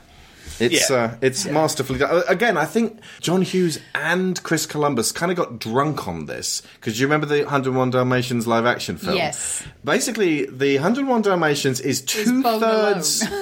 It's 0.60 0.92
Yeah. 0.92 0.96
uh, 0.96 1.16
it's 1.22 1.46
masterfully 1.48 1.98
done. 1.98 2.12
Uh, 2.18 2.22
Again, 2.28 2.56
I 2.56 2.66
think 2.66 3.00
John 3.20 3.42
Hughes 3.42 3.80
and 3.96 4.42
Chris 4.44 4.68
Columbus 4.68 5.12
kind 5.12 5.32
of 5.32 5.38
got 5.38 5.58
drunk 5.58 6.08
on 6.08 6.28
this 6.28 6.62
because 6.76 7.00
you 7.00 7.08
remember 7.08 7.26
the 7.26 7.42
101 7.44 7.90
Dalmatians 7.90 8.46
live 8.46 8.68
action 8.68 8.96
film. 8.98 9.16
Yes. 9.16 9.64
Basically, 9.84 10.46
the 10.46 10.76
101 10.76 11.24
Dalmatians 11.24 11.80
is 11.80 12.02
two 12.02 12.44
thirds. 12.44 13.24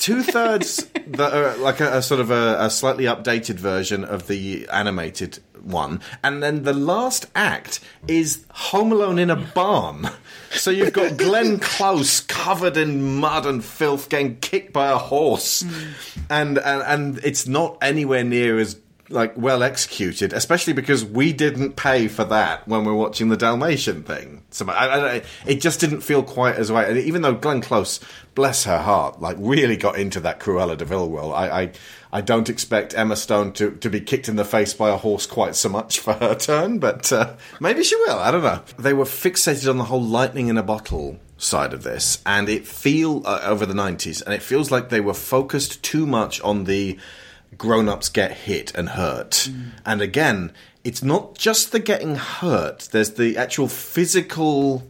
Two 0.00 0.22
thirds, 0.22 0.86
the, 1.06 1.24
uh, 1.24 1.56
like 1.58 1.78
a, 1.80 1.98
a 1.98 2.02
sort 2.02 2.20
of 2.22 2.30
a, 2.30 2.56
a 2.58 2.70
slightly 2.70 3.04
updated 3.04 3.56
version 3.56 4.02
of 4.02 4.28
the 4.28 4.66
animated 4.72 5.40
one, 5.64 6.00
and 6.22 6.42
then 6.42 6.64
the 6.64 6.72
last 6.72 7.26
act 7.34 7.80
is 8.08 8.44
Home 8.50 8.92
Alone 8.92 9.18
in 9.18 9.30
a 9.30 9.36
barn. 9.36 10.08
So 10.50 10.70
you've 10.70 10.92
got 10.92 11.16
Glenn 11.16 11.58
Close 11.60 12.20
covered 12.20 12.76
in 12.76 13.16
mud 13.16 13.46
and 13.46 13.64
filth, 13.64 14.08
getting 14.08 14.36
kicked 14.38 14.72
by 14.72 14.90
a 14.90 14.98
horse, 14.98 15.62
hmm. 15.62 15.90
and, 16.28 16.58
and 16.58 16.82
and 16.82 17.24
it's 17.24 17.46
not 17.46 17.78
anywhere 17.82 18.24
near 18.24 18.58
as 18.58 18.76
like 19.10 19.36
well 19.36 19.62
executed, 19.62 20.32
especially 20.32 20.72
because 20.72 21.04
we 21.04 21.32
didn't 21.32 21.76
pay 21.76 22.08
for 22.08 22.24
that 22.24 22.66
when 22.66 22.84
we 22.84 22.92
are 22.92 22.96
watching 22.96 23.28
the 23.28 23.36
Dalmatian 23.36 24.04
thing. 24.04 24.42
So 24.50 24.68
I, 24.68 25.16
I, 25.16 25.22
it 25.46 25.60
just 25.60 25.80
didn't 25.80 26.00
feel 26.00 26.22
quite 26.22 26.56
as 26.56 26.70
right. 26.70 26.88
And 26.88 26.98
even 26.98 27.22
though 27.22 27.34
Glenn 27.34 27.60
Close, 27.60 28.00
bless 28.34 28.64
her 28.64 28.78
heart, 28.78 29.20
like 29.20 29.36
really 29.38 29.76
got 29.76 29.98
into 29.98 30.20
that 30.20 30.40
Cruella 30.40 30.76
de 30.76 30.84
Vil 30.84 31.10
role, 31.10 31.34
I, 31.34 31.48
I 31.48 31.72
I 32.12 32.20
don't 32.20 32.48
expect 32.48 32.94
Emma 32.94 33.16
Stone 33.16 33.52
to, 33.54 33.72
to 33.72 33.90
be 33.90 34.00
kicked 34.00 34.28
in 34.28 34.36
the 34.36 34.44
face 34.44 34.74
by 34.74 34.90
a 34.90 34.96
horse 34.96 35.26
quite 35.26 35.54
so 35.54 35.68
much 35.68 36.00
for 36.00 36.14
her 36.14 36.34
turn, 36.34 36.78
but 36.78 37.12
uh, 37.12 37.34
maybe 37.60 37.84
she 37.84 37.96
will. 37.96 38.18
I 38.18 38.30
don't 38.30 38.42
know. 38.42 38.62
They 38.78 38.92
were 38.92 39.04
fixated 39.04 39.68
on 39.68 39.78
the 39.78 39.84
whole 39.84 40.02
lightning 40.02 40.48
in 40.48 40.58
a 40.58 40.62
bottle 40.62 41.20
side 41.36 41.72
of 41.72 41.82
this, 41.82 42.20
and 42.26 42.48
it 42.48 42.66
feel 42.66 43.22
uh, 43.24 43.40
over 43.44 43.64
the 43.64 43.74
nineties, 43.74 44.22
and 44.22 44.34
it 44.34 44.42
feels 44.42 44.70
like 44.70 44.88
they 44.88 45.00
were 45.00 45.14
focused 45.14 45.82
too 45.82 46.06
much 46.06 46.40
on 46.42 46.64
the 46.64 46.98
grown-ups 47.60 48.08
get 48.08 48.32
hit 48.32 48.74
and 48.74 48.88
hurt. 48.88 49.32
Mm. 49.50 49.72
And 49.84 50.00
again, 50.00 50.50
it's 50.82 51.02
not 51.02 51.36
just 51.36 51.72
the 51.72 51.78
getting 51.78 52.16
hurt. 52.16 52.88
There's 52.90 53.10
the 53.10 53.36
actual 53.36 53.68
physical 53.68 54.88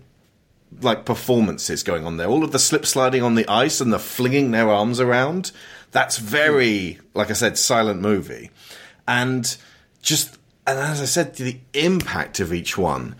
like 0.81 1.05
performances 1.05 1.83
going 1.83 2.07
on 2.07 2.17
there. 2.17 2.29
All 2.29 2.45
of 2.45 2.53
the 2.53 2.61
slip 2.61 2.87
sliding 2.87 3.25
on 3.25 3.35
the 3.35 3.47
ice 3.49 3.81
and 3.81 3.93
the 3.93 3.99
flinging 3.99 4.53
their 4.53 4.71
arms 4.71 5.01
around. 5.01 5.51
That's 5.91 6.19
very, 6.19 7.01
like 7.13 7.29
I 7.29 7.33
said, 7.33 7.59
silent 7.59 8.01
movie. 8.01 8.53
And 9.09 9.57
just, 10.01 10.39
and 10.65 10.79
as 10.79 11.03
I 11.03 11.07
said, 11.07 11.35
the 11.35 11.59
impact 11.75 12.39
of 12.39 12.55
each 12.55 12.79
one. 12.79 13.17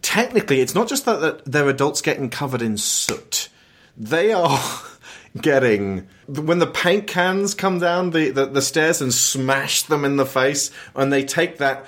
Technically, 0.00 0.62
it's 0.62 0.74
not 0.74 0.88
just 0.88 1.04
that, 1.04 1.20
that 1.20 1.44
they're 1.44 1.68
adults 1.68 2.00
getting 2.00 2.30
covered 2.30 2.62
in 2.62 2.78
soot. 2.78 3.50
They 3.98 4.32
are 4.32 4.58
getting 5.40 6.06
when 6.28 6.58
the 6.58 6.66
paint 6.66 7.06
cans 7.06 7.54
come 7.54 7.78
down 7.78 8.10
the, 8.10 8.30
the, 8.30 8.46
the 8.46 8.62
stairs 8.62 9.00
and 9.00 9.12
smash 9.12 9.82
them 9.82 10.04
in 10.04 10.16
the 10.16 10.26
face, 10.26 10.70
and 10.94 11.12
they 11.12 11.24
take 11.24 11.58
that 11.58 11.86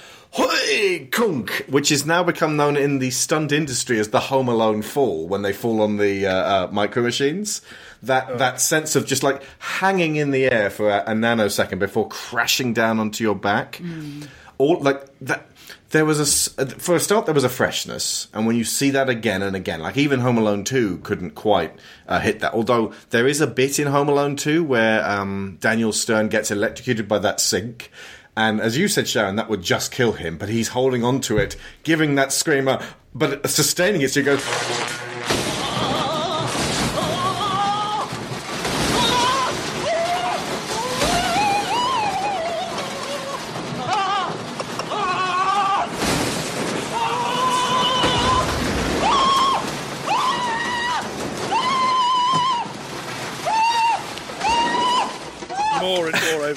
kunk, 1.11 1.65
which 1.69 1.91
is 1.91 2.05
now 2.05 2.23
become 2.23 2.57
known 2.57 2.77
in 2.77 2.99
the 2.99 3.11
stunt 3.11 3.53
industry 3.53 3.99
as 3.99 4.09
the 4.09 4.21
Home 4.21 4.49
Alone 4.49 4.83
fall 4.83 5.27
when 5.27 5.43
they 5.43 5.53
fall 5.53 5.81
on 5.81 5.97
the 5.97 6.27
uh, 6.27 6.33
uh, 6.33 6.69
micro 6.71 7.03
machines. 7.03 7.63
That 8.03 8.29
oh. 8.31 8.37
that 8.37 8.61
sense 8.61 8.95
of 8.95 9.07
just 9.07 9.23
like 9.23 9.43
hanging 9.59 10.17
in 10.17 10.31
the 10.31 10.51
air 10.51 10.69
for 10.69 10.91
a, 10.91 10.99
a 11.07 11.13
nanosecond 11.13 11.79
before 11.79 12.09
crashing 12.09 12.75
down 12.75 12.99
onto 12.99 13.25
your 13.25 13.35
back. 13.35 13.81
Mm. 13.83 14.29
All 14.59 14.81
like 14.81 15.07
that 15.21 15.47
there 15.91 16.05
was 16.05 16.19
a 16.59 16.67
for 16.67 16.97
a 16.97 17.01
start 17.01 17.27
there 17.27 17.35
was 17.35 17.45
a 17.45 17.49
freshness. 17.49 18.29
And 18.35 18.47
when 18.47 18.57
you 18.57 18.65
see 18.65 18.91
that 18.91 19.09
again 19.09 19.43
and 19.43 19.55
again 19.55 19.81
like 19.81 19.97
even 19.97 20.21
home 20.21 20.39
alone 20.39 20.65
2 20.65 20.99
couldn't 20.99 21.33
quite 21.33 21.75
uh, 22.09 22.21
hit 22.21 22.41
that. 22.41 22.55
Although 22.55 22.93
there 23.11 23.27
is 23.27 23.41
a 23.41 23.47
bit 23.47 23.79
in 23.79 23.89
home 23.89 24.09
alone 24.09 24.37
2 24.37 24.65
where 24.65 25.05
um, 25.09 25.59
daniel 25.61 25.93
stern 25.93 26.29
gets 26.29 26.51
electrocuted 26.51 27.09
by 27.09 27.19
that 27.19 27.41
sink. 27.41 27.91
And 28.37 28.61
as 28.61 28.77
you 28.77 28.89
said 28.89 29.09
sharon 29.09 29.37
that 29.37 29.49
would 29.49 29.63
just 29.63 29.93
kill 29.93 30.13
him 30.13 30.39
but 30.39 30.49
he's 30.49 30.69
holding 30.69 31.05
on 31.05 31.21
to 31.23 31.39
it 31.39 31.57
giving 31.83 32.15
that 32.17 32.33
screamer 32.33 32.83
but 33.15 33.49
sustaining 33.49 34.03
it 34.03 34.11
so 34.11 34.21
you 34.21 34.27
go 34.27 35.06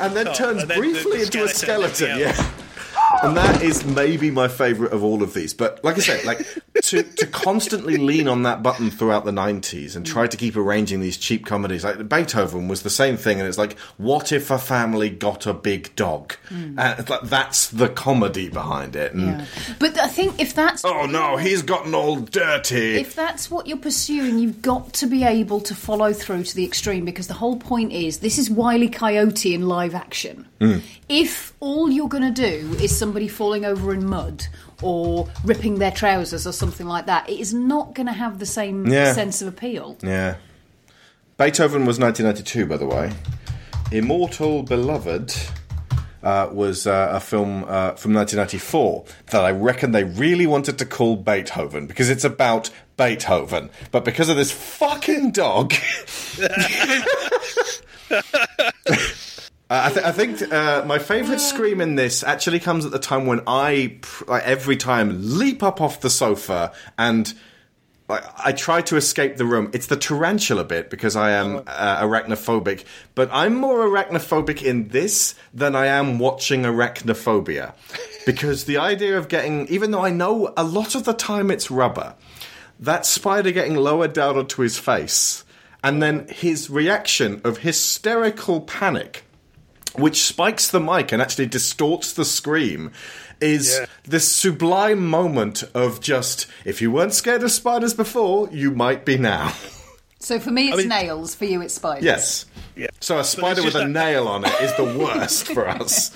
and 0.09 0.17
then 0.17 0.27
oh, 0.27 0.33
turns 0.33 0.61
and 0.61 0.71
then 0.71 0.79
briefly 0.79 1.17
the 1.17 1.23
into 1.23 1.43
a 1.43 1.47
skeleton. 1.49 2.19
Yeah. 2.19 2.51
And 3.23 3.37
that 3.37 3.61
is 3.61 3.85
maybe 3.85 4.31
my 4.31 4.47
favourite 4.47 4.93
of 4.93 5.03
all 5.03 5.23
of 5.23 5.33
these. 5.33 5.53
But 5.53 5.83
like 5.83 5.97
I 5.97 6.01
said, 6.01 6.25
like 6.25 6.45
to 6.83 7.03
to 7.03 7.27
constantly 7.27 7.97
lean 7.97 8.27
on 8.27 8.43
that 8.43 8.63
button 8.63 8.91
throughout 8.91 9.25
the 9.25 9.31
nineties 9.31 9.95
and 9.95 10.05
try 10.05 10.27
to 10.27 10.37
keep 10.37 10.55
arranging 10.55 11.01
these 11.01 11.17
cheap 11.17 11.45
comedies. 11.45 11.83
Like 11.83 12.07
Beethoven 12.07 12.67
was 12.67 12.83
the 12.83 12.89
same 12.89 13.17
thing, 13.17 13.39
and 13.39 13.47
it's 13.47 13.57
like, 13.57 13.77
what 13.97 14.31
if 14.31 14.51
a 14.51 14.57
family 14.57 15.09
got 15.09 15.45
a 15.45 15.53
big 15.53 15.95
dog? 15.95 16.35
Mm. 16.49 16.75
And 16.77 16.99
it's 16.99 17.09
like 17.09 17.21
that's 17.23 17.69
the 17.69 17.89
comedy 17.89 18.49
behind 18.49 18.95
it. 18.95 19.15
Yeah. 19.15 19.45
But 19.79 19.97
I 19.97 20.07
think 20.07 20.39
if 20.39 20.53
that's 20.53 20.85
oh 20.85 21.05
no, 21.05 21.37
he's 21.37 21.61
gotten 21.61 21.93
all 21.93 22.17
dirty. 22.17 22.95
If 22.99 23.15
that's 23.15 23.51
what 23.51 23.67
you're 23.67 23.77
pursuing, 23.77 24.39
you've 24.39 24.61
got 24.61 24.93
to 24.93 25.07
be 25.07 25.23
able 25.23 25.61
to 25.61 25.75
follow 25.75 26.13
through 26.13 26.43
to 26.43 26.55
the 26.55 26.65
extreme 26.65 27.05
because 27.05 27.27
the 27.27 27.33
whole 27.33 27.57
point 27.57 27.91
is 27.91 28.19
this 28.19 28.37
is 28.37 28.49
Wiley 28.49 28.89
Coyote 28.89 29.53
in 29.53 29.67
live 29.67 29.95
action. 29.95 30.47
Mm. 30.59 30.81
If 31.07 31.48
all 31.59 31.89
you're 31.91 32.07
going 32.07 32.33
to 32.33 32.41
do 32.41 32.75
is 32.81 32.97
somebody 32.97 33.27
falling 33.27 33.65
over 33.65 33.93
in 33.93 34.05
mud 34.05 34.47
or 34.81 35.27
ripping 35.43 35.75
their 35.79 35.91
trousers 35.91 36.47
or 36.47 36.51
something 36.51 36.87
like 36.87 37.05
that, 37.07 37.29
it 37.29 37.39
is 37.39 37.53
not 37.53 37.93
going 37.93 38.07
to 38.07 38.13
have 38.13 38.39
the 38.39 38.45
same 38.45 38.87
yeah. 38.87 39.13
sense 39.13 39.41
of 39.41 39.47
appeal. 39.47 39.97
Yeah. 40.01 40.35
Beethoven 41.37 41.85
was 41.85 41.99
1992, 41.99 42.65
by 42.65 42.77
the 42.77 42.85
way. 42.85 43.11
Immortal 43.91 44.63
Beloved 44.63 45.35
uh, 46.21 46.49
was 46.51 46.85
uh, 46.85 47.09
a 47.13 47.19
film 47.19 47.63
uh, 47.63 47.95
from 47.95 48.13
1994 48.13 49.05
that 49.27 49.43
I 49.43 49.51
reckon 49.51 49.91
they 49.91 50.03
really 50.03 50.47
wanted 50.47 50.77
to 50.79 50.85
call 50.85 51.15
Beethoven 51.15 51.87
because 51.87 52.09
it's 52.09 52.23
about 52.23 52.69
Beethoven. 52.97 53.69
But 53.91 54.05
because 54.05 54.29
of 54.29 54.35
this 54.35 54.51
fucking 54.51 55.31
dog. 55.31 55.73
Uh, 59.69 59.83
I, 59.85 59.89
th- 59.93 60.05
I, 60.05 60.11
think 60.11 60.51
uh, 60.51 60.83
my 60.87 60.97
favourite 60.97 61.39
scream 61.39 61.79
in 61.79 61.93
this 61.93 62.23
actually 62.23 62.59
comes 62.59 62.85
at 62.85 62.91
the 62.91 62.97
time 62.97 63.27
when 63.27 63.41
I, 63.45 63.99
every 64.27 64.75
time, 64.75 65.37
leap 65.37 65.61
up 65.61 65.79
off 65.79 66.01
the 66.01 66.09
sofa 66.09 66.71
and 66.97 67.31
like, 68.07 68.23
I 68.43 68.51
try 68.51 68.81
to 68.81 68.97
escape 68.97 69.37
the 69.37 69.45
room. 69.45 69.69
It's 69.71 69.85
the 69.85 69.95
tarantula 69.95 70.63
bit 70.63 70.89
because 70.89 71.15
I 71.15 71.31
am 71.31 71.57
uh, 71.67 72.01
arachnophobic, 72.01 72.83
but 73.13 73.29
I'm 73.31 73.53
more 73.53 73.85
arachnophobic 73.85 74.63
in 74.63 74.87
this 74.87 75.35
than 75.53 75.75
I 75.75 75.85
am 75.85 76.17
watching 76.17 76.63
arachnophobia. 76.63 77.75
Because 78.25 78.65
the 78.65 78.77
idea 78.77 79.19
of 79.19 79.27
getting, 79.27 79.67
even 79.67 79.91
though 79.91 80.03
I 80.03 80.09
know 80.09 80.51
a 80.57 80.63
lot 80.63 80.95
of 80.95 81.03
the 81.03 81.13
time 81.13 81.51
it's 81.51 81.69
rubber, 81.69 82.15
that 82.79 83.05
spider 83.05 83.51
getting 83.51 83.75
lowered 83.75 84.13
down 84.13 84.35
onto 84.35 84.63
his 84.63 84.79
face, 84.79 85.43
and 85.83 86.01
then 86.01 86.27
his 86.29 86.71
reaction 86.71 87.39
of 87.43 87.59
hysterical 87.59 88.61
panic 88.61 89.23
which 89.99 90.21
spikes 90.23 90.69
the 90.69 90.79
mic 90.79 91.11
and 91.11 91.21
actually 91.21 91.47
distorts 91.47 92.13
the 92.13 92.25
scream, 92.25 92.91
is 93.41 93.77
yeah. 93.79 93.85
this 94.03 94.29
sublime 94.31 95.07
moment 95.07 95.63
of 95.73 96.01
just 96.01 96.47
if 96.65 96.81
you 96.81 96.91
weren't 96.91 97.13
scared 97.13 97.43
of 97.43 97.51
spiders 97.51 97.93
before, 97.93 98.49
you 98.51 98.71
might 98.71 99.05
be 99.05 99.17
now. 99.17 99.53
So 100.21 100.37
for 100.37 100.51
me, 100.51 100.67
it's 100.67 100.73
I 100.73 100.77
mean, 100.79 100.89
nails. 100.89 101.33
For 101.33 101.45
you, 101.45 101.61
it's 101.61 101.73
spiders. 101.73 102.03
Yes. 102.03 102.45
Yeah. 102.75 102.87
So 102.99 103.19
a 103.19 103.23
spider 103.23 103.63
with 103.63 103.75
a 103.75 103.79
that... 103.79 103.89
nail 103.89 104.27
on 104.27 104.43
it 104.43 104.53
is 104.61 104.75
the 104.75 104.83
worst 104.83 105.47
for 105.47 105.67
us. 105.69 106.15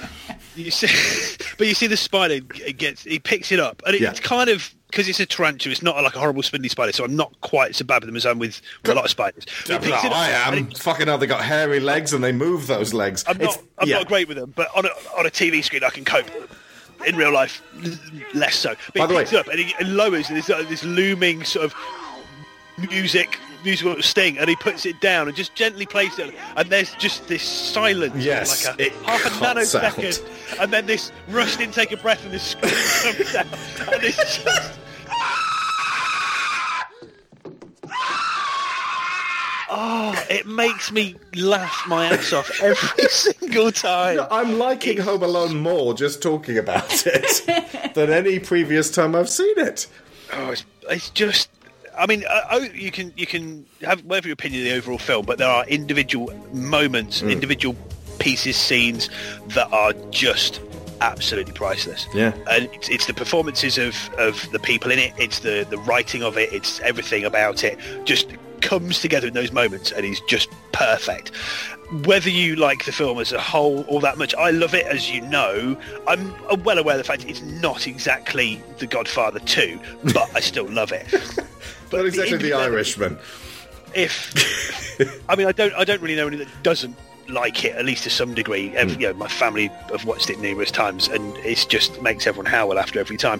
You 0.55 0.71
see, 0.71 1.45
but 1.57 1.67
you 1.67 1.73
see 1.73 1.87
the 1.87 1.97
spider 1.97 2.41
gets 2.41 3.03
he 3.03 3.19
picks 3.19 3.51
it 3.51 3.61
up, 3.61 3.81
and 3.85 3.95
it, 3.95 4.01
yeah. 4.01 4.09
it's 4.09 4.19
kind 4.19 4.49
of 4.49 4.75
because 4.93 5.09
it's 5.09 5.19
a 5.19 5.25
tarantula, 5.25 5.71
it's 5.71 5.81
not 5.81 5.95
like 6.03 6.15
a 6.15 6.19
horrible 6.19 6.43
spindly 6.43 6.69
spider, 6.69 6.91
so 6.91 7.03
I'm 7.03 7.15
not 7.15 7.33
quite 7.41 7.75
so 7.75 7.83
bad 7.83 8.03
with 8.03 8.09
them 8.09 8.15
as 8.15 8.27
I'm 8.27 8.37
with, 8.37 8.61
with 8.83 8.91
a 8.91 8.93
lot 8.93 9.05
of 9.05 9.09
spiders. 9.09 9.43
No, 9.67 9.77
I 9.77 10.29
am. 10.29 10.53
It, 10.53 10.77
Fucking 10.77 11.07
hell, 11.07 11.17
they 11.17 11.25
got 11.25 11.43
hairy 11.43 11.79
legs 11.79 12.13
and 12.13 12.23
they 12.23 12.31
move 12.31 12.67
those 12.67 12.93
legs. 12.93 13.23
I'm 13.27 13.39
not, 13.39 13.57
I'm 13.79 13.87
yeah. 13.87 13.97
not 13.97 14.07
great 14.07 14.27
with 14.27 14.37
them, 14.37 14.53
but 14.55 14.67
on 14.75 14.85
a, 14.85 14.89
on 15.17 15.25
a 15.25 15.31
TV 15.31 15.63
screen 15.63 15.83
I 15.83 15.89
can 15.89 16.05
cope. 16.05 16.29
In 17.07 17.17
real 17.17 17.33
life, 17.33 17.61
less 18.33 18.55
so. 18.55 18.75
But 18.93 18.99
By 18.99 19.07
the 19.07 19.15
way, 19.15 19.25
up 19.37 19.47
and 19.47 19.59
he 19.59 19.83
lowers 19.83 20.29
this, 20.29 20.49
uh, 20.49 20.63
this 20.69 20.85
looming 20.85 21.43
sort 21.43 21.65
of 21.65 21.75
music 22.89 23.37
musical 23.63 24.01
sting 24.01 24.37
and 24.37 24.49
he 24.49 24.55
puts 24.55 24.85
it 24.85 24.99
down 25.01 25.27
and 25.27 25.35
just 25.35 25.55
gently 25.55 25.85
plays 25.85 26.17
it 26.19 26.33
and 26.55 26.69
there's 26.69 26.93
just 26.95 27.27
this 27.27 27.43
silence 27.43 28.23
yes 28.23 28.67
like 28.67 28.79
a, 28.79 28.89
half 29.05 29.25
a 29.25 29.29
nanosecond 29.29 30.21
out. 30.53 30.59
and 30.59 30.73
then 30.73 30.85
this 30.85 31.11
rushed 31.29 31.59
intake 31.59 31.91
of 31.91 32.01
breath 32.01 32.23
and 32.25 32.33
this 32.33 32.43
scream 32.43 32.71
comes 33.15 33.33
down 33.33 33.93
and 33.93 34.03
it's 34.03 34.43
just 34.43 34.79
Oh, 39.75 40.25
it 40.29 40.45
makes 40.45 40.91
me 40.91 41.15
laugh 41.33 41.85
my 41.87 42.05
ass 42.05 42.31
off 42.31 42.61
every 42.61 43.05
single 43.09 43.71
time. 43.71 44.17
No, 44.17 44.27
I'm 44.29 44.59
liking 44.59 44.97
it's... 44.97 45.05
Home 45.05 45.23
Alone 45.23 45.59
more 45.59 45.95
just 45.95 46.21
talking 46.21 46.59
about 46.59 47.07
it 47.07 47.91
than 47.95 48.11
any 48.11 48.37
previous 48.37 48.91
time 48.91 49.15
I've 49.15 49.29
seen 49.29 49.57
it. 49.57 49.87
Oh, 50.31 50.51
it's, 50.51 50.63
it's 50.89 51.09
just. 51.09 51.49
I 51.97 52.07
mean, 52.07 52.23
uh, 52.27 52.41
oh, 52.51 52.61
you 52.61 52.91
can 52.91 53.13
you 53.15 53.25
can 53.25 53.65
have 53.81 54.03
whatever 54.05 54.27
your 54.27 54.33
opinion 54.33 54.61
of 54.61 54.69
the 54.71 54.77
overall 54.77 54.97
film, 54.97 55.25
but 55.25 55.37
there 55.37 55.49
are 55.49 55.65
individual 55.65 56.33
moments, 56.51 57.21
mm. 57.21 57.31
individual 57.31 57.75
pieces, 58.19 58.55
scenes 58.55 59.09
that 59.49 59.71
are 59.71 59.93
just 60.09 60.61
absolutely 61.01 61.53
priceless. 61.53 62.07
Yeah, 62.13 62.33
and 62.49 62.69
it's, 62.73 62.89
it's, 62.89 63.05
the 63.05 63.13
performances 63.13 63.77
of, 63.77 63.95
of 64.17 64.49
the 64.51 64.59
people 64.59 64.91
in 64.91 64.99
it. 64.99 65.13
It's 65.17 65.39
the 65.39 65.65
the 65.69 65.77
writing 65.79 66.23
of 66.23 66.37
it. 66.37 66.51
It's 66.51 66.79
everything 66.81 67.25
about 67.25 67.63
it. 67.63 67.77
Just 68.05 68.29
comes 68.61 68.99
together 68.99 69.27
in 69.27 69.33
those 69.33 69.51
moments 69.51 69.91
and 69.91 70.05
is 70.05 70.21
just 70.27 70.49
perfect. 70.71 71.35
Whether 72.05 72.29
you 72.29 72.55
like 72.55 72.85
the 72.85 72.91
film 72.91 73.19
as 73.19 73.31
a 73.31 73.39
whole 73.39 73.85
or 73.87 74.01
that 74.01 74.17
much, 74.17 74.33
I 74.35 74.49
love 74.51 74.73
it. 74.73 74.85
As 74.87 75.11
you 75.11 75.21
know, 75.21 75.77
I'm 76.07 76.33
well 76.63 76.79
aware 76.79 76.95
of 76.95 76.97
the 76.97 77.03
fact 77.03 77.25
it's 77.25 77.41
not 77.41 77.85
exactly 77.87 78.63
The 78.79 78.87
Godfather 78.87 79.39
2, 79.39 79.79
but 80.13 80.29
I 80.33 80.39
still 80.39 80.67
love 80.67 80.91
it. 80.91 81.05
But 81.93 81.97
Not 81.99 82.05
exactly 82.07 82.37
the 82.37 82.43
independent- 82.45 82.73
Irishman. 82.73 83.17
if 83.95 85.19
I 85.29 85.35
mean 85.35 85.47
I 85.47 85.51
don't 85.51 85.73
I 85.75 85.83
don't 85.83 86.01
really 86.01 86.15
know 86.15 86.27
anyone 86.27 86.45
that 86.47 86.63
doesn't 86.63 86.95
like 87.29 87.63
it 87.63 87.75
at 87.75 87.85
least 87.85 88.03
to 88.03 88.09
some 88.09 88.33
degree. 88.33 88.75
Every, 88.75 88.95
you 89.01 89.07
know, 89.07 89.13
my 89.13 89.27
family 89.29 89.67
have 89.91 90.03
watched 90.05 90.29
it 90.29 90.39
numerous 90.39 90.71
times, 90.71 91.07
and 91.07 91.35
it 91.37 91.65
just 91.69 92.01
makes 92.01 92.27
everyone 92.27 92.47
howl 92.51 92.77
after 92.77 92.99
every 92.99 93.15
time. 93.17 93.39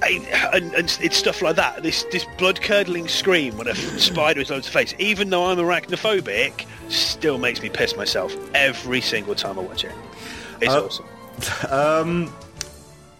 I, 0.00 0.50
and, 0.54 0.72
and 0.74 0.98
it's 1.02 1.16
stuff 1.16 1.42
like 1.42 1.56
that. 1.56 1.82
This 1.82 2.04
this 2.12 2.24
blood 2.38 2.60
curdling 2.62 3.08
scream 3.08 3.56
when 3.58 3.66
a 3.66 3.74
spider 3.74 4.40
is 4.40 4.50
on 4.52 4.58
its 4.58 4.68
face, 4.68 4.94
even 5.00 5.30
though 5.30 5.46
I'm 5.46 5.58
arachnophobic, 5.58 6.66
still 6.88 7.38
makes 7.38 7.60
me 7.62 7.68
piss 7.68 7.96
myself 7.96 8.32
every 8.54 9.00
single 9.00 9.34
time 9.34 9.58
I 9.58 9.62
watch 9.62 9.82
it. 9.84 9.92
It's 10.60 10.72
Uh, 10.72 10.84
awesome. 10.84 11.06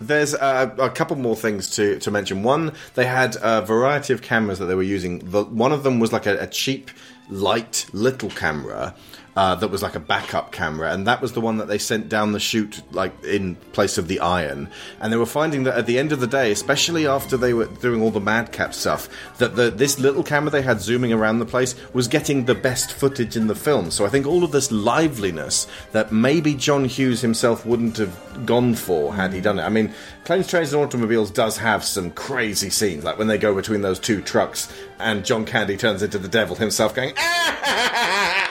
There's 0.01 0.35
uh, 0.35 0.75
a 0.79 0.91
couple 0.91 1.17
more 1.17 1.37
things 1.37 1.71
to, 1.71 1.99
to 1.99 2.11
mention. 2.11 2.43
One, 2.43 2.73
they 2.95 3.07
had 3.07 3.37
a 3.43 3.63
variety 3.63 4.13
of 4.13 4.23
cameras 4.23 4.59
that 4.59 4.67
they 4.67 4.75
were 4.75 4.83
using. 4.83 5.19
The, 5.31 5.45
one 5.45 5.73
of 5.73 5.83
them 5.83 5.99
was 5.99 6.13
like 6.13 6.27
a, 6.27 6.39
a 6.39 6.47
cheap, 6.47 6.91
light, 7.29 7.87
little 7.93 8.31
camera 8.31 8.95
uh, 9.39 9.55
that 9.55 9.69
was 9.71 9.85
like 9.85 9.95
a 9.95 10.01
backup 10.01 10.51
camera, 10.51 10.93
and 10.93 11.07
that 11.07 11.23
was 11.23 11.33
the 11.33 11.41
one 11.41 11.59
that 11.59 11.69
they 11.69 11.79
sent 11.79 12.09
down 12.09 12.33
the 12.33 12.41
chute, 12.41 12.83
like 12.91 13.13
in 13.23 13.55
place 13.71 13.97
of 13.97 14.09
the 14.09 14.19
iron. 14.19 14.69
And 15.01 15.13
they 15.13 15.17
were 15.17 15.27
finding 15.27 15.63
that 15.63 15.79
at 15.79 15.87
the 15.87 15.97
end 15.97 16.11
of 16.11 16.19
the 16.19 16.27
day, 16.27 16.51
especially 16.51 17.07
after 17.07 17.37
they 17.37 17.55
were 17.55 17.67
doing 17.67 18.03
all 18.03 18.11
the 18.11 18.19
madcap 18.19 18.75
stuff, 18.75 19.09
that 19.39 19.55
the, 19.55 19.71
this 19.71 20.01
little 20.01 20.25
camera 20.25 20.51
they 20.51 20.63
had 20.63 20.81
zooming 20.81 21.13
around 21.13 21.39
the 21.39 21.47
place 21.47 21.77
was 21.93 22.09
getting 22.09 22.47
the 22.47 22.55
best 22.57 22.93
footage 22.93 23.37
in 23.37 23.47
the 23.47 23.55
film. 23.55 23.93
So 23.93 24.05
I 24.05 24.09
think 24.09 24.27
all 24.27 24.43
of 24.43 24.51
this 24.51 24.73
liveliness 24.73 25.69
that 25.93 26.11
maybe 26.11 26.55
John 26.55 26.85
Hughes 26.85 27.21
himself 27.21 27.65
wouldn't 27.65 27.97
have 27.99 28.45
gone 28.45 28.75
for 28.75 29.15
had 29.15 29.33
he 29.33 29.41
done 29.41 29.61
it. 29.61 29.63
I 29.63 29.69
mean, 29.69 29.95
Planes, 30.25 30.49
Trains, 30.49 30.73
and 30.73 30.83
Automobiles 30.83 31.31
does 31.31 31.57
have 31.59 31.85
some 31.85 32.11
crazy 32.11 32.71
scenes, 32.71 33.05
like 33.05 33.19
when 33.19 33.29
they 33.29 33.39
go 33.39 33.55
between 33.55 33.83
those 33.83 34.01
two 34.01 34.21
trucks 34.21 34.69
and 34.99 35.25
John 35.25 35.45
Candy 35.45 35.77
turns 35.77 36.03
into 36.03 36.19
the 36.19 36.27
devil 36.27 36.57
himself, 36.57 36.93
going. 36.93 37.15
"Ah!" 37.17 38.47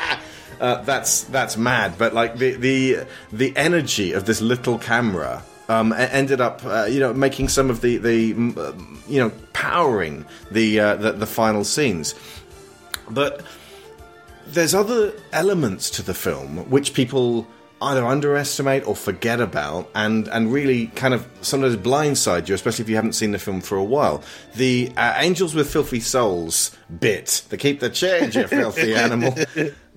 Uh, 0.60 0.82
that's 0.82 1.24
that's 1.24 1.58
mad, 1.58 1.96
but 1.98 2.14
like 2.14 2.38
the 2.38 2.56
the 2.56 3.06
the 3.32 3.56
energy 3.56 4.14
of 4.14 4.26
this 4.26 4.42
little 4.42 4.78
camera 4.80 5.44
um, 5.70 5.94
ended 5.94 6.42
up, 6.42 6.64
uh, 6.66 6.86
you 6.86 7.00
know, 7.00 7.14
making 7.14 7.50
some 7.50 7.70
of 7.70 7.82
the 7.82 7.98
the 7.98 8.34
uh, 8.58 8.74
you 9.08 9.20
know 9.20 9.32
powering 9.54 10.26
the, 10.52 10.80
uh, 10.80 10.96
the 10.96 11.12
the 11.12 11.28
final 11.28 11.64
scenes. 11.64 12.16
But 13.10 13.44
there's 14.48 14.74
other 14.74 15.14
elements 15.34 15.90
to 15.92 16.02
the 16.02 16.14
film 16.14 16.70
which 16.70 16.94
people 16.94 17.48
either 17.82 18.06
underestimate 18.06 18.88
or 18.88 18.96
forget 18.96 19.40
about 19.40 19.90
and, 19.94 20.28
and 20.30 20.52
really 20.52 20.88
kind 20.88 21.14
of 21.14 21.28
sometimes 21.42 21.76
blindside 21.76 22.48
you, 22.48 22.56
especially 22.56 22.82
if 22.84 22.90
you 22.90 22.96
haven't 22.96 23.14
seen 23.14 23.32
the 23.32 23.40
film 23.40 23.62
for 23.62 23.78
a 23.78 23.84
while. 23.84 24.24
The 24.56 24.92
uh, 24.98 25.14
Angels 25.18 25.54
with 25.54 25.72
Filthy 25.72 26.00
Souls 26.00 26.76
bit, 27.00 27.44
the 27.50 27.58
keep 27.58 27.80
the 27.80 27.90
change, 27.90 28.36
you 28.36 28.48
filthy 28.48 28.96
animal, 28.96 29.36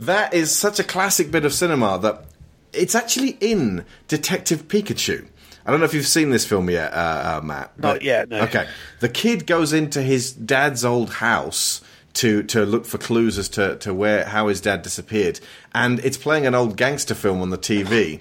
that 0.01 0.34
is 0.34 0.55
such 0.57 0.78
a 0.78 0.84
classic 0.84 1.30
bit 1.30 1.44
of 1.44 1.53
cinema 1.53 1.98
that 2.01 2.24
it's 2.72 2.94
actually 2.94 3.36
in 3.40 3.84
Detective 4.09 4.68
Pikachu. 4.68 5.26
I 5.66 5.70
don't 5.70 5.80
know 5.80 5.86
if 5.86 5.94
you've 5.94 6.07
seen 6.07 6.30
this 6.30 6.46
film 6.46 6.70
yet, 6.70 6.92
uh, 6.92 7.38
uh, 7.38 7.46
Matt. 7.46 7.72
but- 7.78 8.03
yet, 8.03 8.28
no. 8.28 8.40
Okay. 8.42 8.66
The 9.01 9.09
kid 9.09 9.46
goes 9.46 9.72
into 9.72 10.03
his 10.03 10.32
dad's 10.32 10.84
old 10.84 11.11
house 11.14 11.80
to 12.14 12.42
to 12.44 12.64
look 12.66 12.86
for 12.86 12.98
clues 12.98 13.38
as 13.38 13.48
to, 13.51 13.76
to 13.76 13.94
where 13.94 14.24
how 14.24 14.48
his 14.48 14.61
dad 14.61 14.82
disappeared, 14.82 15.38
and 15.72 16.01
it's 16.01 16.16
playing 16.16 16.44
an 16.46 16.55
old 16.57 16.76
gangster 16.76 17.14
film 17.14 17.40
on 17.40 17.51
the 17.51 17.59
TV. 17.59 18.20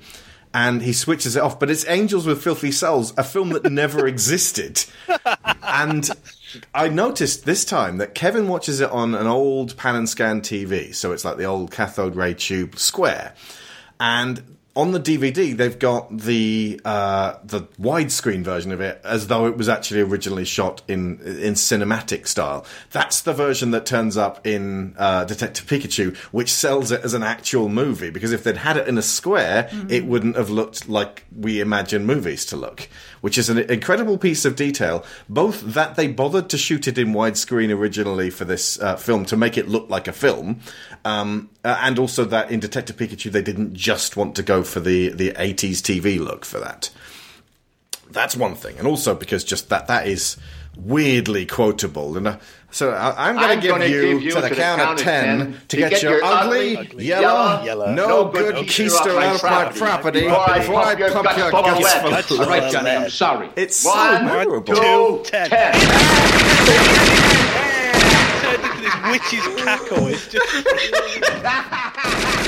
And 0.54 0.82
he 0.82 0.94
switches 0.94 1.36
it 1.36 1.44
off, 1.44 1.60
but 1.60 1.70
it's 1.70 1.88
Angels 1.88 2.26
with 2.26 2.42
Filthy 2.42 2.72
Souls, 2.72 3.14
a 3.18 3.24
film 3.24 3.50
that 3.50 3.72
never 3.72 4.08
existed. 4.14 4.84
And 5.62 6.10
I 6.74 6.90
noticed 6.90 7.46
this 7.46 7.64
time 7.64 7.98
that 7.98 8.16
Kevin 8.16 8.48
watches 8.48 8.80
it 8.80 8.90
on 8.90 9.14
an 9.14 9.28
old 9.28 9.78
pan 9.78 9.96
and 9.96 10.10
scan 10.10 10.42
TV, 10.42 10.94
so 10.96 11.12
it's 11.12 11.24
like 11.24 11.38
the 11.38 11.46
old 11.46 11.72
cathode 11.72 12.16
ray 12.16 12.34
tube 12.34 12.80
square. 12.80 13.36
And 14.00 14.58
on 14.80 14.94
the 14.94 15.00
DVD, 15.00 15.56
they've 15.56 15.78
got 15.78 16.16
the 16.18 16.80
uh, 16.86 17.36
the 17.44 17.64
widescreen 17.78 18.44
version 18.44 18.72
of 18.72 18.80
it 18.80 19.02
as 19.04 19.28
though 19.28 19.46
it 19.46 19.58
was 19.58 19.68
actually 19.68 20.00
originally 20.00 20.46
shot 20.46 20.82
in 20.88 21.20
in 21.20 21.56
cinematic 21.56 22.26
style. 22.28 22.66
That's 22.92 23.22
the 23.22 23.34
version 23.34 23.72
that 23.72 23.86
turns 23.86 24.16
up 24.16 24.48
in 24.48 24.96
uh, 24.98 25.26
Detective 25.26 25.66
Pikachu, 25.66 26.16
which 26.32 26.50
sells 26.50 26.92
it 26.92 27.02
as 27.04 27.14
an 27.14 27.24
actual 27.24 27.68
movie. 27.68 28.10
Because 28.10 28.32
if 28.32 28.46
they'd 28.46 28.56
had 28.56 28.78
it 28.78 28.88
in 28.88 28.98
a 28.98 29.02
square, 29.02 29.70
it 29.90 30.06
wouldn't 30.06 30.38
have 30.38 30.50
looked 30.50 30.88
like 30.88 31.26
we 31.36 31.60
imagine 31.60 32.06
movies 32.06 32.46
to 32.46 32.56
look. 32.56 32.88
Which 33.22 33.38
is 33.38 33.50
an 33.50 33.58
incredible 33.58 34.18
piece 34.18 34.46
of 34.46 34.56
detail. 34.56 35.06
Both 35.28 35.62
that 35.62 35.96
they 35.96 36.08
bothered 36.08 36.50
to 36.50 36.58
shoot 36.58 36.88
it 36.88 36.98
in 36.98 37.14
widescreen 37.14 37.76
originally 37.76 38.30
for 38.30 38.46
this 38.46 38.80
uh, 38.80 38.96
film 38.96 39.26
to 39.26 39.38
make 39.38 39.58
it 39.58 39.68
look 39.68 39.90
like 39.90 40.08
a 40.08 40.14
film, 40.14 40.62
um, 41.06 41.50
uh, 41.64 41.78
and 41.82 42.00
also 42.00 42.26
that 42.26 42.52
in 42.52 42.60
Detective 42.60 42.96
Pikachu 42.96 43.32
they 43.32 43.42
didn't 43.42 43.74
just 43.74 44.16
want 44.16 44.36
to 44.36 44.44
go 44.44 44.64
for 44.64 44.80
the 44.80 45.10
the 45.10 45.32
80s 45.32 45.80
TV 45.82 46.20
look 46.20 46.46
for 46.46 46.60
that. 46.60 46.90
That's 48.12 48.36
one 48.36 48.56
thing, 48.56 48.78
and 48.78 48.88
also 48.88 49.14
because 49.16 49.44
just 49.44 49.70
that 49.70 49.88
that 49.88 50.08
is 50.08 50.38
weirdly 50.84 51.46
quotable. 51.46 52.18
And 52.18 52.28
uh, 52.28 52.38
so 52.72 52.92
I, 52.92 53.30
I'm 53.30 53.36
going 53.36 53.50
to 53.62 53.68
give, 53.68 53.80
you 53.90 54.02
give 54.16 54.22
you 54.24 54.32
to 54.32 54.42
the 54.42 54.50
to 54.50 54.56
the 54.56 54.62
count, 54.62 54.80
count 54.80 54.92
of 54.94 54.98
of 55.00 55.04
ten, 55.04 55.38
10 55.54 55.62
to 55.70 55.78
get, 55.78 56.02
your, 56.04 56.24
ugly, 56.24 56.78
ugly, 56.78 57.06
yellow, 57.06 57.64
yellow, 57.64 57.94
no, 57.94 58.08
no 58.08 58.26
good 58.32 58.56
good 58.56 58.66
keister 58.68 58.90
keister 58.90 59.22
out 59.22 59.36
of 59.36 59.44
my 59.44 59.72
property 59.78 60.22
Before 60.22 60.50
I 60.50 60.60
before 60.60 60.76
I 60.82 60.96
pump 60.96 61.00
your 61.00 61.12
pump 61.12 61.26
guts 61.26 61.38
your 61.38 61.52
full 61.52 61.60
of 61.60 61.66
guts 61.66 61.84
lead. 61.94 62.02
full 62.02 62.12
That's 62.12 62.32
of 62.32 62.40
All 62.42 62.46
right, 62.48 62.64
lead. 62.64 62.72
Johnny, 62.72 62.90
I'm 62.92 63.10
sorry. 63.10 63.50
It's 63.56 63.76
so 63.78 63.90
One, 63.90 64.26
memorable. 64.26 64.76
two, 64.76 65.22
Ten. 65.26 65.50
ten. 65.50 65.74
Turned 68.42 68.64
into 68.64 68.82
this 68.82 68.96
witch's 69.12 69.46
cackle. 69.64 70.08
It's 70.08 70.28
just 70.28 70.46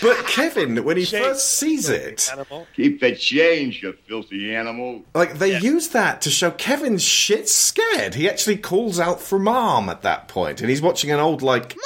But 0.00 0.26
Kevin, 0.26 0.84
when 0.84 0.96
he 0.96 1.04
first 1.04 1.48
sees 1.58 1.88
it, 1.88 2.28
animal. 2.32 2.66
Keep 2.76 3.00
the 3.00 3.14
change, 3.16 3.82
you 3.82 3.92
filthy 4.06 4.54
animal. 4.54 5.02
like 5.14 5.38
they 5.38 5.58
use 5.58 5.88
that 5.88 6.20
to 6.22 6.30
show 6.30 6.50
Kevin's 6.52 7.02
shit 7.02 7.48
scared. 7.48 8.14
He 8.14 8.28
actually 8.28 8.56
calls 8.58 9.00
out 9.00 9.20
for 9.20 9.38
mom 9.38 9.88
at 9.88 10.02
that 10.02 10.28
point, 10.28 10.60
and 10.60 10.70
he's 10.70 10.82
watching 10.82 11.10
an 11.10 11.18
old 11.20 11.42
like 11.42 11.76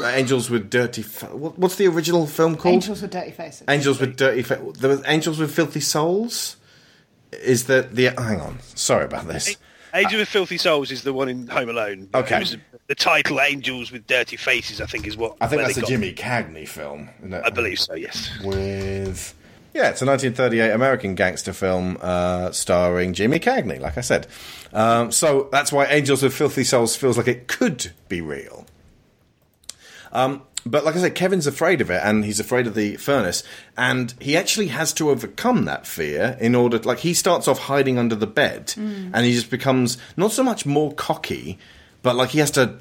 uh, 0.00 0.06
Angels 0.08 0.50
with 0.50 0.68
Dirty. 0.70 1.02
Fa- 1.02 1.36
what's 1.36 1.76
the 1.76 1.86
original 1.86 2.26
film 2.26 2.56
called? 2.56 2.74
Angels 2.74 3.02
with 3.02 3.10
dirty 3.10 3.30
faces. 3.30 3.64
Angels 3.68 4.00
with 4.00 4.16
Dirty. 4.16 4.42
Fa- 4.42 4.60
there 4.78 4.90
was 4.90 5.02
Angels 5.06 5.38
with 5.38 5.54
Filthy 5.54 5.80
Souls. 5.80 6.56
Is 7.32 7.64
that 7.66 7.94
the? 7.94 8.06
Hang 8.18 8.40
on, 8.40 8.58
sorry 8.74 9.04
about 9.04 9.26
this. 9.28 9.56
Angel 9.94 10.18
with 10.18 10.28
Filthy 10.28 10.58
Souls 10.58 10.90
is 10.90 11.02
the 11.04 11.12
one 11.12 11.28
in 11.28 11.46
Home 11.48 11.68
Alone. 11.70 12.08
Okay. 12.14 12.36
It 12.36 12.40
was- 12.40 12.56
the 12.86 12.94
title 12.94 13.40
Angels 13.40 13.90
with 13.90 14.06
Dirty 14.06 14.36
Faces, 14.36 14.80
I 14.80 14.86
think, 14.86 15.06
is 15.06 15.16
what. 15.16 15.36
I 15.40 15.46
think 15.48 15.58
where 15.58 15.66
that's 15.66 15.78
a 15.78 15.82
got- 15.82 15.88
Jimmy 15.90 16.12
Cagney 16.12 16.68
film. 16.68 17.08
isn't 17.20 17.32
it? 17.34 17.42
I 17.44 17.50
believe 17.50 17.78
so. 17.80 17.94
Yes. 17.94 18.30
with 18.44 19.34
yeah, 19.74 19.90
it's 19.90 20.00
a 20.00 20.06
1938 20.06 20.70
American 20.70 21.14
gangster 21.14 21.52
film 21.52 21.98
uh, 22.00 22.50
starring 22.52 23.12
Jimmy 23.12 23.38
Cagney. 23.38 23.78
Like 23.78 23.98
I 23.98 24.00
said, 24.00 24.26
um, 24.72 25.12
so 25.12 25.48
that's 25.52 25.70
why 25.70 25.84
Angels 25.86 26.22
with 26.22 26.32
Filthy 26.34 26.64
Souls 26.64 26.96
feels 26.96 27.18
like 27.18 27.28
it 27.28 27.46
could 27.46 27.92
be 28.08 28.22
real. 28.22 28.64
Um, 30.12 30.42
but 30.64 30.84
like 30.84 30.96
I 30.96 31.00
said, 31.00 31.14
Kevin's 31.14 31.46
afraid 31.46 31.80
of 31.80 31.90
it, 31.90 32.00
and 32.02 32.24
he's 32.24 32.40
afraid 32.40 32.66
of 32.66 32.74
the 32.74 32.96
furnace, 32.96 33.44
and 33.76 34.14
he 34.18 34.36
actually 34.36 34.68
has 34.68 34.92
to 34.94 35.10
overcome 35.10 35.66
that 35.66 35.86
fear 35.86 36.36
in 36.40 36.54
order. 36.54 36.78
To, 36.78 36.88
like 36.88 37.00
he 37.00 37.12
starts 37.14 37.46
off 37.46 37.58
hiding 37.58 37.98
under 37.98 38.14
the 38.14 38.26
bed, 38.26 38.72
and 38.76 39.14
he 39.26 39.32
just 39.34 39.50
becomes 39.50 39.98
not 40.16 40.32
so 40.32 40.42
much 40.42 40.64
more 40.64 40.92
cocky, 40.94 41.58
but 42.06 42.14
like 42.14 42.30
he 42.30 42.38
has 42.38 42.52
to 42.52 42.76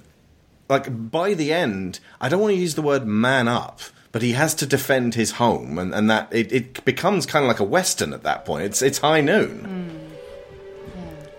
like 0.70 1.10
by 1.10 1.34
the 1.34 1.52
end, 1.52 2.00
I 2.22 2.30
don't 2.30 2.42
want 2.42 2.54
to 2.54 2.60
use 2.60 2.76
the 2.76 2.84
word 2.84 3.08
man 3.08 3.48
up, 3.48 3.80
but 4.12 4.22
he 4.22 4.34
has 4.34 4.54
to 4.54 4.68
defend 4.68 5.16
his 5.16 5.32
home, 5.32 5.80
and, 5.80 5.96
and 5.96 6.08
that 6.12 6.28
it, 6.32 6.52
it 6.52 6.86
becomes 6.86 7.26
kind 7.26 7.44
of 7.44 7.48
like 7.48 7.60
a 7.60 7.64
western 7.64 8.14
at 8.14 8.22
that 8.22 8.46
point. 8.46 8.66
It's 8.66 8.84
it's 8.84 9.00
high 9.00 9.22
noon. 9.22 9.64
Hmm. 9.66 9.98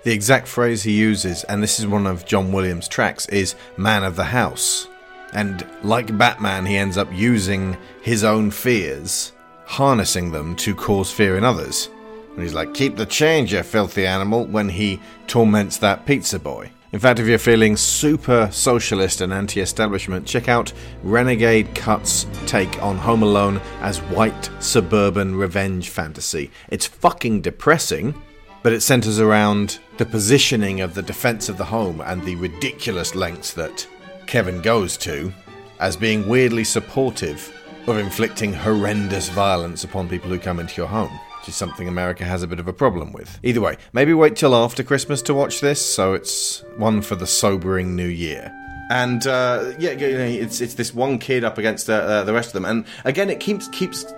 The 0.03 0.11
exact 0.11 0.49
phrase 0.49 0.83
he 0.83 0.99
uses, 0.99 1.45
and 1.45 1.63
this 1.63 1.79
is 1.79 1.87
one 1.87 2.09
of 2.09 2.27
John 2.27 2.51
Williams' 2.51 2.89
tracks, 2.89 3.29
is 3.29 3.55
"man 3.77 4.03
of 4.03 4.17
the 4.17 4.25
house," 4.25 4.89
and 5.33 5.65
like 5.85 6.19
Batman, 6.19 6.67
he 6.67 6.77
ends 6.77 6.99
up 6.99 7.13
using 7.13 7.77
his 8.03 8.25
own 8.25 8.51
fears, 8.51 9.31
harnessing 9.65 10.33
them 10.33 10.57
to 10.57 10.75
cause 10.75 11.13
fear 11.13 11.37
in 11.37 11.45
others. 11.45 11.89
And 12.35 12.43
he's 12.43 12.53
like, 12.53 12.75
"Keep 12.75 12.97
the 12.97 13.07
change, 13.07 13.53
you 13.53 13.63
filthy 13.63 14.09
animal," 14.09 14.45
when 14.45 14.71
he 14.71 15.01
torments 15.29 15.77
that 15.77 16.05
pizza 16.05 16.41
boy. 16.41 16.73
In 16.93 17.01
fact, 17.01 17.19
if 17.19 17.27
you're 17.27 17.39
feeling 17.39 17.77
super 17.77 18.49
socialist 18.53 19.21
and 19.21 19.33
anti 19.33 19.61
establishment, 19.61 20.27
check 20.27 20.49
out 20.49 20.73
Renegade 21.03 21.75
Cut's 21.75 22.27
take 22.47 22.81
on 22.81 22.97
Home 22.97 23.25
Alone 23.25 23.61
as 23.81 23.99
white 23.99 24.49
suburban 24.61 25.35
revenge 25.35 25.89
fantasy. 25.89 26.51
It's 26.69 26.87
fucking 26.87 27.41
depressing, 27.41 28.15
but 28.63 28.73
it 28.73 28.83
centers 28.83 29.19
around 29.19 29.81
the 29.97 30.07
positioning 30.07 30.81
of 30.81 30.95
the 30.95 31.03
defense 31.03 31.49
of 31.49 31.59
the 31.59 31.65
home 31.65 32.01
and 32.01 32.23
the 32.23 32.37
ridiculous 32.37 33.17
lengths 33.17 33.53
that 33.55 33.87
Kevin 34.27 34.63
goes 34.63 34.97
to 34.99 35.33
as 35.81 35.97
being 35.97 36.29
weirdly 36.29 36.65
supportive 36.65 37.53
of 37.89 37.99
inflicting 37.99 38.53
horrendous 38.53 39.29
violence 39.29 39.83
upon 39.85 40.09
people 40.09 40.31
who 40.31 40.39
come 40.39 40.61
into 40.61 40.77
your 40.77 40.89
home. 40.89 41.19
Which 41.47 41.53
is 41.53 41.59
something 41.59 41.87
America 41.87 42.25
has 42.25 42.43
a 42.43 42.49
bit 42.49 42.59
of 42.59 42.67
a 42.67 42.73
problem 42.73 43.13
with. 43.13 43.39
Either 43.45 43.61
way, 43.61 43.77
maybe 43.93 44.13
wait 44.13 44.35
till 44.35 44.53
after 44.53 44.83
Christmas 44.83 45.23
to 45.23 45.33
watch 45.33 45.61
this, 45.61 45.81
so 45.81 46.13
it's 46.13 46.65
one 46.77 47.03
for 47.03 47.15
the 47.15 47.25
sobering 47.25 47.95
new 47.95 48.09
year. 48.09 48.53
And 48.91 49.25
uh, 49.29 49.75
yeah, 49.79 49.93
you 49.93 50.19
know, 50.19 50.25
it's 50.25 50.61
it's 50.61 50.75
this 50.75 50.93
one 50.93 51.21
kid 51.21 51.45
up 51.45 51.57
against 51.57 51.89
uh, 51.89 51.93
uh, 51.93 52.25
the 52.25 52.33
rest 52.33 52.49
of 52.49 52.55
them, 52.55 52.65
and 52.65 52.85
again, 53.05 53.31
it 53.31 53.39
keeps 53.39 53.69
keeps 53.69 54.13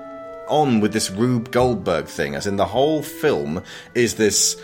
on 0.48 0.80
with 0.80 0.94
this 0.94 1.10
Rube 1.10 1.50
Goldberg 1.50 2.06
thing, 2.06 2.34
as 2.34 2.46
in 2.46 2.56
the 2.56 2.64
whole 2.64 3.02
film 3.02 3.62
is 3.94 4.14
this 4.14 4.56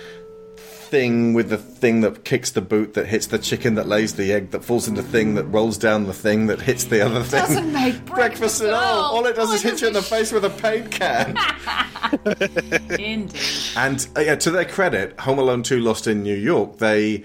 thing 0.94 1.34
with 1.34 1.48
the 1.48 1.58
thing 1.58 2.02
that 2.02 2.24
kicks 2.24 2.52
the 2.52 2.60
boot 2.60 2.94
that 2.94 3.06
hits 3.08 3.26
the 3.26 3.36
chicken 3.36 3.74
that 3.74 3.88
lays 3.88 4.14
the 4.14 4.32
egg 4.32 4.52
that 4.52 4.64
falls 4.64 4.86
into 4.86 5.02
thing 5.02 5.34
that 5.34 5.42
rolls 5.46 5.76
down 5.76 6.06
the 6.06 6.12
thing 6.14 6.46
that 6.46 6.60
hits 6.60 6.84
the 6.84 7.04
other 7.04 7.24
thing. 7.24 7.40
Doesn't 7.40 7.72
make 7.72 8.04
breakfast 8.14 8.62
at 8.62 8.72
all. 8.72 9.00
all. 9.00 9.16
All 9.16 9.26
it 9.26 9.34
does 9.34 9.48
All 9.48 9.56
is 9.56 9.60
hit 9.60 9.80
you 9.80 9.88
in 9.88 9.92
the 9.92 10.00
does 10.00 10.02
face 10.02 10.30
with 10.30 10.44
a 10.44 10.50
paint 10.50 10.92
can. 10.92 11.36
Indeed. 13.00 13.34
and 13.76 14.06
uh, 14.16 14.20
yeah, 14.20 14.36
to 14.36 14.52
their 14.52 14.64
credit, 14.64 15.18
Home 15.18 15.40
Alone 15.40 15.64
2 15.64 15.80
Lost 15.80 16.06
in 16.06 16.22
New 16.22 16.36
York, 16.36 16.78
they 16.78 17.24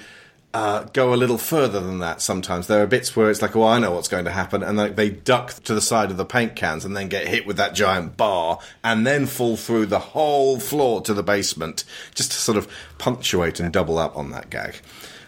uh, 0.53 0.83
go 0.93 1.13
a 1.13 1.15
little 1.15 1.37
further 1.37 1.79
than 1.79 1.99
that 1.99 2.21
sometimes. 2.21 2.67
There 2.67 2.81
are 2.81 2.87
bits 2.87 3.15
where 3.15 3.29
it's 3.29 3.41
like, 3.41 3.55
oh, 3.55 3.63
I 3.63 3.79
know 3.79 3.91
what's 3.91 4.07
going 4.07 4.25
to 4.25 4.31
happen, 4.31 4.63
and 4.63 4.77
like, 4.77 4.95
they 4.95 5.09
duck 5.09 5.53
to 5.63 5.73
the 5.73 5.81
side 5.81 6.11
of 6.11 6.17
the 6.17 6.25
paint 6.25 6.55
cans 6.55 6.85
and 6.85 6.95
then 6.95 7.07
get 7.07 7.27
hit 7.27 7.45
with 7.45 7.57
that 7.57 7.75
giant 7.75 8.17
bar 8.17 8.59
and 8.83 9.05
then 9.05 9.25
fall 9.25 9.57
through 9.57 9.87
the 9.87 9.99
whole 9.99 10.59
floor 10.59 11.01
to 11.01 11.13
the 11.13 11.23
basement, 11.23 11.83
just 12.15 12.31
to 12.31 12.37
sort 12.37 12.57
of 12.57 12.67
punctuate 12.97 13.59
and 13.59 13.71
double 13.71 13.97
up 13.97 14.17
on 14.17 14.31
that 14.31 14.49
gag. 14.49 14.75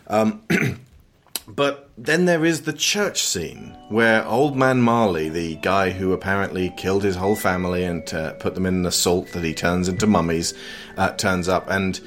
Um, 0.07 0.41
But 1.47 1.89
then 1.97 2.26
there 2.26 2.45
is 2.45 2.61
the 2.61 2.74
church 2.74 3.22
scene 3.24 3.76
where 3.89 4.26
Old 4.26 4.55
Man 4.55 4.82
Marley, 4.82 5.28
the 5.28 5.55
guy 5.57 5.89
who 5.89 6.13
apparently 6.13 6.74
killed 6.78 7.03
his 7.03 7.15
whole 7.17 7.36
family 7.36 7.84
and 7.84 8.13
uh, 8.13 8.34
put 8.34 8.55
them 8.55 8.65
in 8.65 8.84
the 8.84 8.91
salt 8.91 9.32
that 9.34 9.43
he 9.43 9.53
turns 9.53 9.89
into 9.89 10.07
mummies, 10.07 10.53
uh, 10.97 11.11
turns 11.11 11.49
up. 11.49 11.69
And 11.69 11.99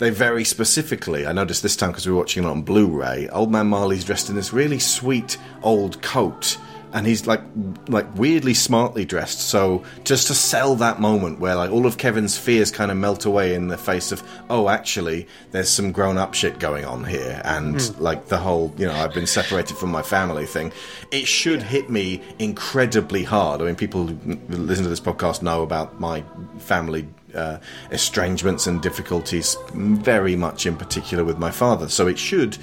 they 0.00 0.10
very 0.10 0.44
specifically, 0.44 1.26
I 1.26 1.32
noticed 1.32 1.62
this 1.62 1.76
time 1.76 1.90
because 1.90 2.06
we 2.06 2.12
were 2.12 2.18
watching 2.18 2.42
it 2.42 2.46
on 2.46 2.62
Blu 2.62 2.88
ray, 2.88 3.28
Old 3.28 3.52
Man 3.52 3.66
Marley's 3.68 4.02
dressed 4.02 4.30
in 4.30 4.34
this 4.34 4.52
really 4.52 4.78
sweet 4.78 5.36
old 5.62 6.02
coat. 6.02 6.56
And 6.92 7.06
he's 7.06 7.24
like, 7.26 7.42
like 7.86 8.12
weirdly 8.16 8.54
smartly 8.54 9.04
dressed. 9.04 9.42
So 9.42 9.84
just 10.02 10.26
to 10.26 10.34
sell 10.34 10.74
that 10.76 11.00
moment 11.00 11.38
where 11.38 11.54
like 11.54 11.70
all 11.70 11.86
of 11.86 11.98
Kevin's 11.98 12.36
fears 12.36 12.72
kind 12.72 12.90
of 12.90 12.96
melt 12.96 13.26
away 13.26 13.54
in 13.54 13.68
the 13.68 13.76
face 13.76 14.10
of, 14.10 14.24
oh, 14.48 14.68
actually, 14.68 15.28
there's 15.52 15.68
some 15.68 15.92
grown-up 15.92 16.34
shit 16.34 16.58
going 16.58 16.84
on 16.84 17.04
here, 17.04 17.40
and 17.44 17.80
hmm. 17.80 18.02
like 18.02 18.26
the 18.26 18.38
whole, 18.38 18.74
you 18.76 18.86
know, 18.86 18.94
I've 18.94 19.14
been 19.14 19.28
separated 19.28 19.76
from 19.76 19.92
my 19.92 20.02
family 20.02 20.46
thing. 20.46 20.72
It 21.12 21.28
should 21.28 21.62
hit 21.62 21.90
me 21.90 22.22
incredibly 22.40 23.22
hard. 23.22 23.60
I 23.62 23.66
mean, 23.66 23.76
people 23.76 24.08
who 24.08 24.36
listen 24.48 24.82
to 24.82 24.90
this 24.90 24.98
podcast 24.98 25.42
know 25.42 25.62
about 25.62 26.00
my 26.00 26.24
family 26.58 27.06
uh, 27.34 27.58
estrangements 27.90 28.66
and 28.66 28.80
difficulties, 28.80 29.56
very 29.74 30.36
much 30.36 30.66
in 30.66 30.76
particular 30.76 31.24
with 31.24 31.38
my 31.38 31.50
father. 31.50 31.88
So 31.88 32.06
it 32.06 32.18
should 32.18 32.58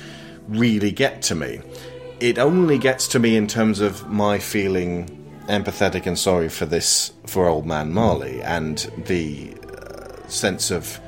really 0.48 0.92
get 0.92 1.22
to 1.24 1.36
me 1.36 1.62
it 2.20 2.40
only 2.40 2.78
gets 2.78 3.08
to 3.10 3.20
me 3.20 3.36
in 3.36 3.48
terms 3.48 3.80
of 3.80 4.10
my 4.10 4.40
feeling 4.40 5.24
empathetic 5.48 6.06
and 6.06 6.18
sorry 6.18 6.50
for 6.50 6.66
this 6.66 7.14
for 7.26 7.48
old 7.48 7.66
man 7.66 7.94
Marley 7.94 8.42
and 8.42 8.80
the 9.06 9.54
uh, 9.78 10.28
sense 10.28 10.72
of 10.72 11.00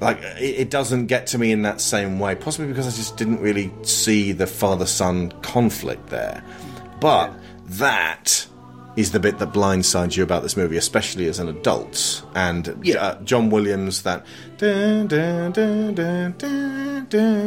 like 0.00 0.18
it, 0.38 0.70
doesn't 0.70 1.06
get 1.06 1.26
to 1.26 1.38
me 1.38 1.52
in 1.52 1.62
that 1.62 1.80
same 1.80 2.18
way 2.18 2.34
possibly 2.34 2.68
because 2.68 2.86
I 2.86 2.90
just 2.90 3.16
didn't 3.16 3.40
really 3.40 3.72
see 3.82 4.32
the 4.32 4.46
father 4.46 4.86
son 4.86 5.32
conflict 5.42 6.08
there 6.08 6.44
but 7.00 7.32
that 7.66 8.46
is 9.00 9.12
the 9.12 9.20
bit 9.20 9.38
that 9.38 9.52
blindsides 9.52 10.16
you 10.16 10.22
about 10.22 10.42
this 10.42 10.56
movie, 10.56 10.76
especially 10.76 11.26
as 11.26 11.38
an 11.38 11.48
adult. 11.48 12.22
And 12.34 12.78
Yeah. 12.82 12.96
uh, 13.02 13.22
John 13.22 13.50
Williams, 13.50 14.02
that 14.02 14.24
dun, 14.58 15.06
dun, 15.08 15.52
dun, 15.52 15.94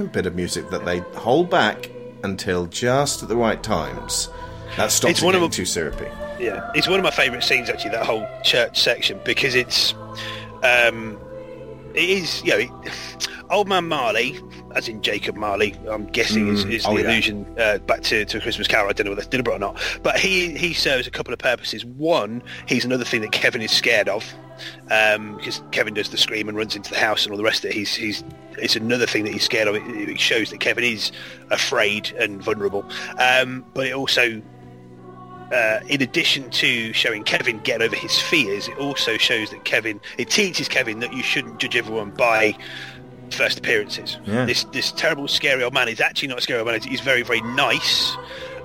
bit 0.07 0.25
of 0.25 0.35
music 0.35 0.69
that 0.71 0.85
they 0.85 0.99
hold 1.15 1.49
back 1.49 1.89
until 2.23 2.65
just 2.67 3.23
at 3.23 3.29
the 3.29 3.35
right 3.37 3.61
times. 3.61 4.29
That 4.77 4.91
stops 4.91 5.11
It's 5.11 5.21
it 5.21 5.25
one 5.25 5.35
of 5.35 5.41
getting 5.41 5.51
too 5.51 5.65
syrupy. 5.65 6.07
Yeah, 6.39 6.71
it's 6.73 6.87
one 6.87 6.99
of 6.99 7.03
my 7.03 7.11
favourite 7.11 7.43
scenes 7.43 7.69
actually. 7.69 7.91
That 7.91 8.05
whole 8.05 8.27
church 8.43 8.81
section 8.81 9.19
because 9.23 9.55
it's, 9.55 9.93
um, 10.63 11.17
it 11.93 12.09
is 12.09 12.43
you 12.43 12.51
know, 12.51 12.57
it, 12.57 12.69
old 13.53 13.67
man 13.67 13.87
Marley, 13.87 14.39
as 14.75 14.87
in 14.87 15.01
Jacob 15.01 15.35
Marley. 15.35 15.75
I'm 15.89 16.05
guessing 16.07 16.47
is, 16.49 16.65
is 16.65 16.85
Oh, 16.85 16.95
the 16.95 17.03
yeah. 17.03 17.09
allusion 17.09 17.45
uh, 17.59 17.77
back 17.79 18.01
to, 18.03 18.25
to 18.25 18.39
Christmas 18.39 18.67
Carol. 18.67 18.89
I 18.89 18.93
don't 18.93 19.05
know 19.05 19.11
whether 19.11 19.21
that's 19.21 19.29
deliberate 19.29 19.55
or 19.55 19.59
not, 19.59 19.81
but 20.03 20.19
he 20.19 20.57
he 20.57 20.73
serves 20.73 21.07
a 21.07 21.11
couple 21.11 21.33
of 21.33 21.39
purposes. 21.39 21.85
One, 21.85 22.41
he's 22.67 22.83
another 22.85 23.05
thing 23.05 23.21
that 23.21 23.31
Kevin 23.31 23.61
is 23.61 23.71
scared 23.71 24.09
of 24.09 24.25
um, 24.91 25.37
because 25.37 25.61
Kevin 25.71 25.93
does 25.93 26.09
the 26.09 26.17
scream 26.17 26.49
and 26.49 26.57
runs 26.57 26.75
into 26.75 26.89
the 26.91 26.99
house 26.99 27.23
and 27.25 27.31
all 27.31 27.37
the 27.37 27.43
rest 27.43 27.63
of 27.63 27.71
it. 27.71 27.75
He's 27.75 27.93
he's 27.95 28.23
it's 28.57 28.75
another 28.75 29.05
thing 29.05 29.23
that 29.25 29.33
he's 29.33 29.43
scared 29.43 29.67
of. 29.67 29.75
It, 29.75 29.83
it 30.09 30.19
shows 30.19 30.49
that 30.51 30.59
Kevin 30.59 30.83
is 30.83 31.11
afraid 31.51 32.11
and 32.19 32.41
vulnerable, 32.41 32.85
um, 33.19 33.65
but 33.73 33.87
it 33.87 33.93
also 33.93 34.41
uh, 35.53 35.79
in 35.87 36.01
addition 36.01 36.49
to 36.49 36.91
showing 36.93 37.23
Kevin 37.23 37.59
get 37.59 37.81
over 37.81 37.95
his 37.95 38.19
fears, 38.19 38.67
it 38.67 38.77
also 38.77 39.17
shows 39.17 39.51
that 39.51 39.63
Kevin, 39.65 39.99
it 40.17 40.29
teaches 40.29 40.67
Kevin 40.67 40.99
that 40.99 41.13
you 41.13 41.21
shouldn't 41.21 41.59
judge 41.59 41.75
everyone 41.75 42.09
by 42.11 42.57
first 43.33 43.59
appearances. 43.59 44.17
Yeah. 44.25 44.45
This 44.45 44.63
this 44.65 44.91
terrible, 44.91 45.27
scary 45.27 45.63
old 45.63 45.73
man 45.73 45.87
is 45.87 45.99
actually 45.99 46.29
not 46.29 46.37
a 46.37 46.41
scary 46.41 46.59
old 46.59 46.67
man. 46.67 46.79
He's 46.81 47.01
very, 47.01 47.21
very 47.21 47.41
nice, 47.41 48.15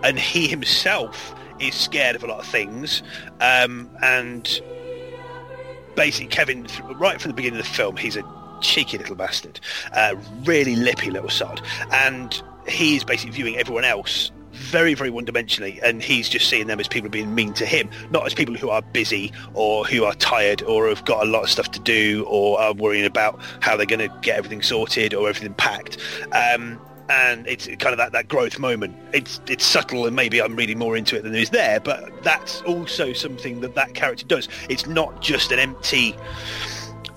and 0.03 0.19
he 0.19 0.47
himself 0.47 1.35
is 1.61 1.75
scared 1.75 2.17
of 2.17 2.25
a 2.25 2.27
lot 2.27 2.41
of 2.41 2.47
things. 2.47 3.03
Um, 3.41 3.91
and 4.03 4.61
basically, 5.97 6.29
Kevin, 6.29 6.67
right 6.95 7.21
from 7.21 7.31
the 7.31 7.35
beginning 7.35 7.61
of 7.61 7.67
the 7.67 7.73
film, 7.73 7.97
he's 7.97 8.17
a 8.17 8.23
cheeky 8.61 8.99
little 8.99 9.17
bastard, 9.17 9.61
uh, 9.93 10.15
really 10.45 10.77
lippy 10.77 11.11
little 11.11 11.31
sod, 11.31 11.61
and 11.93 12.43
he 12.67 12.97
is 12.97 13.05
basically 13.05 13.33
viewing 13.33 13.57
everyone 13.57 13.85
else 13.85 14.31
very, 14.53 14.95
very 14.95 15.11
one-dimensionally, 15.11 15.81
and 15.83 16.03
he's 16.03 16.29
just 16.29 16.49
seeing 16.49 16.67
them 16.67 16.81
as 16.81 16.89
people 16.89 17.09
being 17.11 17.35
mean 17.35 17.53
to 17.55 17.67
him, 17.67 17.89
not 18.11 18.27
as 18.27 18.35
people 18.35 18.55
who 18.55 18.71
are 18.71 18.83
busy 18.83 19.33
or 19.55 19.85
who 19.85 20.05
are 20.05 20.15
tired 20.15 20.63
or 20.63 20.89
have 20.89 21.05
got 21.05 21.27
a 21.27 21.31
lot 21.31 21.43
of 21.45 21.51
stuff 21.51 21.71
to 21.73 21.81
do 21.81 22.25
or 22.29 22.61
are 22.61 22.73
worrying 22.75 23.05
about 23.05 23.41
how 23.61 23.77
they're 23.77 23.87
going 23.87 23.99
to 23.99 24.15
get 24.21 24.37
everything 24.37 24.63
sorted 24.63 25.15
or 25.15 25.29
everything 25.29 25.55
packed. 25.55 25.99
Um, 26.33 26.81
and 27.09 27.47
it's 27.47 27.67
kind 27.67 27.93
of 27.93 27.97
that, 27.97 28.13
that 28.13 28.29
growth 28.29 28.59
moment. 28.59 28.95
It's 29.15 29.41
it's 29.49 29.65
subtle, 29.65 30.07
and 30.07 30.15
maybe 30.15 30.43
I'm 30.43 30.55
reading 30.57 30.79
more 30.79 30.95
into 30.95 31.17
it 31.17 31.23
than 31.23 31.35
is 31.35 31.49
there, 31.49 31.81
but 31.81 32.23
that's 32.23 32.61
also 32.63 33.15
something 33.15 33.61
that 33.61 33.75
that 33.77 33.95
character 33.95 34.27
does. 34.27 34.47
It's 34.69 34.87
not 34.87 35.23
just 35.23 35.51
an 35.51 35.59
empty 35.59 36.15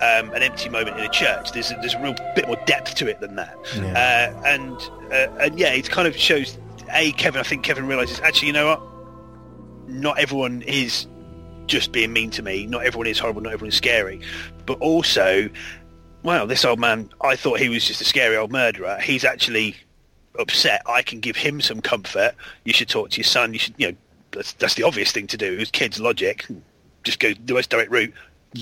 um, 0.02 0.32
an 0.32 0.42
empty 0.42 0.68
moment 0.68 0.98
in 0.98 1.04
a 1.04 1.08
church. 1.10 1.52
There's 1.52 1.70
a, 1.70 1.74
there's 1.76 1.94
a 1.94 2.02
real 2.02 2.14
bit 2.34 2.46
more 2.46 2.56
depth 2.66 2.96
to 2.96 3.06
it 3.06 3.20
than 3.20 3.36
that. 3.36 3.56
Uh, 3.94 4.42
and 4.46 4.76
uh, 5.12 5.28
and 5.40 5.58
yeah, 5.58 5.72
it 5.72 5.88
kind 5.88 6.08
of 6.08 6.16
shows. 6.16 6.58
A 6.92 7.12
Kevin, 7.12 7.40
I 7.40 7.44
think 7.44 7.62
Kevin 7.64 7.86
realizes 7.86 8.20
actually, 8.20 8.48
you 8.48 8.52
know 8.52 8.66
what? 8.66 8.82
Not 9.88 10.18
everyone 10.18 10.62
is 10.62 11.06
just 11.66 11.92
being 11.92 12.12
mean 12.12 12.30
to 12.30 12.42
me. 12.42 12.66
Not 12.66 12.84
everyone 12.84 13.06
is 13.06 13.18
horrible. 13.18 13.40
Not 13.40 13.52
everyone 13.52 13.70
is 13.70 13.76
scary. 13.76 14.20
But 14.66 14.78
also, 14.80 15.48
well, 16.22 16.46
this 16.46 16.64
old 16.64 16.78
man, 16.78 17.10
I 17.20 17.36
thought 17.36 17.58
he 17.58 17.68
was 17.68 17.84
just 17.84 18.00
a 18.00 18.04
scary 18.04 18.36
old 18.36 18.52
murderer. 18.52 18.98
He's 19.02 19.24
actually 19.24 19.76
upset. 20.38 20.82
I 20.86 21.02
can 21.02 21.20
give 21.20 21.36
him 21.36 21.60
some 21.60 21.80
comfort. 21.80 22.34
You 22.64 22.72
should 22.72 22.88
talk 22.88 23.10
to 23.10 23.16
your 23.18 23.24
son. 23.24 23.52
You 23.52 23.58
should, 23.58 23.74
you 23.76 23.88
know, 23.88 23.96
that's, 24.30 24.52
that's 24.54 24.74
the 24.74 24.82
obvious 24.82 25.12
thing 25.12 25.26
to 25.28 25.36
do. 25.36 25.58
It's 25.58 25.70
kids' 25.70 26.00
logic. 26.00 26.46
Just 27.04 27.20
go 27.20 27.32
the 27.34 27.54
most 27.54 27.70
direct 27.70 27.90
route. 27.90 28.12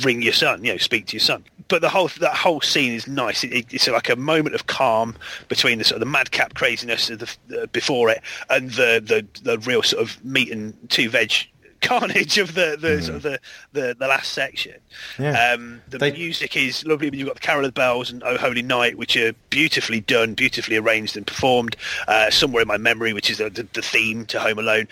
Ring 0.05 0.23
your 0.23 0.33
son. 0.33 0.65
You 0.65 0.73
know, 0.73 0.79
speak 0.79 1.07
to 1.07 1.15
your 1.17 1.21
son. 1.21 1.45
But 1.69 1.83
the 1.83 1.89
whole 1.89 2.09
that 2.21 2.35
whole 2.37 2.61
scene 2.61 2.93
is 2.93 3.07
nice. 3.07 3.45
It, 3.45 3.53
it, 3.53 3.67
it's 3.75 3.87
like 3.89 4.09
a 4.09 4.17
moment 4.17 4.55
of 4.55 4.67
calm 4.67 5.17
between 5.49 5.79
the 5.79 5.85
sort 5.85 5.97
of 5.97 6.01
the 6.01 6.07
madcap 6.13 6.55
craziness 6.55 7.11
of 7.11 7.19
the 7.21 7.63
uh, 7.63 7.67
before 7.67 8.11
it 8.11 8.21
and 8.49 8.71
the, 8.73 9.03
the 9.05 9.27
the 9.43 9.59
real 9.59 9.83
sort 9.83 10.03
of 10.03 10.25
meat 10.25 10.51
and 10.51 10.75
two 10.91 11.09
veg 11.09 11.33
carnage 11.81 12.39
of 12.39 12.55
the 12.55 12.77
the 12.81 13.01
sort 13.03 13.17
of 13.17 13.23
the, 13.23 13.41
the 13.73 13.97
the 13.99 14.07
last 14.09 14.33
section. 14.33 14.75
Yeah. 15.19 15.53
Um, 15.55 15.81
the 15.89 15.99
They- 15.99 16.13
music 16.13 16.57
is 16.57 16.85
lovely. 16.85 17.11
You've 17.13 17.27
got 17.29 17.35
the 17.37 17.41
Carol 17.41 17.65
of 17.65 17.69
the 17.69 17.81
Bells 17.81 18.11
and 18.11 18.23
Oh 18.25 18.37
Holy 18.37 18.63
Night, 18.63 18.99
which 18.99 19.17
are 19.17 19.33
beautifully 19.51 20.01
done, 20.01 20.35
beautifully 20.35 20.77
arranged 20.77 21.17
and 21.17 21.27
performed. 21.27 21.77
Uh, 22.09 22.31
Somewhere 22.31 22.63
in 22.63 22.69
my 22.69 22.79
memory, 22.79 23.13
which 23.13 23.31
is 23.31 23.39
the, 23.39 23.49
the, 23.51 23.63
the 23.75 23.83
theme 23.83 24.27
to 24.27 24.41
Home 24.41 24.59
Alone, 24.59 24.89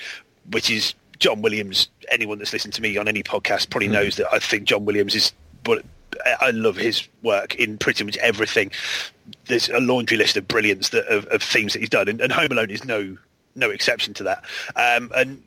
which 0.51 0.71
is 0.71 0.95
John 1.19 1.43
Williams. 1.43 1.89
Anyone 2.11 2.39
that's 2.39 2.53
listened 2.53 2.75
to 2.75 2.83
me 2.83 2.97
on 2.97 3.09
any 3.09 3.23
podcast 3.23 3.71
probably 3.71 3.89
knows 3.89 4.17
that 4.17 4.33
I 4.33 4.39
think 4.39 4.65
John 4.65 4.85
Williams 4.85 5.15
is. 5.15 5.33
But 5.65 5.85
I 6.41 6.51
love 6.51 6.77
his 6.77 7.07
work 7.23 7.55
in 7.57 7.79
pretty 7.79 8.05
much 8.05 8.17
everything. 8.19 8.71
There's 9.47 9.69
a 9.69 9.81
laundry 9.81 10.17
list 10.17 10.37
of 10.37 10.49
brilliance 10.49 10.91
that, 10.91 11.07
of, 11.07 11.27
of 11.27 11.43
themes 11.43 11.75
that 11.75 11.81
he's 11.81 11.91
done, 11.91 12.09
and, 12.09 12.21
and 12.21 12.33
Home 12.33 12.53
Alone 12.53 12.71
is 12.71 12.85
no 12.85 13.17
no 13.55 13.71
exception 13.71 14.15
to 14.15 14.23
that. 14.23 14.45
Um, 14.77 15.11
and 15.17 15.43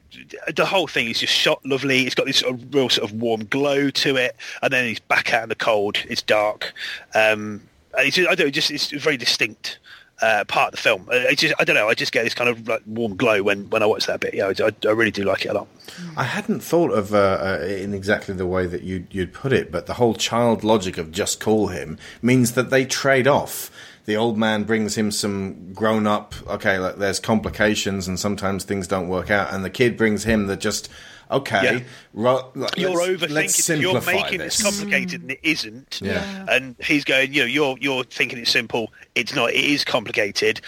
the 0.56 0.66
whole 0.66 0.88
thing 0.88 1.10
is 1.10 1.20
just 1.20 1.34
shot 1.34 1.66
lovely. 1.66 2.06
It's 2.06 2.16
got 2.16 2.26
this 2.26 2.38
sort 2.38 2.56
of 2.56 2.74
real 2.74 2.90
sort 2.90 3.10
of 3.10 3.20
warm 3.20 3.46
glow 3.46 3.90
to 3.90 4.18
it, 4.18 4.36
and 4.62 4.72
then 4.72 4.86
he's 4.86 5.00
back 5.00 5.34
out 5.34 5.44
in 5.44 5.50
the 5.50 5.56
cold. 5.56 5.98
It's 6.10 6.22
dark. 6.22 6.74
Um, 7.16 7.62
and 7.98 8.08
it's 8.08 8.18
I 8.18 8.36
don't 8.36 8.40
know, 8.40 8.50
just 8.50 8.72
it's 8.72 8.92
very 8.92 9.18
distinct 9.18 9.80
uh, 10.22 10.44
part 10.46 10.70
of 10.70 10.72
the 10.72 10.82
film. 10.82 11.08
It's 11.12 11.42
just 11.42 11.56
I 11.60 11.64
don't 11.64 11.76
know. 11.76 11.90
I 11.90 11.94
just 11.94 12.12
get 12.12 12.24
this 12.24 12.34
kind 12.34 12.50
of 12.50 12.68
like 12.68 12.84
warm 12.86 13.16
glow 13.16 13.44
when, 13.44 13.70
when 13.70 13.84
I 13.84 13.86
watch 13.86 14.06
that 14.06 14.20
bit. 14.20 14.34
Yeah, 14.34 14.52
I, 14.60 14.72
I 14.88 14.92
really 14.92 15.12
do 15.12 15.24
like 15.24 15.46
it 15.46 15.50
a 15.50 15.54
lot. 15.54 15.68
I 16.16 16.24
hadn't 16.24 16.62
thought 16.62 16.92
of 16.92 17.14
uh, 17.14 17.58
uh, 17.62 17.66
in 17.66 17.94
exactly 17.94 18.34
the 18.36 18.46
way 18.46 18.66
that 18.68 18.84
you'd, 18.84 19.08
you'd 19.12 19.34
put 19.34 19.52
it, 19.52 19.72
but 19.72 19.88
the 19.88 19.96
whole 19.96 20.14
child 20.14 20.64
logic 20.64 20.98
of 20.98 21.12
just 21.12 21.40
call 21.40 21.68
him 21.68 21.98
means 22.22 22.54
that 22.54 22.70
they 22.70 22.86
trade 22.86 23.28
off. 23.28 23.72
The 24.06 24.16
old 24.16 24.38
man 24.38 24.64
brings 24.64 24.98
him 24.98 25.12
some 25.12 25.74
grown 25.74 26.08
up, 26.08 26.34
okay, 26.48 26.80
like 26.80 26.96
there's 26.96 27.20
complications 27.20 28.08
and 28.08 28.20
sometimes 28.20 28.64
things 28.64 28.88
don't 28.88 29.08
work 29.08 29.30
out, 29.30 29.54
and 29.54 29.64
the 29.64 29.70
kid 29.70 29.96
brings 29.96 30.24
him 30.24 30.48
the 30.48 30.58
just, 30.58 30.90
okay, 31.32 31.64
Yeah. 31.64 31.80
ro- 32.14 32.52
like, 32.56 32.78
You're 32.78 32.92
let's, 32.92 33.24
overthinking. 33.24 33.30
let's 33.32 33.70
it. 33.70 33.80
You're 33.80 34.02
making 34.02 34.40
this. 34.40 34.58
this 34.58 34.64
complicated, 34.66 35.22
and 35.22 35.32
it 35.32 35.40
isn't. 35.44 36.00
Yeah. 36.04 36.46
And 36.50 36.76
he's 36.84 37.04
going, 37.04 37.34
you 37.34 37.42
know, 37.42 37.48
you're 37.48 37.78
you're 37.80 38.04
thinking 38.04 38.40
it's 38.40 38.52
simple. 38.52 38.92
It's 39.16 39.34
not. 39.34 39.52
It 39.52 39.64
is 39.64 39.84
complicated. 39.84 40.62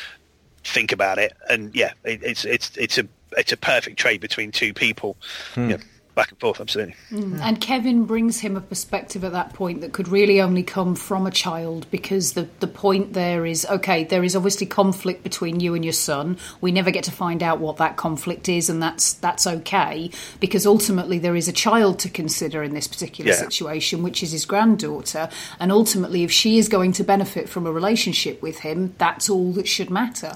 Think 0.63 0.91
about 0.91 1.17
it. 1.19 1.33
And 1.49 1.73
yeah, 1.75 1.93
it, 2.03 2.23
it's 2.23 2.45
it's 2.45 2.75
it's 2.77 2.97
a 2.97 3.07
it's 3.37 3.51
a 3.51 3.57
perfect 3.57 3.97
trade 3.97 4.21
between 4.21 4.51
two 4.51 4.73
people. 4.73 5.17
Hmm. 5.55 5.71
Yeah, 5.71 5.77
back 6.15 6.29
and 6.31 6.39
forth. 6.39 6.61
Absolutely. 6.61 6.95
Mm. 7.11 7.39
And 7.41 7.59
Kevin 7.61 8.05
brings 8.05 8.39
him 8.39 8.55
a 8.55 8.61
perspective 8.61 9.23
at 9.23 9.31
that 9.31 9.53
point 9.53 9.81
that 9.81 9.93
could 9.93 10.07
really 10.07 10.39
only 10.41 10.63
come 10.63 10.95
from 10.95 11.25
a 11.25 11.31
child 11.31 11.87
because 11.91 12.33
the, 12.33 12.47
the 12.59 12.67
point 12.67 13.13
there 13.13 13.45
is 13.45 13.65
okay, 13.65 14.03
there 14.03 14.23
is 14.23 14.35
obviously 14.35 14.67
conflict 14.67 15.23
between 15.23 15.59
you 15.59 15.73
and 15.75 15.83
your 15.83 15.93
son. 15.93 16.37
We 16.61 16.71
never 16.71 16.91
get 16.91 17.03
to 17.05 17.11
find 17.11 17.41
out 17.41 17.59
what 17.59 17.77
that 17.77 17.97
conflict 17.97 18.47
is, 18.49 18.69
and 18.69 18.81
that's 18.81 19.13
that's 19.13 19.47
okay 19.47 20.11
because 20.39 20.65
ultimately 20.65 21.19
there 21.19 21.35
is 21.35 21.47
a 21.47 21.53
child 21.53 21.99
to 21.99 22.09
consider 22.09 22.63
in 22.63 22.73
this 22.73 22.87
particular 22.87 23.31
Yeah. 23.31 23.37
situation, 23.37 24.03
which 24.03 24.21
is 24.23 24.31
his 24.31 24.45
granddaughter. 24.45 25.29
And 25.59 25.71
ultimately, 25.71 26.23
if 26.23 26.31
she 26.31 26.57
is 26.57 26.69
going 26.69 26.91
to 26.93 27.03
benefit 27.03 27.49
from 27.49 27.65
a 27.65 27.71
relationship 27.71 28.41
with 28.41 28.59
him, 28.59 28.93
that's 28.97 29.29
all 29.29 29.51
that 29.53 29.67
should 29.67 29.89
matter. 29.89 30.35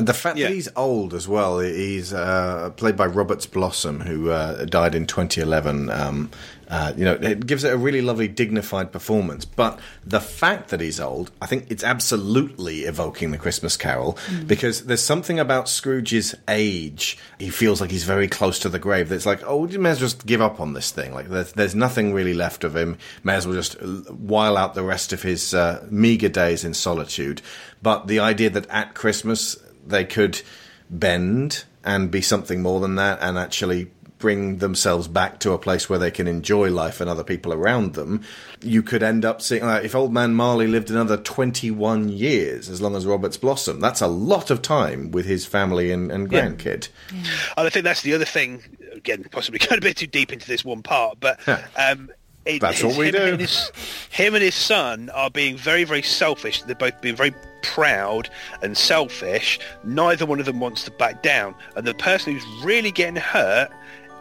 And 0.00 0.08
the 0.08 0.14
fact 0.14 0.38
Yeah. 0.38 0.48
that 0.48 0.54
he's 0.54 0.68
old 0.76 1.12
as 1.12 1.28
well, 1.28 1.58
he's 1.58 2.14
uh, 2.14 2.70
played 2.76 2.96
by 2.96 3.04
Roberts 3.04 3.44
Blossom, 3.44 4.00
who 4.00 4.30
uh, 4.30 4.64
died 4.64 4.94
in 4.94 5.04
2011. 5.06 5.90
Um, 5.90 6.30
uh, 6.70 6.94
you 6.96 7.04
know, 7.04 7.14
it 7.20 7.44
gives 7.46 7.64
it 7.64 7.72
a 7.74 7.76
really 7.76 8.00
lovely, 8.00 8.26
dignified 8.28 8.92
performance. 8.92 9.44
But 9.44 9.78
the 10.06 10.20
fact 10.20 10.70
that 10.70 10.80
he's 10.80 10.98
old, 11.00 11.32
I 11.42 11.46
think 11.46 11.66
it's 11.68 11.84
absolutely 11.84 12.84
evoking 12.84 13.30
the 13.30 13.36
Christmas 13.36 13.76
Carol 13.76 14.16
because 14.46 14.86
there's 14.86 15.02
something 15.02 15.38
about 15.38 15.68
Scrooge's 15.68 16.34
age. 16.48 17.18
He 17.38 17.50
feels 17.50 17.82
like 17.82 17.90
he's 17.90 18.04
very 18.04 18.28
close 18.28 18.58
to 18.60 18.70
the 18.70 18.78
grave. 18.78 19.10
That's 19.10 19.26
like, 19.26 19.42
oh, 19.44 19.66
you 19.66 19.78
may 19.78 19.90
as 19.90 19.98
well 20.00 20.06
just 20.08 20.24
give 20.24 20.40
up 20.40 20.60
on 20.60 20.72
this 20.72 20.90
thing. 20.92 21.12
Like, 21.12 21.28
there's, 21.28 21.52
there's 21.52 21.74
nothing 21.74 22.14
really 22.14 22.32
left 22.34 22.64
of 22.64 22.74
him. 22.74 22.96
May 23.22 23.34
as 23.34 23.46
well 23.46 23.56
just 23.56 23.74
while 23.82 24.56
out 24.56 24.72
the 24.74 24.82
rest 24.84 25.12
of 25.12 25.20
his 25.22 25.52
uh, 25.52 25.84
meager 25.90 26.30
days 26.30 26.64
in 26.64 26.72
solitude. 26.72 27.42
But 27.82 28.06
the 28.06 28.20
idea 28.20 28.48
that 28.48 28.66
at 28.70 28.94
Christmas 28.94 29.58
they 29.90 30.04
could 30.04 30.40
bend 30.88 31.64
and 31.84 32.10
be 32.10 32.20
something 32.20 32.62
more 32.62 32.80
than 32.80 32.94
that 32.96 33.18
and 33.20 33.38
actually 33.38 33.90
bring 34.18 34.58
themselves 34.58 35.08
back 35.08 35.40
to 35.40 35.52
a 35.52 35.58
place 35.58 35.88
where 35.88 35.98
they 35.98 36.10
can 36.10 36.28
enjoy 36.28 36.70
life 36.70 37.00
and 37.00 37.08
other 37.08 37.24
people 37.24 37.54
around 37.54 37.94
them, 37.94 38.22
you 38.60 38.82
could 38.82 39.02
end 39.02 39.24
up 39.24 39.40
seeing, 39.40 39.64
like, 39.64 39.82
if 39.82 39.94
Old 39.94 40.12
Man 40.12 40.34
Marley 40.34 40.66
lived 40.66 40.90
another 40.90 41.16
21 41.16 42.10
years, 42.10 42.68
as 42.68 42.82
long 42.82 42.94
as 42.94 43.06
Roberts 43.06 43.38
Blossom, 43.38 43.80
that's 43.80 44.02
a 44.02 44.06
lot 44.08 44.50
of 44.50 44.60
time 44.60 45.10
with 45.10 45.24
his 45.24 45.46
family 45.46 45.90
and, 45.90 46.12
and 46.12 46.30
Yeah. 46.30 46.50
grandkid. 46.50 46.88
And 47.10 47.66
I 47.66 47.70
think 47.70 47.84
that's 47.84 48.02
the 48.02 48.12
other 48.12 48.26
thing. 48.26 48.62
Again, 48.92 49.24
possibly 49.30 49.58
going 49.66 49.78
a 49.78 49.80
bit 49.80 49.96
too 49.96 50.06
deep 50.06 50.34
into 50.34 50.46
this 50.46 50.66
one 50.66 50.82
part, 50.82 51.18
but 51.18 51.40
um, 51.78 52.10
it, 52.46 52.60
That's 52.60 52.82
what 52.82 52.96
we 52.96 53.06
him 53.06 53.12
do. 53.12 53.18
And 53.32 53.40
his, 53.40 53.70
him 54.10 54.34
and 54.34 54.42
his 54.42 54.54
son 54.54 55.10
are 55.10 55.30
being 55.30 55.56
very, 55.56 55.84
very 55.84 56.02
selfish. 56.02 56.62
They're 56.62 56.74
both 56.74 57.00
being 57.00 57.16
very 57.16 57.34
proud 57.62 58.30
and 58.62 58.76
selfish. 58.76 59.58
Neither 59.84 60.24
one 60.26 60.40
of 60.40 60.46
them 60.46 60.60
wants 60.60 60.84
to 60.84 60.90
back 60.92 61.22
down, 61.22 61.54
and 61.76 61.86
the 61.86 61.94
person 61.94 62.32
who's 62.34 62.64
really 62.64 62.90
getting 62.92 63.16
hurt 63.16 63.70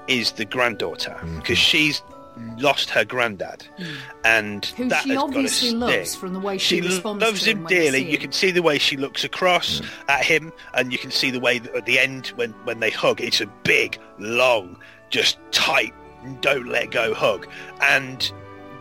is 0.07 0.33
the 0.33 0.45
granddaughter 0.45 1.11
Mm-hmm. 1.21 1.37
because 1.39 1.57
she's 1.57 2.01
lost 2.57 2.89
her 2.89 3.03
granddad, 3.03 3.65
and 4.23 4.65
Who 4.65 4.87
that 4.89 5.03
she 5.03 5.09
has 5.09 5.17
got 5.17 5.23
obviously 5.25 5.71
loves 5.71 6.15
from 6.15 6.33
the 6.33 6.39
way 6.39 6.57
she 6.57 6.81
lo- 6.81 6.87
responds 6.87 7.21
loves 7.23 7.43
to 7.43 7.51
him 7.51 7.57
him 7.59 7.65
dearly. 7.65 8.03
You 8.05 8.13
him. 8.15 8.21
can 8.21 8.31
see 8.31 8.51
the 8.51 8.61
way 8.61 8.77
she 8.77 8.95
looks 8.97 9.23
across 9.25 9.81
at 10.07 10.23
him, 10.23 10.53
and 10.73 10.91
you 10.91 10.97
can 10.97 11.11
see 11.11 11.31
the 11.31 11.39
way 11.39 11.59
that 11.59 11.75
at 11.75 11.85
the 11.85 11.99
end 11.99 12.27
when 12.35 12.51
when 12.63 12.79
they 12.79 12.91
hug, 12.91 13.19
it's 13.21 13.41
a 13.41 13.45
big, 13.63 13.99
long, 14.19 14.77
just 15.09 15.37
tight, 15.51 15.93
don't 16.41 16.67
let 16.67 16.91
go 16.91 17.13
hug, 17.13 17.47
and 17.81 18.31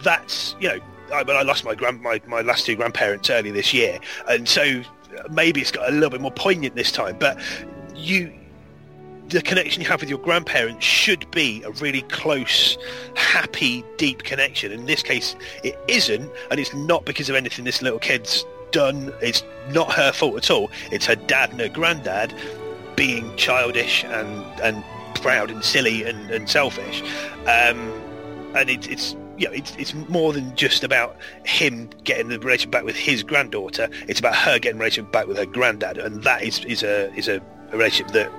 that's 0.02 0.56
you 0.60 0.68
know. 0.68 0.78
I, 1.10 1.22
when 1.22 1.36
I 1.36 1.42
lost 1.42 1.64
my 1.64 1.74
grand 1.74 2.02
my, 2.02 2.20
my 2.26 2.42
last 2.42 2.66
two 2.66 2.76
grandparents 2.76 3.30
early 3.30 3.50
this 3.50 3.72
year, 3.72 3.98
and 4.28 4.46
so 4.46 4.82
maybe 5.30 5.60
it's 5.60 5.70
got 5.70 5.88
a 5.88 5.92
little 5.92 6.10
bit 6.10 6.20
more 6.20 6.30
poignant 6.30 6.74
this 6.74 6.92
time. 6.92 7.16
But 7.18 7.38
you, 7.94 8.32
the 9.28 9.42
connection 9.42 9.82
you 9.82 9.88
have 9.88 10.00
with 10.00 10.10
your 10.10 10.18
grandparents 10.18 10.84
should 10.84 11.30
be 11.30 11.62
a 11.62 11.70
really 11.70 12.02
close, 12.02 12.76
happy, 13.14 13.84
deep 13.96 14.24
connection. 14.24 14.72
In 14.72 14.86
this 14.86 15.02
case, 15.02 15.36
it 15.64 15.78
isn't, 15.88 16.30
and 16.50 16.60
it's 16.60 16.74
not 16.74 17.04
because 17.04 17.28
of 17.28 17.36
anything 17.36 17.64
this 17.64 17.82
little 17.82 17.98
kid's 17.98 18.44
done. 18.70 19.12
It's 19.22 19.42
not 19.70 19.92
her 19.92 20.12
fault 20.12 20.36
at 20.36 20.50
all. 20.50 20.70
It's 20.92 21.06
her 21.06 21.16
dad 21.16 21.50
and 21.50 21.60
her 21.60 21.68
granddad 21.68 22.34
being 22.96 23.34
childish 23.36 24.04
and 24.04 24.44
and 24.60 24.84
proud 25.18 25.50
and 25.50 25.64
silly 25.64 26.04
and, 26.04 26.30
and 26.30 26.48
selfish. 26.48 27.02
Um, 27.42 27.92
and 28.54 28.70
it, 28.70 28.88
it's 28.90 29.14
you 29.36 29.46
know, 29.46 29.52
it's, 29.52 29.74
it's 29.76 29.94
more 29.94 30.32
than 30.32 30.54
just 30.56 30.82
about 30.82 31.16
him 31.44 31.88
getting 32.02 32.28
the 32.28 32.40
relation 32.40 32.70
back 32.70 32.84
with 32.84 32.96
his 32.96 33.22
granddaughter. 33.22 33.88
It's 34.08 34.18
about 34.18 34.34
her 34.34 34.58
getting 34.58 34.78
the 34.78 34.84
relationship 34.84 35.12
back 35.12 35.26
with 35.28 35.36
her 35.36 35.46
granddad, 35.46 35.96
and 35.98 36.22
that 36.24 36.42
is, 36.42 36.64
is 36.64 36.82
a 36.82 37.12
is 37.14 37.28
a, 37.28 37.40
a 37.70 37.76
relationship 37.76 38.12
that 38.14 38.32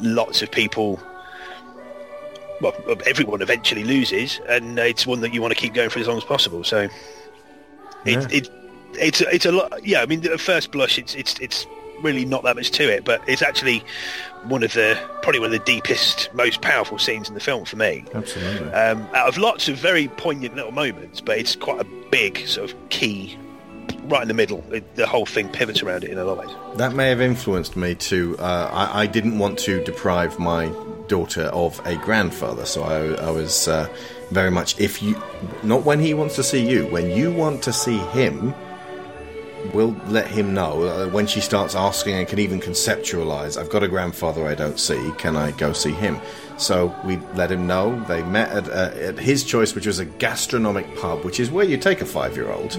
lots 0.00 0.42
of 0.42 0.50
people, 0.50 1.00
well, 2.60 2.74
everyone 3.06 3.40
eventually 3.40 3.84
loses, 3.84 4.40
and 4.48 4.78
it's 4.78 5.06
one 5.06 5.20
that 5.20 5.32
you 5.32 5.40
want 5.40 5.54
to 5.54 5.60
keep 5.60 5.74
going 5.74 5.90
for 5.90 6.00
as 6.00 6.08
long 6.08 6.16
as 6.16 6.24
possible. 6.24 6.64
So, 6.64 6.80
it, 6.82 6.90
Yeah. 8.04 8.26
it 8.30 8.50
it's 8.98 9.20
it's 9.20 9.46
a 9.46 9.52
lot. 9.52 9.86
Yeah, 9.86 10.02
I 10.02 10.06
mean, 10.06 10.26
at 10.26 10.40
first 10.40 10.72
blush, 10.72 10.98
it's 10.98 11.14
it's 11.14 11.38
it's 11.38 11.66
really 12.02 12.24
not 12.24 12.42
that 12.44 12.56
much 12.56 12.70
to 12.72 12.82
it, 12.84 13.04
but 13.04 13.22
it's 13.26 13.42
actually 13.42 13.84
one 14.44 14.62
of 14.62 14.72
the 14.74 14.98
probably 15.22 15.40
one 15.40 15.52
of 15.52 15.52
the 15.52 15.64
deepest, 15.64 16.32
most 16.34 16.60
powerful 16.60 16.98
scenes 16.98 17.28
in 17.28 17.34
the 17.34 17.40
film 17.40 17.64
for 17.64 17.76
me. 17.76 18.04
Absolutely. 18.14 18.72
Um, 18.72 19.06
out 19.14 19.28
of 19.28 19.38
lots 19.38 19.68
of 19.68 19.76
very 19.76 20.08
poignant 20.08 20.54
little 20.54 20.72
moments, 20.72 21.20
but 21.20 21.38
it's 21.38 21.56
quite 21.56 21.80
a 21.80 21.86
big 22.10 22.46
sort 22.46 22.70
of 22.70 22.88
key 22.88 23.36
right 24.04 24.22
in 24.22 24.28
the 24.28 24.34
middle. 24.34 24.64
It, 24.72 24.94
the 24.96 25.06
whole 25.06 25.26
thing 25.26 25.48
pivots 25.48 25.82
around 25.82 26.04
it 26.04 26.10
in 26.10 26.18
a 26.18 26.24
lot 26.24 26.38
of 26.38 26.46
ways. 26.46 26.78
That 26.78 26.94
may 26.94 27.08
have 27.08 27.20
influenced 27.20 27.76
me 27.76 27.94
to. 27.94 28.36
Uh, 28.38 28.70
I, 28.72 29.02
I 29.02 29.06
didn't 29.06 29.38
want 29.38 29.58
to 29.60 29.82
deprive 29.84 30.38
my 30.38 30.72
daughter 31.08 31.44
of 31.44 31.80
a 31.86 31.96
grandfather, 31.96 32.66
so 32.66 32.82
I, 32.82 33.26
I 33.26 33.30
was 33.30 33.68
uh, 33.68 33.88
very 34.30 34.50
much. 34.50 34.78
If 34.78 35.02
you, 35.02 35.20
not 35.62 35.84
when 35.84 36.00
he 36.00 36.14
wants 36.14 36.36
to 36.36 36.42
see 36.42 36.68
you, 36.68 36.86
when 36.86 37.10
you 37.10 37.32
want 37.32 37.62
to 37.64 37.72
see 37.72 37.98
him, 37.98 38.54
we'll 39.72 39.96
let 40.06 40.26
him 40.28 40.54
know. 40.54 40.82
Uh, 40.84 41.08
when 41.08 41.26
she 41.26 41.40
starts 41.40 41.74
asking 41.74 42.14
and 42.16 42.28
can 42.28 42.38
even 42.38 42.60
conceptualize, 42.60 43.60
I've 43.60 43.70
got 43.70 43.82
a 43.82 43.88
grandfather 43.88 44.46
I 44.46 44.54
don't 44.54 44.78
see. 44.78 45.12
Can 45.18 45.36
I 45.36 45.50
go 45.52 45.72
see 45.72 45.92
him? 45.92 46.18
So 46.58 46.94
we 47.04 47.18
let 47.34 47.50
him 47.52 47.66
know. 47.66 48.02
They 48.04 48.22
met 48.22 48.50
at, 48.50 48.68
uh, 48.68 48.96
at 48.98 49.18
his 49.18 49.44
choice, 49.44 49.74
which 49.74 49.86
was 49.86 49.98
a 49.98 50.04
gastronomic 50.04 50.96
pub, 50.96 51.24
which 51.24 51.38
is 51.38 51.50
where 51.50 51.64
you 51.64 51.76
take 51.76 52.00
a 52.00 52.06
five-year-old. 52.06 52.76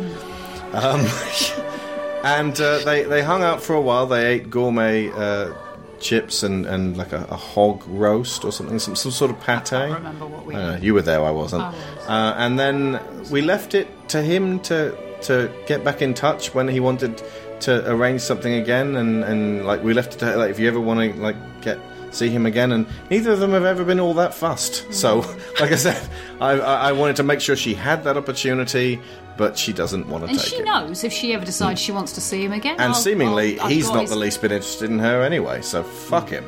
Um, 0.73 1.05
and 2.23 2.59
uh, 2.59 2.79
they 2.79 3.03
they 3.03 3.21
hung 3.21 3.43
out 3.43 3.61
for 3.61 3.75
a 3.75 3.81
while. 3.81 4.07
They 4.07 4.25
ate 4.33 4.49
gourmet 4.49 5.09
uh, 5.11 5.53
chips 5.99 6.43
and, 6.43 6.65
and 6.65 6.97
like 6.97 7.11
a, 7.11 7.25
a 7.29 7.35
hog 7.35 7.83
roast 7.87 8.43
or 8.43 8.51
something, 8.51 8.79
some 8.79 8.95
some 8.95 9.11
sort 9.11 9.31
of 9.31 9.39
pate. 9.41 9.73
I 9.73 9.93
remember 9.93 10.25
what 10.25 10.45
we 10.45 10.55
Uh, 10.55 10.77
you 10.77 10.93
were 10.93 11.01
there, 11.01 11.23
I 11.23 11.31
wasn't. 11.31 11.63
I 11.63 11.69
was. 11.69 12.07
Uh, 12.07 12.33
and 12.37 12.59
then 12.59 12.99
we 13.29 13.41
left 13.41 13.75
it 13.75 13.87
to 14.09 14.21
him 14.21 14.59
to 14.61 14.97
to 15.23 15.51
get 15.65 15.83
back 15.83 16.01
in 16.01 16.13
touch 16.13 16.53
when 16.53 16.67
he 16.67 16.79
wanted 16.79 17.21
to 17.61 17.89
arrange 17.91 18.21
something 18.21 18.53
again. 18.53 18.95
And, 18.95 19.23
and 19.23 19.65
like 19.65 19.83
we 19.83 19.93
left 19.93 20.15
it 20.15 20.19
to 20.19 20.35
like 20.37 20.51
if 20.51 20.59
you 20.59 20.67
ever 20.67 20.79
want 20.79 20.99
to 21.13 21.19
like 21.19 21.35
get 21.61 21.79
see 22.11 22.29
him 22.29 22.45
again. 22.45 22.71
And 22.71 22.87
neither 23.09 23.31
of 23.31 23.39
them 23.39 23.51
have 23.51 23.65
ever 23.65 23.83
been 23.83 23.99
all 23.99 24.13
that 24.15 24.33
fussed. 24.33 24.83
Hmm. 24.85 24.91
So 24.91 25.17
like 25.59 25.71
I 25.71 25.75
said, 25.75 26.09
I, 26.39 26.51
I 26.51 26.89
I 26.89 26.91
wanted 26.91 27.15
to 27.17 27.23
make 27.23 27.41
sure 27.41 27.55
she 27.55 27.73
had 27.73 28.03
that 28.03 28.17
opportunity, 28.17 28.99
but 29.37 29.57
she 29.57 29.73
doesn't 29.73 30.07
want 30.07 30.23
to 30.25 30.29
And 30.29 30.39
take 30.39 30.49
she 30.49 30.55
it. 30.57 30.65
knows 30.65 31.03
if 31.03 31.11
she 31.13 31.33
ever 31.33 31.41
hmm. 31.41 31.47
decides 31.47 31.79
she 31.81 31.91
wants 31.91 32.13
to 32.13 32.21
see 32.21 32.43
him 32.43 32.53
again. 32.53 32.75
And 32.79 32.93
I'll- 32.93 32.95
seemingly, 32.95 33.59
I'll- 33.59 33.67
he's 33.67 33.89
not 33.89 34.01
his- 34.01 34.09
the 34.11 34.15
least 34.17 34.41
bit 34.41 34.51
interested 34.51 34.89
in 34.89 34.99
her 34.99 35.23
anyway, 35.23 35.61
so 35.61 35.83
fuck 35.83 36.29
him. 36.29 36.45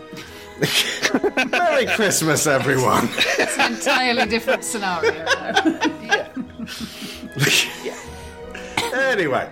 Merry 1.51 1.85
Christmas, 1.85 2.45
everyone. 2.45 3.07
It's 3.13 3.57
an 3.57 3.73
entirely 3.73 4.25
different 4.25 4.65
scenario. 4.65 5.25
though. 5.25 5.79
anyway. 8.93 9.51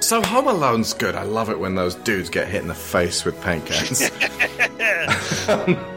So 0.00 0.22
Home 0.22 0.48
Alone's 0.48 0.92
good. 0.92 1.14
I 1.14 1.22
love 1.22 1.48
it 1.48 1.58
when 1.58 1.74
those 1.74 1.94
dudes 1.94 2.28
get 2.28 2.48
hit 2.48 2.62
in 2.62 2.68
the 2.68 2.74
face 2.74 3.24
with 3.24 3.40
paint 3.42 3.64
cans. 3.66 4.10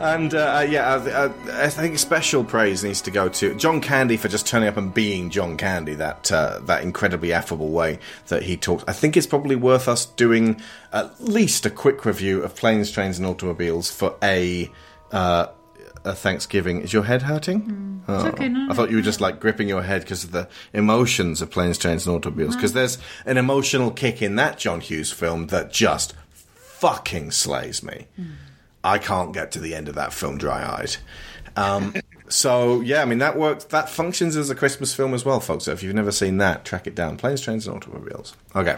And 0.00 0.34
uh, 0.34 0.56
uh, 0.58 0.66
yeah, 0.68 0.94
uh, 0.94 0.98
uh, 1.08 1.32
I 1.52 1.68
think 1.68 1.98
special 1.98 2.42
praise 2.42 2.82
needs 2.82 3.00
to 3.02 3.12
go 3.12 3.28
to 3.28 3.54
John 3.54 3.80
Candy 3.80 4.16
for 4.16 4.26
just 4.26 4.46
turning 4.46 4.68
up 4.68 4.76
and 4.76 4.92
being 4.92 5.30
John 5.30 5.56
Candy. 5.56 5.94
That 5.94 6.32
uh, 6.32 6.58
that 6.64 6.82
incredibly 6.82 7.32
affable 7.32 7.68
way 7.68 8.00
that 8.26 8.42
he 8.42 8.56
talks. 8.56 8.82
I 8.88 8.92
think 8.92 9.16
it's 9.16 9.26
probably 9.26 9.54
worth 9.54 9.86
us 9.86 10.04
doing 10.04 10.60
at 10.92 11.20
least 11.22 11.64
a 11.64 11.70
quick 11.70 12.04
review 12.04 12.42
of 12.42 12.56
Planes, 12.56 12.90
Trains, 12.90 13.18
and 13.18 13.26
Automobiles 13.26 13.90
for 13.90 14.16
a. 14.22 14.70
Uh, 15.12 15.46
a 16.04 16.14
Thanksgiving. 16.14 16.82
Is 16.82 16.92
your 16.92 17.04
head 17.04 17.22
hurting? 17.22 18.02
Oh. 18.06 18.26
okay, 18.28 18.48
no, 18.48 18.70
I 18.70 18.74
thought 18.74 18.90
you 18.90 18.96
were 18.96 19.02
just 19.02 19.20
like 19.20 19.40
gripping 19.40 19.68
your 19.68 19.82
head 19.82 20.02
because 20.02 20.24
of 20.24 20.32
the 20.32 20.48
emotions 20.72 21.40
of 21.40 21.50
Planes, 21.50 21.78
Trains, 21.78 22.06
and 22.06 22.14
Automobiles. 22.14 22.54
Because 22.54 22.74
there's 22.74 22.98
an 23.24 23.38
emotional 23.38 23.90
kick 23.90 24.20
in 24.20 24.36
that 24.36 24.58
John 24.58 24.80
Hughes 24.80 25.10
film 25.10 25.46
that 25.48 25.72
just 25.72 26.14
fucking 26.54 27.30
slays 27.30 27.82
me. 27.82 28.06
I 28.82 28.98
can't 28.98 29.32
get 29.32 29.50
to 29.52 29.58
the 29.60 29.74
end 29.74 29.88
of 29.88 29.94
that 29.94 30.12
film 30.12 30.36
dry 30.36 30.62
eyed. 30.78 30.96
Um, 31.56 31.94
so 32.34 32.80
yeah, 32.80 33.00
I 33.00 33.04
mean 33.04 33.18
that 33.18 33.36
works. 33.38 33.64
That 33.66 33.88
functions 33.88 34.36
as 34.36 34.50
a 34.50 34.54
Christmas 34.54 34.92
film 34.92 35.14
as 35.14 35.24
well, 35.24 35.38
folks. 35.40 35.64
So 35.64 35.72
if 35.72 35.82
you've 35.82 35.94
never 35.94 36.10
seen 36.12 36.38
that, 36.38 36.64
track 36.64 36.86
it 36.86 36.94
down. 36.94 37.16
Planes, 37.16 37.40
trains, 37.40 37.66
and 37.66 37.76
automobiles. 37.76 38.34
Okay, 38.56 38.76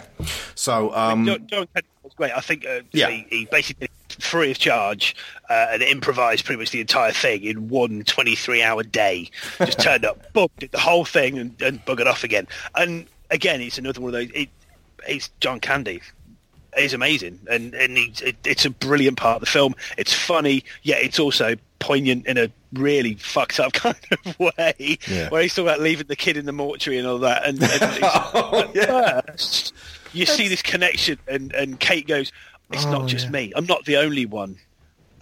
so 0.54 0.94
um, 0.94 1.24
John, 1.26 1.46
John 1.46 1.66
Candy 1.74 1.88
was 2.02 2.12
great. 2.14 2.32
I 2.32 2.40
think 2.40 2.66
uh, 2.66 2.80
Yeah. 2.92 3.08
he, 3.08 3.26
he 3.30 3.44
basically 3.46 3.88
free 4.20 4.50
of 4.50 4.58
charge 4.58 5.16
uh, 5.50 5.68
and 5.70 5.82
improvised 5.82 6.44
pretty 6.44 6.58
much 6.58 6.70
the 6.70 6.80
entire 6.80 7.12
thing 7.12 7.42
in 7.44 7.68
one 7.68 8.02
23 8.04 8.62
hour 8.62 8.82
day. 8.82 9.30
Just 9.58 9.80
turned 9.80 10.04
up, 10.04 10.32
boom, 10.32 10.48
did 10.58 10.70
the 10.72 10.78
whole 10.78 11.04
thing 11.04 11.38
and, 11.38 11.60
and 11.62 11.84
buggered 11.84 12.06
off 12.06 12.24
again. 12.24 12.46
And 12.74 13.06
again, 13.30 13.60
it's 13.60 13.78
another 13.78 14.00
one 14.00 14.14
of 14.14 14.20
those. 14.20 14.30
It, 14.34 14.48
it's 15.08 15.30
John 15.40 15.60
Candy. 15.60 16.00
He's 16.76 16.92
amazing, 16.94 17.40
and 17.50 17.74
and 17.74 17.96
he's, 17.96 18.20
it, 18.20 18.36
it's 18.44 18.64
a 18.64 18.70
brilliant 18.70 19.16
part 19.16 19.36
of 19.36 19.40
the 19.40 19.46
film. 19.46 19.74
It's 19.96 20.12
funny, 20.12 20.64
yet 20.82 21.02
it's 21.02 21.18
also 21.18 21.54
poignant 21.78 22.26
in 22.26 22.36
a 22.38 22.50
really 22.72 23.14
fucked 23.14 23.60
up 23.60 23.72
kind 23.74 23.96
of 24.24 24.38
way. 24.38 24.98
Yeah. 25.08 25.28
Where 25.30 25.42
he's 25.42 25.54
talking 25.54 25.68
about 25.68 25.80
leaving 25.80 26.06
the 26.06 26.16
kid 26.16 26.36
in 26.36 26.44
the 26.46 26.52
mortuary 26.52 26.98
and 26.98 27.06
all 27.08 27.18
that, 27.18 27.46
and, 27.46 27.62
and 27.62 27.70
Oh, 28.02 28.70
yeah. 28.74 29.20
first, 29.22 29.72
you 30.12 30.26
see 30.26 30.48
this 30.48 30.62
connection, 30.62 31.18
and, 31.26 31.52
and 31.54 31.78
Kate 31.80 32.06
goes, 32.06 32.32
"It's 32.72 32.84
Oh, 32.84 32.90
not 32.92 33.08
just 33.08 33.26
oh, 33.26 33.28
yeah. 33.28 33.32
me. 33.46 33.52
I'm 33.56 33.66
not 33.66 33.84
the 33.84 33.96
only 33.98 34.26
one. 34.26 34.56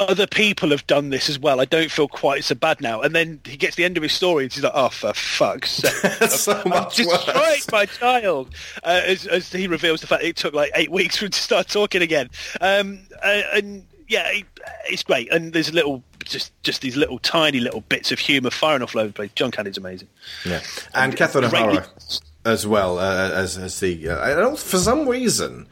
Other 0.00 0.26
people 0.26 0.70
have 0.70 0.86
done 0.86 1.10
this 1.10 1.28
as 1.28 1.38
well. 1.38 1.60
I 1.60 1.64
don't 1.64 1.90
feel 1.90 2.08
quite 2.08 2.44
so 2.44 2.54
bad 2.54 2.80
now." 2.80 3.00
And 3.02 3.14
then 3.14 3.40
he 3.44 3.56
gets 3.56 3.76
to 3.76 3.82
the 3.82 3.84
end 3.84 3.96
of 3.96 4.02
his 4.02 4.12
story, 4.12 4.44
and 4.44 4.52
he's 4.52 4.62
like, 4.62 4.72
"Oh, 4.74 4.88
for 4.88 5.12
fuck's 5.14 5.70
sake!" 5.72 6.30
so 6.30 6.52
I've 6.52 6.66
much 6.66 6.96
destroyed 6.96 7.36
worse. 7.36 7.70
my 7.70 7.86
child. 7.86 8.54
Uh, 8.82 9.02
as, 9.04 9.26
as 9.26 9.52
he 9.52 9.66
reveals 9.66 10.00
the 10.00 10.06
fact 10.06 10.22
that 10.22 10.28
it 10.28 10.36
took 10.36 10.54
like 10.54 10.72
eight 10.74 10.90
weeks 10.90 11.16
for 11.16 11.26
him 11.26 11.30
to 11.30 11.38
start 11.40 11.68
talking 11.68 12.02
again. 12.02 12.30
Um, 12.60 13.00
uh, 13.22 13.42
and 13.54 13.86
yeah, 14.08 14.28
it, 14.30 14.44
it's 14.88 15.02
great. 15.02 15.32
And 15.32 15.52
there's 15.52 15.72
little, 15.72 16.02
just 16.24 16.52
just 16.62 16.82
these 16.82 16.96
little 16.96 17.18
tiny 17.18 17.60
little 17.60 17.82
bits 17.82 18.12
of 18.12 18.18
humour 18.18 18.50
firing 18.50 18.82
off 18.82 18.94
all 18.94 19.00
over 19.02 19.08
the 19.08 19.14
place. 19.14 19.30
John 19.34 19.50
Candy's 19.50 19.78
amazing. 19.78 20.08
Yeah, 20.44 20.60
and 20.94 21.16
Catherine 21.16 21.48
Great 21.50 21.62
O'Hara 21.62 21.86
as 22.44 22.66
well 22.66 22.98
uh, 22.98 23.30
as 23.30 23.56
as 23.56 23.80
the. 23.80 24.10
Uh, 24.10 24.20
I 24.20 24.34
don't, 24.34 24.58
for 24.58 24.78
some 24.78 25.08
reason, 25.08 25.66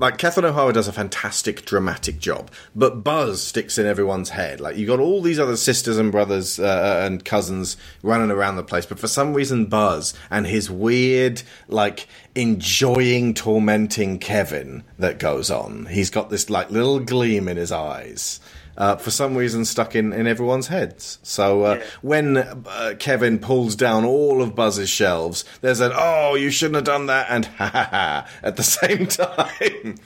like 0.00 0.16
Catherine 0.16 0.46
O'Hara 0.46 0.72
does 0.72 0.88
a 0.88 0.92
fantastic 0.92 1.66
dramatic 1.66 2.18
job, 2.18 2.50
but 2.74 3.04
Buzz 3.04 3.42
sticks 3.42 3.76
in 3.76 3.84
everyone's 3.84 4.30
head. 4.30 4.58
Like 4.58 4.76
you 4.76 4.86
got 4.86 4.98
all 4.98 5.20
these 5.20 5.38
other 5.38 5.56
sisters 5.56 5.98
and 5.98 6.10
brothers 6.10 6.58
uh, 6.58 7.02
and 7.04 7.22
cousins 7.22 7.76
running 8.02 8.30
around 8.30 8.56
the 8.56 8.64
place, 8.64 8.86
but 8.86 8.98
for 8.98 9.08
some 9.08 9.34
reason, 9.34 9.66
Buzz 9.66 10.14
and 10.30 10.46
his 10.46 10.70
weird 10.70 11.42
like 11.68 12.08
enjoying 12.34 13.34
tormenting 13.34 14.18
Kevin 14.18 14.84
that 14.98 15.18
goes 15.18 15.50
on. 15.50 15.84
He's 15.86 16.08
got 16.08 16.30
this 16.30 16.48
like 16.48 16.70
little 16.70 16.98
gleam 16.98 17.46
in 17.46 17.58
his 17.58 17.70
eyes. 17.70 18.40
Uh, 18.76 18.96
for 18.96 19.10
some 19.10 19.36
reason, 19.36 19.64
stuck 19.64 19.94
in, 19.94 20.12
in 20.12 20.26
everyone's 20.26 20.68
heads. 20.68 21.18
So 21.22 21.62
uh, 21.62 21.82
when 22.02 22.38
uh, 22.38 22.94
Kevin 22.98 23.38
pulls 23.38 23.76
down 23.76 24.04
all 24.04 24.42
of 24.42 24.54
Buzz's 24.54 24.88
shelves, 24.88 25.44
there's 25.60 25.80
an 25.80 25.92
"Oh, 25.94 26.34
you 26.34 26.50
shouldn't 26.50 26.76
have 26.76 26.84
done 26.84 27.06
that," 27.06 27.26
and 27.30 27.44
"Ha 27.58 27.66
ha 27.66 27.88
ha" 27.90 28.28
at 28.42 28.56
the 28.56 28.62
same 28.62 29.06
time. 29.06 29.96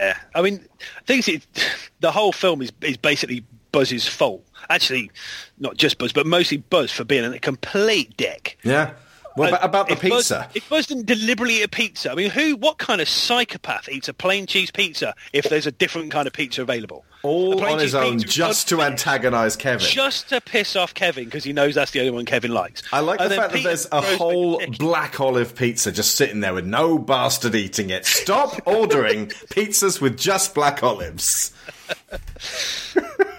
Yeah, 0.00 0.16
I 0.34 0.42
mean, 0.42 0.66
it, 1.08 1.46
the 2.00 2.10
whole 2.10 2.32
film 2.32 2.62
is 2.62 2.72
is 2.82 2.96
basically 2.96 3.44
Buzz's 3.72 4.06
fault. 4.06 4.44
Actually, 4.70 5.10
not 5.58 5.76
just 5.76 5.98
Buzz, 5.98 6.12
but 6.12 6.26
mostly 6.26 6.58
Buzz 6.58 6.90
for 6.90 7.04
being 7.04 7.24
a 7.24 7.38
complete 7.38 8.16
dick. 8.16 8.58
Yeah. 8.62 8.92
What 9.38 9.52
uh, 9.52 9.56
about, 9.56 9.64
about 9.64 9.88
the 9.88 10.08
Buzz- 10.08 10.28
pizza? 10.28 10.50
if 10.54 10.68
Buzz 10.68 10.86
didn't 10.86 11.06
deliberately 11.06 11.60
eat 11.60 11.64
a 11.64 11.68
pizza, 11.68 12.10
I 12.10 12.14
mean, 12.14 12.30
who? 12.30 12.56
What 12.56 12.78
kind 12.78 13.00
of 13.00 13.08
psychopath 13.08 13.88
eats 13.88 14.08
a 14.08 14.14
plain 14.14 14.46
cheese 14.46 14.70
pizza 14.70 15.14
if 15.32 15.48
there's 15.48 15.66
a 15.66 15.72
different 15.72 16.10
kind 16.10 16.26
of 16.26 16.32
pizza 16.32 16.62
available? 16.62 17.04
All 17.22 17.64
on 17.64 17.78
his 17.80 17.94
own, 17.94 18.20
just 18.20 18.68
to 18.68 18.82
antagonise 18.82 19.56
Kevin. 19.56 19.86
just 19.86 20.28
to 20.28 20.40
piss 20.40 20.76
off 20.76 20.94
Kevin 20.94 21.24
because 21.24 21.42
he 21.44 21.52
knows 21.52 21.74
that's 21.74 21.90
the 21.90 22.00
only 22.00 22.12
one 22.12 22.24
Kevin 22.24 22.52
likes. 22.52 22.82
I 22.92 23.00
like 23.00 23.20
And 23.20 23.30
the 23.30 23.36
fact 23.36 23.52
that 23.52 23.62
there's 23.64 23.88
a 23.90 24.00
whole 24.00 24.62
black 24.78 25.20
olive 25.20 25.54
pizza 25.56 25.90
just 25.90 26.14
sitting 26.14 26.40
there 26.40 26.54
with 26.54 26.66
no 26.66 26.98
bastard 26.98 27.54
eating 27.54 27.90
it. 27.90 28.06
Stop 28.06 28.60
ordering 28.66 29.26
pizzas 29.26 30.00
with 30.00 30.16
just 30.16 30.54
black 30.54 30.82
olives. 30.82 31.52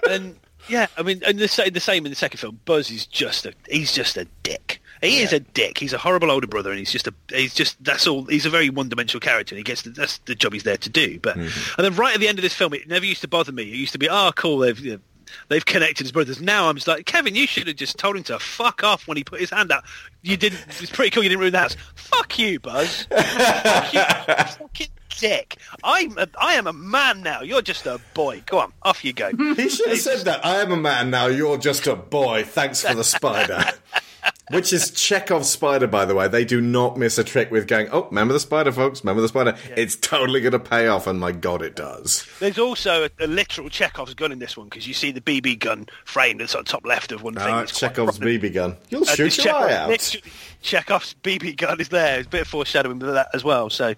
and 0.10 0.36
yeah, 0.68 0.88
I 0.98 1.02
mean, 1.02 1.22
and 1.26 1.40
the, 1.40 1.72
the 1.74 1.80
same 1.80 2.06
in 2.06 2.12
the 2.12 2.16
second 2.16 2.38
film. 2.40 2.60
Buzz 2.66 2.92
is 2.92 3.06
just 3.06 3.46
a 3.46 3.54
he's 3.70 3.92
just 3.92 4.18
a 4.18 4.26
dick. 4.44 4.82
He 5.02 5.20
is 5.22 5.32
a 5.34 5.40
dick. 5.40 5.78
He's 5.78 5.94
a 5.94 5.98
horrible 5.98 6.30
older 6.32 6.48
brother, 6.48 6.70
and 6.72 6.80
he's 6.80 6.92
just 6.92 7.08
a 7.08 7.14
he's 7.30 7.54
just 7.54 7.82
that's 7.84 8.06
all. 8.08 8.26
He's 8.26 8.46
a 8.46 8.50
very 8.50 8.70
one 8.70 8.90
dimensional 8.90 9.22
character, 9.22 9.56
and 9.56 9.58
he 9.60 9.64
gets 9.64 9.84
the, 9.84 9.92
that's 9.92 10.18
the 10.20 10.36
job 10.36 10.54
he's 10.54 10.64
there 10.64 10.78
to 10.78 10.90
do. 10.90 11.20
But 11.20 11.38
Mm-hmm. 11.38 11.82
and 11.82 11.86
then 11.86 11.96
right 11.96 12.14
at 12.14 12.20
the 12.20 12.28
end 12.28 12.38
of 12.40 12.44
this 12.44 12.54
film, 12.54 12.74
it 12.74 12.88
never 12.88 13.06
used 13.06 13.22
to 13.22 13.28
bother 13.28 13.52
me. 13.52 13.64
It 13.64 13.76
used 13.76 13.94
to 13.94 14.00
be, 14.00 14.10
oh, 14.10 14.32
cool, 14.36 14.58
they've. 14.60 15.00
They've 15.48 15.64
connected 15.64 16.08
as 16.08 16.12
brothers. 16.12 16.42
Now 16.42 16.70
I'm 16.70 16.76
just 16.76 16.88
like, 16.88 17.06
Kevin, 17.06 17.36
you 17.36 17.46
should 17.46 17.68
have 17.68 17.76
just 17.76 18.00
told 18.00 18.18
him 18.18 18.24
to 18.24 18.40
fuck 18.40 18.84
off 18.84 19.08
when 19.08 19.16
he 19.16 19.24
put 19.24 19.40
his 19.40 19.52
hand 19.52 19.72
out. 19.72 19.84
You 20.24 20.36
didn't. 20.38 20.60
It's 20.68 20.90
pretty 20.90 21.12
cool 21.12 21.22
you 21.22 21.30
didn't 21.30 21.42
ruin 21.42 21.52
the 21.52 21.60
house. 21.60 21.78
Fuck 21.94 22.40
you, 22.40 22.60
Buzz. 22.60 23.04
fuck 23.04 23.94
you, 23.94 24.02
fucking 24.58 24.88
dick. 25.20 25.58
I'm. 25.84 26.18
A, 26.18 26.28
I 26.36 26.56
am 26.56 26.66
a 26.66 26.74
man 26.74 27.22
now. 27.22 27.42
You're 27.42 27.62
just 27.62 27.86
a 27.86 28.02
boy. 28.16 28.42
Go 28.48 28.58
on, 28.58 28.74
off 28.82 29.06
you 29.06 29.14
go. 29.14 29.30
He 29.56 29.70
should 29.70 29.90
have 29.90 30.00
said 30.00 30.26
that. 30.26 30.44
I 30.44 30.62
am 30.62 30.72
a 30.72 30.78
man 30.78 31.12
now. 31.12 31.28
You're 31.28 31.60
just 31.60 31.86
a 31.86 31.96
boy. 31.96 32.44
Thanks 32.44 32.82
for 32.84 32.96
the 32.96 33.04
spider. 33.04 33.64
Which 34.52 34.74
is 34.74 34.90
Chekhov's 34.90 35.48
spider, 35.48 35.86
by 35.86 36.06
the 36.06 36.16
way. 36.16 36.28
They 36.28 36.44
do 36.44 36.60
not 36.60 36.98
miss 36.98 37.20
a 37.20 37.24
trick 37.24 37.52
with 37.52 37.68
going, 37.68 37.88
oh, 37.92 38.08
remember 38.10 38.34
the 38.34 38.40
spider, 38.40 38.72
folks? 38.72 39.04
Remember 39.04 39.22
the 39.22 39.28
spider? 39.28 39.56
It's 39.78 39.96
totally 39.96 40.42
going 40.42 40.54
to 40.54 40.60
pay 40.60 40.88
off, 40.88 41.06
and 41.06 41.20
my 41.20 41.32
god, 41.32 41.62
it 41.62 41.76
does. 41.76 42.28
There's 42.40 42.58
also 42.58 43.06
a, 43.06 43.10
a 43.24 43.28
literal 43.28 43.70
Chekhov's 43.70 44.16
gun 44.16 44.32
in 44.32 44.40
this 44.40 44.58
one 44.58 44.68
because 44.68 44.88
you 44.88 44.96
see 44.96 45.12
the 45.12 45.22
BB 45.22 45.60
gun 45.60 45.86
framed 46.04 46.42
at 46.42 46.50
sort 46.50 46.62
of 46.62 46.66
top 46.68 46.84
left 46.84 47.12
of 47.12 47.22
one 47.22 47.36
thing. 47.36 47.44
Ah, 47.46 47.62
It's 47.62 47.80
Chekhov's. 47.80 48.18
BB 48.18 48.52
gun. 48.56 48.76
You'll 48.90 49.02
And 49.02 49.10
shoot 49.10 49.38
your 49.38 49.46
Chekhov- 49.54 49.70
eye 49.70 49.74
out. 49.76 50.16
Chekhov's 50.64 51.14
BB 51.22 51.56
gun 51.56 51.80
is 51.80 51.90
there. 51.90 52.18
It's 52.18 52.26
a 52.26 52.30
bit 52.32 52.42
of 52.42 52.48
foreshadowing 52.48 52.98
with 52.98 53.14
that 53.14 53.30
as 53.36 53.44
well. 53.44 53.70
So 53.70 53.94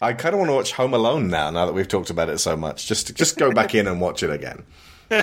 I 0.00 0.14
kind 0.14 0.32
of 0.34 0.38
want 0.38 0.48
to 0.48 0.54
watch 0.54 0.72
Home 0.72 0.94
Alone 0.94 1.28
now. 1.28 1.50
Now 1.50 1.66
that 1.66 1.74
we've 1.74 1.86
talked 1.86 2.08
about 2.08 2.30
it 2.30 2.38
so 2.38 2.56
much, 2.56 2.86
just 2.86 3.14
just 3.16 3.36
go 3.36 3.52
back 3.52 3.74
in 3.74 3.86
and 3.86 4.00
watch 4.00 4.22
it 4.22 4.30
again. 4.30 4.64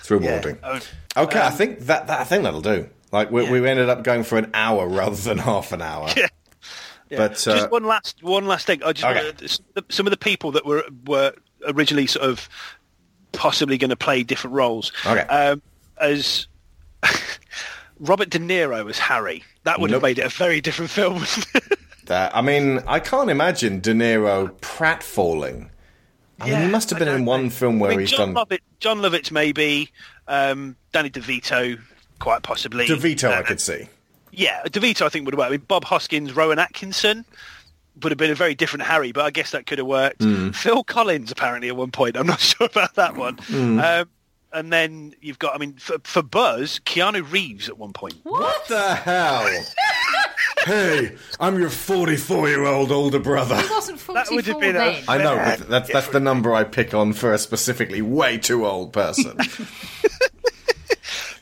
It's 0.00 0.10
rewarding. 0.10 0.58
Oh, 0.64 0.80
Okay, 1.16 1.40
I 1.40 1.50
think 1.50 1.80
that, 1.80 2.06
that 2.06 2.20
I 2.20 2.24
think 2.24 2.42
that'll 2.42 2.62
do. 2.62 2.88
Like 3.12 3.30
we, 3.30 3.48
we 3.48 3.68
ended 3.68 3.88
up 3.88 4.02
going 4.04 4.24
for 4.24 4.38
an 4.38 4.50
hour 4.54 4.88
rather 4.88 5.14
than 5.16 5.38
half 5.38 5.72
an 5.72 5.82
hour. 5.82 6.08
Yeah. 6.16 6.28
Yeah. 7.10 7.18
But 7.28 7.46
uh, 7.46 7.56
just 7.56 7.70
one 7.70 7.84
last 7.84 8.22
one 8.22 8.46
last 8.46 8.66
thing. 8.66 8.82
I 8.82 8.94
just 8.94 9.04
Okay. 9.04 9.22
wanna- 9.22 9.48
some 9.48 9.64
of 9.68 9.74
the- 9.86 9.92
some 9.94 10.06
of 10.06 10.10
the 10.12 10.16
people 10.16 10.50
that 10.52 10.64
were 10.64 10.82
were 11.06 11.34
originally 11.66 12.06
sort 12.06 12.24
of 12.24 12.48
possibly 13.32 13.76
going 13.76 13.90
to 13.90 13.96
play 13.96 14.22
different 14.22 14.54
roles. 14.56 14.92
Okay. 15.04 15.20
Um, 15.26 15.60
as 16.00 16.46
Robert 18.00 18.30
De 18.30 18.38
Niro 18.38 18.88
as 18.88 18.98
Harry, 18.98 19.44
that 19.64 19.78
would 19.80 19.90
Nope. 19.90 19.96
have 19.98 20.02
made 20.02 20.18
it 20.20 20.24
a 20.24 20.28
very 20.30 20.60
different 20.62 20.90
film. 20.90 21.24
that, 22.06 22.34
I 22.34 22.40
mean, 22.40 22.80
I 22.86 22.98
can't 22.98 23.28
imagine 23.30 23.80
De 23.80 23.92
Niro 23.92 24.50
pratfalling. 24.60 25.68
I 26.40 26.44
mean, 26.46 26.54
he 26.56 26.62
Yeah, 26.62 26.68
must 26.68 26.90
have 26.90 26.98
been 26.98 27.08
in 27.08 27.24
one 27.26 27.44
know. 27.44 27.50
film 27.50 27.78
where 27.78 27.90
I 27.92 27.94
mean, 27.96 28.00
he's 28.06 28.10
John 28.12 28.32
done. 28.34 28.46
Lovitz, 28.46 28.60
Jon 28.80 28.98
Lovitz 29.00 29.30
maybe, 29.30 29.90
um, 30.26 30.76
Danny 30.92 31.10
DeVito 31.10 31.78
quite 32.22 32.42
possibly. 32.42 32.86
DeVito, 32.86 33.28
I 33.30 33.40
Uh, 33.40 33.42
could 33.42 33.60
see. 33.60 33.88
Yeah, 34.30 34.62
DeVito 34.64 35.02
I 35.04 35.08
think 35.10 35.26
would 35.26 35.34
have 35.34 35.38
worked. 35.38 35.48
I 35.50 35.56
mean, 35.58 35.64
Bob 35.68 35.84
Hoskins, 35.84 36.32
Rowan 36.34 36.58
Atkinson 36.58 37.24
would 38.02 38.10
have 38.10 38.16
been 38.18 38.30
a 38.30 38.34
very 38.34 38.54
different 38.54 38.86
Harry, 38.86 39.12
but 39.12 39.26
I 39.26 39.30
guess 39.30 39.50
that 39.50 39.66
could 39.66 39.76
have 39.76 39.86
worked. 39.86 40.22
Hmm. 40.22 40.50
Phil 40.52 40.82
Collins 40.84 41.30
apparently 41.30 41.68
at 41.68 41.76
one 41.76 41.90
point. 41.90 42.16
I'm 42.16 42.26
not 42.26 42.40
sure 42.52 42.66
about 42.66 42.94
that 42.94 43.16
one. 43.16 43.38
Um, 43.52 44.08
and 44.54 44.72
then 44.72 45.14
you've 45.20 45.38
got, 45.38 45.54
I 45.54 45.58
mean, 45.58 45.74
for, 45.74 45.96
for 46.04 46.22
Buzz, 46.22 46.80
Keanu 46.86 47.30
Reeves 47.30 47.68
at 47.68 47.76
one 47.78 47.92
point. 47.92 48.14
What 48.22 48.66
the 48.68 48.94
hell? 48.94 49.48
hey, 50.64 51.16
I'm 51.40 51.58
your 51.58 51.70
44 51.70 52.48
year 52.48 52.64
old 52.64 52.90
older 52.92 53.18
brother. 53.18 53.60
He 53.60 53.68
wasn't 53.68 53.98
That 54.06 54.30
would 54.30 54.44
have 54.46 54.54
44 54.54 54.60
been 54.60 54.76
a- 54.76 54.78
then. 54.78 55.04
I 55.08 55.18
know, 55.18 55.36
but 55.36 55.68
that's, 55.68 55.92
that's 55.92 56.08
the 56.08 56.20
number 56.20 56.54
I 56.54 56.64
pick 56.64 56.94
on 56.94 57.12
for 57.12 57.32
a 57.32 57.38
specifically 57.38 58.02
way 58.02 58.38
too 58.38 58.66
old 58.66 58.92
person. 58.92 59.38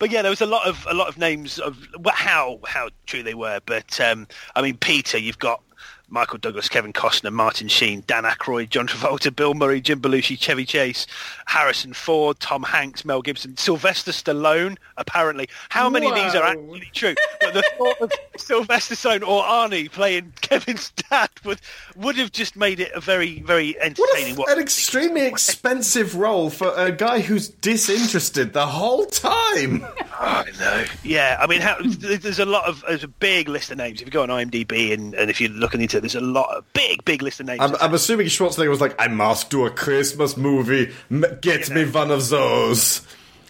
But 0.00 0.10
yeah, 0.10 0.22
there 0.22 0.30
was 0.30 0.40
a 0.40 0.46
lot 0.46 0.66
of 0.66 0.86
a 0.90 0.94
lot 0.94 1.08
of 1.08 1.18
names 1.18 1.58
of 1.58 1.86
how 2.06 2.58
how 2.66 2.88
true 3.06 3.22
they 3.22 3.34
were. 3.34 3.60
But 3.66 4.00
um, 4.00 4.26
I 4.56 4.62
mean, 4.62 4.78
Peter, 4.78 5.18
you've 5.18 5.38
got 5.38 5.62
Michael 6.10 6.38
Douglas, 6.38 6.68
Kevin 6.68 6.92
Costner, 6.92 7.32
Martin 7.32 7.68
Sheen, 7.68 8.02
Dan 8.06 8.24
Aykroyd, 8.24 8.68
John 8.70 8.86
Travolta, 8.88 9.34
Bill 9.34 9.54
Murray, 9.54 9.80
Jim 9.80 10.00
Belushi, 10.00 10.38
Chevy 10.38 10.64
Chase, 10.64 11.06
Harrison 11.46 11.92
Ford, 11.92 12.38
Tom 12.40 12.62
Hanks, 12.64 13.04
Mel 13.04 13.22
Gibson, 13.22 13.56
Sylvester 13.56 14.10
Stallone. 14.10 14.76
Apparently, 14.96 15.48
how 15.68 15.88
many 15.88 16.08
of 16.08 16.14
these 16.14 16.34
are 16.34 16.44
actually 16.44 16.90
true? 16.92 17.14
But 17.40 17.54
the 17.54 17.62
thought 17.78 18.00
of 18.00 18.12
Sylvester 18.36 18.94
Stallone 18.94 19.26
or 19.26 19.42
Arnie 19.44 19.90
playing 19.90 20.32
Kevin's 20.40 20.90
dad 21.10 21.30
would 21.44 21.60
would 21.96 22.16
have 22.16 22.32
just 22.32 22.56
made 22.56 22.80
it 22.80 22.90
a 22.94 23.00
very 23.00 23.40
very 23.40 23.74
What 23.74 23.86
entertaining. 23.86 24.38
a, 24.38 24.52
an 24.52 24.58
extremely 24.58 25.26
expensive 25.26 26.16
role 26.16 26.50
for 26.50 26.72
a 26.76 26.90
guy 26.90 27.20
who's 27.20 27.48
disinterested 27.48 28.52
the 28.52 28.66
whole 28.66 29.06
time. 29.06 29.84
I 30.20 30.44
know. 30.58 30.84
Yeah, 31.02 31.38
I 31.40 31.46
mean, 31.46 31.60
how, 31.60 31.76
there's 31.80 32.38
a 32.38 32.44
lot 32.44 32.64
of 32.66 32.84
there's 32.86 33.04
a 33.04 33.08
big 33.08 33.48
list 33.48 33.70
of 33.70 33.78
names. 33.78 34.00
If 34.00 34.06
you 34.08 34.12
go 34.12 34.22
on 34.22 34.28
IMDb 34.28 34.92
and, 34.92 35.14
and 35.14 35.30
if 35.30 35.40
you're 35.40 35.50
looking 35.50 35.80
into 35.80 35.99
there's 36.00 36.14
a 36.14 36.20
lot 36.20 36.56
of 36.56 36.70
big 36.72 37.04
big 37.04 37.22
list 37.22 37.40
of 37.40 37.46
names. 37.46 37.60
I'm, 37.60 37.74
I'm 37.80 37.94
assuming 37.94 38.26
Schwarzenegger 38.26 38.68
was 38.68 38.80
like, 38.80 38.94
I 38.98 39.08
must 39.08 39.50
do 39.50 39.66
a 39.66 39.70
Christmas 39.70 40.36
movie. 40.36 40.92
Get 41.40 41.70
me 41.70 41.84
one 41.84 42.10
of 42.10 42.28
those. 42.28 43.02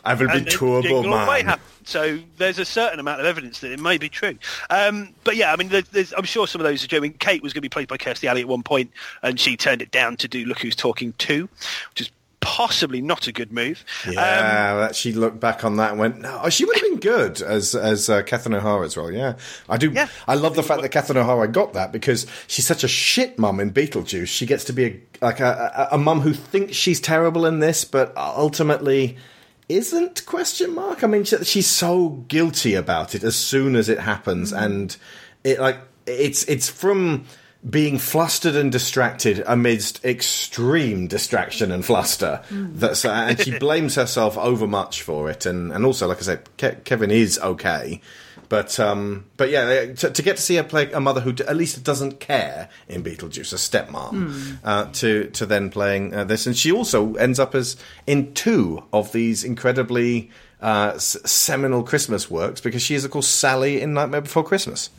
I 0.05 0.15
will 0.15 0.29
be 0.29 0.33
And 0.33 0.47
then 0.47 0.53
Turbo 0.53 0.83
Jingle 0.83 1.15
All 1.15 1.25
the 1.25 1.31
Way 1.31 1.43
Man. 1.43 1.59
So 1.85 2.19
there's 2.37 2.59
a 2.59 2.65
certain 2.65 3.01
amount 3.01 3.21
of 3.21 3.27
evidence 3.27 3.61
that 3.61 3.73
it 3.73 3.81
may 3.81 3.99
be 3.99 4.09
true. 4.09 4.39
Um, 4.69 5.15
but 5.25 5.37
yeah, 5.37 5.53
I 5.53 5.57
mean, 5.57 5.71
I'm 6.17 6.25
sure 6.25 6.47
some 6.47 6.61
of 6.61 6.67
those 6.67 6.85
are 6.85 6.89
true. 6.89 6.99
I 6.99 7.01
mean, 7.01 7.15
Kate 7.15 7.43
was 7.43 7.53
going 7.53 7.61
to 7.61 7.63
be 7.63 7.69
played 7.69 7.89
by 7.89 7.97
Kirstie 7.97 8.29
Alley 8.29 8.43
at 8.43 8.49
one 8.49 8.63
point, 8.63 8.93
and 9.23 9.41
she 9.41 9.57
turned 9.57 9.83
it 9.83 9.91
down 9.91 10.17
to 10.19 10.29
do 10.29 10.45
Look 10.45 10.61
Who's 10.61 10.77
Talking 10.77 11.15
2, 11.19 11.49
which 11.91 12.01
is 12.03 12.11
possibly 12.41 13.01
not 13.01 13.27
a 13.27 13.33
good 13.33 13.53
move. 13.53 13.85
Um, 14.07 14.13
Yeah, 14.15 14.75
that 14.77 14.97
she 14.97 15.13
looked 15.13 15.41
back 15.41 15.65
on 15.65 15.77
that 15.77 15.91
and 15.91 16.01
went, 16.01 16.21
"No, 16.21 16.49
she 16.49 16.65
would 16.65 16.77
have 16.77 16.83
been 16.85 17.01
good 17.01 17.41
as 17.43 17.75
as 17.75 18.09
uh, 18.09 18.23
Catherine 18.23 18.55
O'Hara's 18.55 18.97
role." 18.97 19.13
Yeah, 19.13 19.35
I 19.69 19.77
do. 19.77 19.91
Yeah. 19.91 20.09
I 20.27 20.35
love 20.35 20.57
the 20.57 20.63
fact 20.63 20.83
that 20.83 20.89
Catherine 20.91 21.19
O'Hara 21.19 21.49
got 21.49 21.75
that 21.75 21.93
because 21.93 22.27
she's 22.47 22.67
such 22.67 22.83
a 22.85 22.89
shit 22.89 23.39
mum 23.39 23.61
in 23.61 23.73
Beetlejuice. 23.73 24.29
She 24.29 24.47
gets 24.47 24.65
to 24.65 24.73
be 24.73 24.85
a 24.85 25.01
like 25.21 25.41
a, 25.41 25.89
a, 25.91 25.95
a 25.97 25.99
mum 25.99 26.21
who 26.21 26.33
thinks 26.33 26.77
she's 26.77 27.01
terrible 27.01 27.47
in 27.47 27.61
this, 27.61 27.85
but 27.85 28.17
ultimately 28.17 29.17
isn't? 29.69 30.27
Question 30.27 30.75
mark. 30.75 31.05
I 31.05 31.07
mean, 31.07 31.25
she, 31.25 31.37
she's 31.45 31.69
so 31.69 32.09
guilty 32.29 32.75
about 32.75 33.15
it 33.15 33.23
as 33.23 33.37
soon 33.37 33.77
as 33.77 33.89
it 33.89 34.01
happens, 34.01 34.53
and 34.53 34.97
it 35.45 35.61
like 35.61 35.79
it's 36.07 36.45
it's 36.45 36.69
from 36.69 37.27
being 37.69 37.99
flustered 37.99 38.57
and 38.57 38.73
distracted 38.73 39.43
amidst 39.47 40.05
extreme 40.05 41.07
distraction 41.07 41.71
and 41.71 41.85
fluster. 41.85 42.43
That's 42.51 43.05
uh, 43.05 43.11
and 43.11 43.41
she 43.41 43.59
blames 43.59 43.97
herself 43.97 44.39
overmuch 44.39 45.03
for 45.03 45.31
it, 45.31 45.47
and 45.47 45.73
and 45.73 45.85
also, 45.85 46.09
like 46.09 46.19
I 46.19 46.23
said, 46.23 46.49
Ke- 46.57 46.85
Kevin 46.85 47.11
is 47.11 47.39
okay. 47.39 48.01
But 48.49 48.81
um, 48.81 49.27
but 49.37 49.51
yeah, 49.51 49.93
to, 49.93 50.11
to 50.11 50.23
get 50.23 50.37
to 50.37 50.43
see 50.43 50.57
her 50.57 50.65
play 50.65 50.91
a 50.91 51.01
mother 51.01 51.21
who 51.21 51.31
at 51.31 51.57
least 51.57 51.85
doesn't 51.85 52.19
care 52.19 52.69
in 52.89 53.05
Beetlejuice, 53.05 53.53
a 53.53 53.57
stepmom, 53.57 54.59
uh, 54.65 54.87
to 54.95 55.31
to 55.31 55.47
then 55.47 55.71
playing 55.71 56.13
uh, 56.13 56.25
this, 56.25 56.47
and 56.47 56.57
she 56.57 56.73
also 56.73 57.15
ends 57.15 57.39
up 57.39 57.55
as 57.55 57.77
in 58.09 58.35
two 58.35 58.83
of 58.93 59.13
these 59.13 59.45
incredibly 59.45 60.31
uh, 60.63 60.93
s- 60.95 61.17
seminal 61.25 61.83
Christmas 61.83 62.31
works 62.31 62.61
because 62.61 62.83
she 62.83 62.95
is, 62.95 63.05
of 63.05 63.11
course, 63.11 63.27
Sally 63.29 63.81
in 63.81 63.95
Nightmare 63.95 64.21
Before 64.21 64.45
Christmas. 64.45 64.91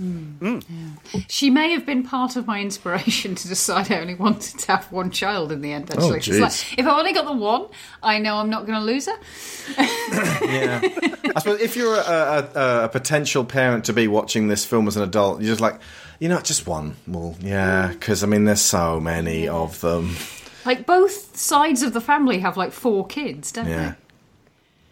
She 1.27 1.49
may 1.49 1.71
have 1.71 1.85
been 1.85 2.03
part 2.03 2.35
of 2.35 2.47
my 2.47 2.59
inspiration 2.61 3.35
to 3.35 3.47
decide 3.47 3.91
I 3.91 3.99
only 4.01 4.15
wanted 4.15 4.59
to 4.59 4.71
have 4.71 4.91
one 4.91 5.11
child 5.11 5.51
in 5.51 5.61
the 5.61 5.71
end. 5.71 5.91
Actually, 5.91 6.21
Oh, 6.39 6.41
like, 6.41 6.79
if 6.79 6.85
I've 6.87 6.97
only 6.97 7.13
got 7.13 7.25
the 7.25 7.33
one, 7.33 7.67
I 8.01 8.17
know 8.19 8.37
I'm 8.37 8.49
not 8.49 8.65
going 8.65 8.79
to 8.79 8.85
lose 8.85 9.05
her. 9.07 9.17
Yeah, 10.41 10.81
I 11.35 11.39
suppose 11.39 11.61
if 11.61 11.75
you're 11.75 11.95
a, 11.95 12.49
a, 12.55 12.83
a 12.85 12.89
potential 12.89 13.45
parent 13.45 13.85
to 13.85 13.93
be 13.93 14.07
watching 14.07 14.47
this 14.47 14.65
film 14.65 14.87
as 14.87 14.97
an 14.97 15.03
adult, 15.03 15.39
you're 15.41 15.51
just 15.51 15.61
like, 15.61 15.79
you 16.19 16.27
know, 16.27 16.39
just 16.41 16.67
one. 16.67 16.95
Well, 17.07 17.35
yeah, 17.39 17.87
because 17.89 18.23
I 18.23 18.27
mean, 18.27 18.45
there's 18.45 18.61
so 18.61 18.99
many 18.99 19.47
of 19.47 19.79
them. 19.81 20.15
Like 20.65 20.85
both 20.85 21.35
sides 21.37 21.81
of 21.83 21.93
the 21.93 22.01
family 22.01 22.39
have 22.39 22.57
like 22.57 22.71
four 22.71 23.07
kids, 23.07 23.51
don't 23.51 23.67
Yeah, 23.67 23.93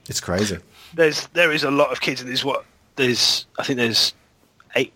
it's 0.09 0.19
crazy. 0.21 0.57
there's 0.93 1.27
there 1.27 1.51
is 1.51 1.63
a 1.63 1.71
lot 1.71 1.91
of 1.91 2.01
kids, 2.01 2.21
and 2.21 2.29
there's 2.29 2.43
what 2.43 2.65
there's 2.95 3.45
I 3.57 3.63
think 3.63 3.77
there's 3.77 4.13
eight, 4.75 4.95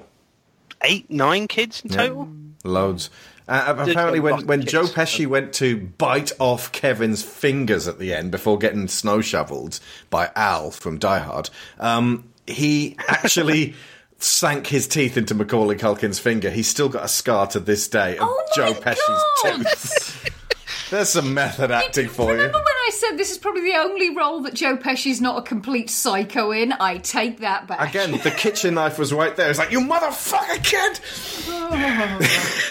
eight, 0.83 1.09
nine 1.09 1.47
kids 1.47 1.81
in 1.81 1.89
total. 1.89 2.29
Loads. 2.63 3.09
Uh, 3.47 3.75
apparently, 3.77 4.21
when, 4.21 4.47
when. 4.47 4.61
Joe 4.61 4.85
Pesci 4.85 5.27
went 5.27 5.51
to 5.55 5.77
bite 5.77 6.31
off 6.39 6.71
Kevin's 6.71 7.23
fingers 7.23 7.89
at 7.89 7.99
the 7.99 8.13
end 8.13 8.31
before 8.31 8.57
getting 8.57 8.87
snow 8.87 9.19
shoveled 9.19 9.81
by 10.09 10.31
Al 10.35 10.71
from 10.71 10.97
Die 10.97 11.19
Hard, 11.19 11.49
um, 11.77 12.29
he 12.47 12.95
actually 13.09 13.73
sank 14.17 14.67
his 14.67 14.87
teeth 14.87 15.17
into 15.17 15.35
Macaulay 15.35 15.75
Culkin's 15.75 16.19
finger. 16.19 16.49
He's 16.49 16.69
still 16.69 16.87
got 16.87 17.03
a 17.03 17.09
scar 17.09 17.47
to 17.47 17.59
this 17.59 17.89
day 17.89 18.15
of 18.17 18.29
Oh 18.29 18.45
my 18.47 18.55
Joe 18.55 18.73
Pesci's 18.79 19.23
God! 19.43 19.57
tooth. 19.57 20.29
There's 20.89 21.09
some 21.09 21.33
method 21.33 21.69
acting 21.71 22.07
for 22.07 22.33
you. 22.37 22.49
Remember 22.93 23.05
when 23.05 23.11
I 23.11 23.11
said 23.11 23.17
this 23.17 23.31
is 23.31 23.37
probably 23.37 23.61
the 23.61 23.75
only 23.77 24.15
role 24.15 24.41
that 24.41 24.53
Joe 24.53 24.77
Pesci's 24.77 25.21
not 25.21 25.37
a 25.37 25.41
complete 25.41 25.89
psycho 25.89 26.51
in? 26.51 26.73
I 26.73 26.97
take 26.97 27.39
that 27.39 27.67
back. 27.67 27.89
Again, 27.89 28.11
the 28.11 28.31
kitchen 28.31 28.75
knife 28.75 28.99
was 28.99 29.13
right 29.13 29.35
there. 29.35 29.49
It's 29.49 29.59
like, 29.59 29.71
you 29.71 29.79
motherfucker 29.79 30.63
kid! 30.63 30.99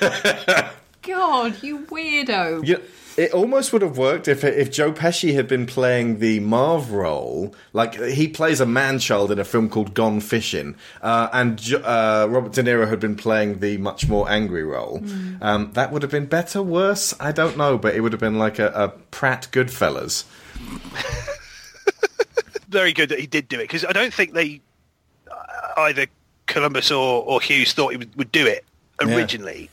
Oh. 0.04 0.72
God, 1.02 1.62
you 1.62 1.80
weirdo. 1.80 2.66
You, 2.66 2.80
it 3.16 3.32
almost 3.32 3.72
would 3.72 3.82
have 3.82 3.98
worked 3.98 4.28
if 4.28 4.44
if 4.44 4.70
Joe 4.70 4.92
Pesci 4.92 5.34
had 5.34 5.48
been 5.48 5.66
playing 5.66 6.18
the 6.18 6.40
Marv 6.40 6.90
role, 6.92 7.54
like 7.72 7.94
he 7.94 8.28
plays 8.28 8.60
a 8.60 8.66
man 8.66 8.98
child 8.98 9.30
in 9.30 9.38
a 9.38 9.44
film 9.44 9.68
called 9.68 9.94
Gone 9.94 10.20
Fishing, 10.20 10.76
uh, 11.02 11.28
and 11.32 11.58
Jo- 11.58 11.78
uh, 11.82 12.26
Robert 12.30 12.52
De 12.52 12.62
Niro 12.62 12.88
had 12.88 13.00
been 13.00 13.16
playing 13.16 13.60
the 13.60 13.76
much 13.78 14.08
more 14.08 14.28
angry 14.30 14.64
role. 14.64 15.02
Um, 15.40 15.70
that 15.74 15.92
would 15.92 16.02
have 16.02 16.10
been 16.10 16.26
better, 16.26 16.62
worse, 16.62 17.14
I 17.20 17.32
don't 17.32 17.56
know, 17.56 17.78
but 17.78 17.94
it 17.94 18.00
would 18.00 18.12
have 18.12 18.20
been 18.20 18.38
like 18.38 18.58
a, 18.58 18.68
a 18.68 18.88
Pratt 19.10 19.48
Goodfellas. 19.52 20.24
Very 22.68 22.92
good 22.94 23.10
that 23.10 23.20
he 23.20 23.26
did 23.26 23.48
do 23.48 23.56
it 23.60 23.64
because 23.64 23.84
I 23.84 23.92
don't 23.92 24.14
think 24.14 24.32
they 24.32 24.62
uh, 25.30 25.80
either 25.82 26.06
Columbus 26.46 26.90
or, 26.90 27.22
or 27.24 27.38
Hughes 27.40 27.74
thought 27.74 27.90
he 27.90 27.98
would, 27.98 28.14
would 28.16 28.32
do 28.32 28.46
it 28.46 28.64
Yeah. 29.04 29.14
originally, 29.14 29.68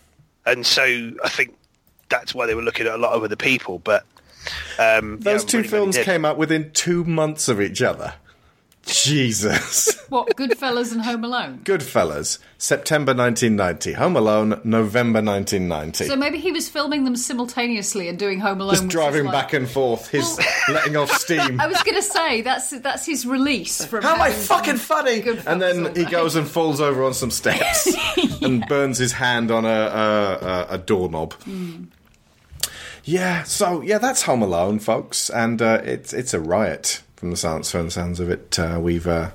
and 0.45 0.65
so 0.65 0.83
I 1.23 1.29
think 1.29 1.55
that's 2.09 2.33
why 2.35 2.45
they 2.45 2.55
were 2.55 2.61
looking 2.61 2.87
at 2.87 2.93
a 2.93 2.97
lot 2.97 3.13
of 3.13 3.23
other 3.23 3.35
people. 3.35 3.79
But 3.79 4.05
um, 4.77 5.19
Those 5.19 5.43
yeah, 5.43 5.47
two 5.47 5.57
really, 5.57 5.67
really 5.67 5.67
films 5.69 5.95
did. 5.95 6.05
came 6.05 6.25
out 6.25 6.37
within 6.37 6.71
two 6.71 7.03
months 7.05 7.47
of 7.47 7.61
each 7.61 7.81
other. 7.81 8.13
Jesus. 8.85 9.95
What, 10.09 10.35
Goodfellas 10.35 10.91
and 10.91 11.03
Home 11.03 11.23
Alone? 11.23 11.59
Goodfellas, 11.63 12.39
September 12.57 13.13
1990. 13.13 13.93
Home 13.93 14.15
Alone, 14.15 14.59
November 14.63 15.21
1990. 15.21 16.05
So 16.05 16.15
maybe 16.15 16.39
he 16.39 16.51
was 16.51 16.67
filming 16.67 17.03
them 17.03 17.15
simultaneously 17.15 18.09
and 18.09 18.17
doing 18.17 18.39
Home 18.39 18.59
Alone. 18.59 18.73
Just 18.73 18.87
driving 18.87 19.25
like- 19.25 19.33
back 19.33 19.53
and 19.53 19.69
forth, 19.69 20.07
his 20.07 20.39
letting 20.69 20.95
off 20.95 21.11
steam. 21.11 21.61
I 21.61 21.67
was 21.67 21.79
going 21.83 21.93
to 21.93 22.01
say 22.01 22.41
that's 22.41 22.71
that's 22.79 23.05
his 23.05 23.27
release 23.27 23.85
from. 23.85 24.01
How 24.01 24.15
am 24.15 24.21
I 24.23 24.31
fucking 24.31 24.77
funny? 24.77 25.21
Goodfellas 25.21 25.45
And 25.45 25.61
then 25.61 25.95
he 25.95 26.05
goes 26.05 26.35
and 26.35 26.47
falls 26.47 26.81
over 26.81 27.03
on 27.03 27.13
some 27.13 27.29
steps 27.29 27.87
and 28.41 28.65
burns 28.67 28.97
his 28.97 29.11
hand 29.11 29.51
on 29.51 29.65
a 29.65 29.67
a, 29.69 30.33
a, 30.41 30.67
a 30.71 30.77
doorknob. 30.79 31.35
Yeah, 33.09 33.41
so 33.41 33.81
yeah, 33.81 33.97
that's 33.97 34.21
Home 34.21 34.43
Alone, 34.43 34.77
folks, 34.77 35.31
and 35.31 35.59
uh, 35.63 35.81
it's 35.83 36.13
it's 36.13 36.35
a 36.35 36.39
riot 36.39 37.01
from 37.15 37.31
the 37.31 37.37
sounds 37.37 37.71
from 37.71 37.85
the 37.85 37.91
sounds 37.91 38.19
of 38.19 38.29
it. 38.29 38.59
Uh, 38.59 38.77
we've, 38.79 39.07
uh, 39.07 39.31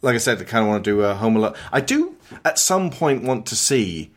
like 0.00 0.14
I 0.14 0.18
said, 0.18 0.40
I 0.40 0.44
kind 0.44 0.64
of 0.64 0.70
want 0.70 0.84
to 0.84 0.90
do 0.90 1.02
a 1.02 1.12
Home 1.14 1.36
Alone. 1.36 1.54
I 1.70 1.82
do 1.82 2.16
at 2.46 2.58
some 2.58 2.88
point 2.88 3.22
want 3.22 3.44
to 3.48 3.56
see 3.56 4.10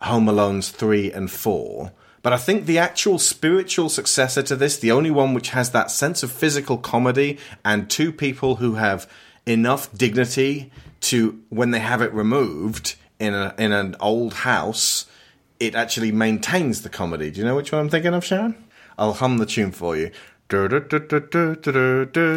Home 0.00 0.26
Alone's 0.26 0.70
three 0.70 1.12
and 1.12 1.30
four. 1.30 1.92
But 2.22 2.32
I 2.32 2.38
think 2.38 2.64
the 2.64 2.78
actual 2.78 3.18
spiritual 3.18 3.90
successor 3.90 4.42
to 4.44 4.56
this, 4.56 4.78
the 4.78 4.92
only 4.92 5.10
one 5.10 5.34
which 5.34 5.50
has 5.50 5.72
that 5.72 5.90
sense 5.90 6.22
of 6.22 6.32
physical 6.32 6.78
comedy 6.78 7.36
and 7.62 7.90
two 7.90 8.10
people 8.10 8.56
who 8.56 8.76
have 8.76 9.06
enough 9.44 9.92
dignity 9.92 10.72
to, 11.02 11.38
when 11.50 11.72
they 11.72 11.80
have 11.80 12.00
it 12.00 12.14
removed 12.14 12.96
in 13.18 13.34
a 13.34 13.54
in 13.58 13.72
an 13.72 13.96
old 14.00 14.32
house, 14.32 15.04
it 15.60 15.74
actually 15.74 16.10
maintains 16.10 16.82
the 16.82 16.88
comedy. 16.88 17.30
Do 17.30 17.40
you 17.40 17.46
know 17.46 17.54
which 17.54 17.70
one 17.70 17.82
I'm 17.82 17.88
thinking 17.90 18.14
of, 18.14 18.24
Sharon? 18.24 18.56
I'll 18.98 19.12
hum 19.12 19.38
the 19.38 19.46
tune 19.46 19.70
for 19.72 19.96
you. 19.96 20.10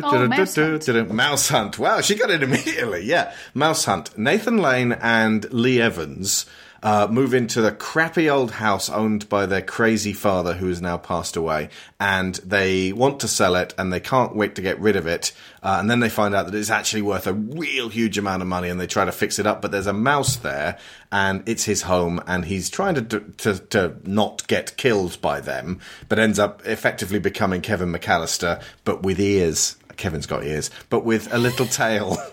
Oh, 0.03 0.11
Mouse 0.29 0.37
Hunt. 0.55 0.87
Mouse 1.15 1.49
Hunt. 1.49 1.79
Wow, 1.79 2.01
she 2.01 2.15
got 2.15 2.29
it 2.29 2.43
immediately. 2.43 3.03
Yeah, 3.05 3.33
Mouse 3.55 3.85
Hunt. 3.85 4.15
Nathan 4.17 4.57
Lane 4.59 4.91
and 4.91 5.51
Lee 5.51 5.81
Evans 5.81 6.45
uh, 6.83 7.07
move 7.09 7.33
into 7.33 7.61
the 7.61 7.71
crappy 7.71 8.29
old 8.29 8.51
house 8.51 8.89
owned 8.89 9.29
by 9.29 9.45
their 9.45 9.61
crazy 9.61 10.11
father, 10.11 10.53
who 10.55 10.67
has 10.67 10.81
now 10.81 10.97
passed 10.97 11.37
away, 11.37 11.69
and 11.97 12.35
they 12.35 12.91
want 12.91 13.21
to 13.21 13.27
sell 13.27 13.55
it, 13.55 13.73
and 13.77 13.91
they 13.91 14.01
can't 14.01 14.35
wait 14.35 14.53
to 14.55 14.61
get 14.61 14.77
rid 14.81 14.97
of 14.97 15.07
it. 15.07 15.31
Uh, 15.63 15.77
and 15.79 15.89
then 15.89 16.01
they 16.01 16.09
find 16.09 16.35
out 16.35 16.45
that 16.45 16.53
it's 16.53 16.69
actually 16.69 17.01
worth 17.01 17.25
a 17.25 17.33
real 17.33 17.87
huge 17.87 18.17
amount 18.17 18.41
of 18.41 18.49
money, 18.49 18.67
and 18.67 18.81
they 18.81 18.85
try 18.85 19.05
to 19.05 19.13
fix 19.13 19.39
it 19.39 19.47
up. 19.47 19.61
But 19.61 19.71
there's 19.71 19.87
a 19.87 19.93
mouse 19.93 20.35
there, 20.35 20.77
and 21.09 21.41
it's 21.47 21.63
his 21.63 21.83
home, 21.83 22.21
and 22.27 22.43
he's 22.43 22.69
trying 22.69 22.95
to 22.95 23.19
to 23.21 23.59
to 23.59 23.95
not 24.03 24.45
get 24.47 24.75
killed 24.75 25.21
by 25.21 25.39
them, 25.39 25.79
but 26.09 26.19
ends 26.19 26.37
up 26.37 26.65
effectively 26.65 27.19
becoming 27.19 27.61
Kevin 27.61 27.93
McCallister, 27.93 28.61
but 28.83 29.03
with 29.03 29.19
ears. 29.19 29.77
Kevin's 29.95 30.25
got 30.25 30.43
ears, 30.43 30.71
but 30.89 31.05
with 31.05 31.31
a 31.31 31.37
little 31.37 31.67
tail. 31.67 32.17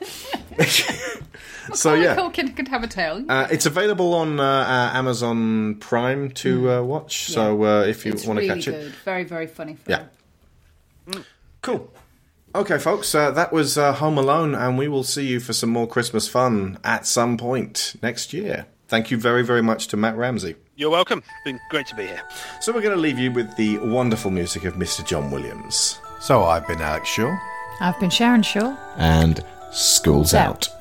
so 1.75 1.95
yeah, 1.95 2.15
Culkin 2.17 2.55
could 2.57 2.69
have 2.69 2.83
a 2.83 2.87
tail. 2.87 3.25
uh, 3.29 3.47
it's 3.51 3.67
available 3.67 4.15
on 4.15 4.39
uh, 4.41 4.45
uh, 4.45 4.99
Amazon 4.99 5.77
Prime 5.77 6.31
to 6.33 6.71
uh, 6.71 6.83
watch. 6.83 7.25
So 7.31 7.65
uh, 7.65 7.83
if 7.85 8.05
you 8.05 8.13
want 8.13 8.23
to 8.25 8.31
really 8.35 8.49
catch 8.49 8.69
it. 8.69 8.93
Very, 9.05 9.25
very 9.25 9.47
funny 9.47 9.75
film. 9.77 10.09
yeah, 11.09 11.23
cool. 11.63 11.93
Okay, 12.55 12.79
folks, 12.79 13.15
uh, 13.15 13.31
that 13.31 13.53
was 13.53 13.79
uh, 13.79 13.93
Home 13.95 14.19
Alone, 14.19 14.55
and 14.57 14.77
we 14.77 14.89
will 14.89 15.05
see 15.05 15.25
you 15.27 15.39
for 15.39 15.53
some 15.53 15.71
more 15.71 15.87
Christmas 15.87 16.27
fun 16.29 16.79
at 16.83 17.07
some 17.07 17.37
point 17.39 17.95
next 18.03 18.33
year. 18.33 18.67
Thank 18.89 19.13
you 19.13 19.19
very, 19.19 19.45
very 19.45 19.63
much 19.63 19.87
to 19.89 19.97
Matt 19.97 20.17
Ramsey. 20.17 20.57
You're 20.75 20.91
welcome. 20.91 21.23
Been 21.45 21.61
great 21.71 21.87
to 21.89 21.95
be 21.95 22.07
here. 22.07 22.23
So 22.61 22.73
we're 22.73 22.81
going 22.83 22.97
to 22.97 23.01
leave 23.01 23.19
you 23.21 23.31
with 23.31 23.55
the 23.57 23.79
wonderful 23.79 24.33
music 24.33 24.65
of 24.65 24.75
Mr. 24.75 25.07
John 25.07 25.31
Williams. 25.31 26.01
So 26.21 26.43
I've 26.43 26.67
been 26.67 26.81
Alex 26.81 27.09
Shaw, 27.09 27.39
I've 27.81 27.99
been 28.01 28.11
Sharon 28.11 28.43
Shaw. 28.43 28.77
and 28.97 29.45
school's 29.71 30.35
Out. 30.35 30.69
out. 30.69 30.80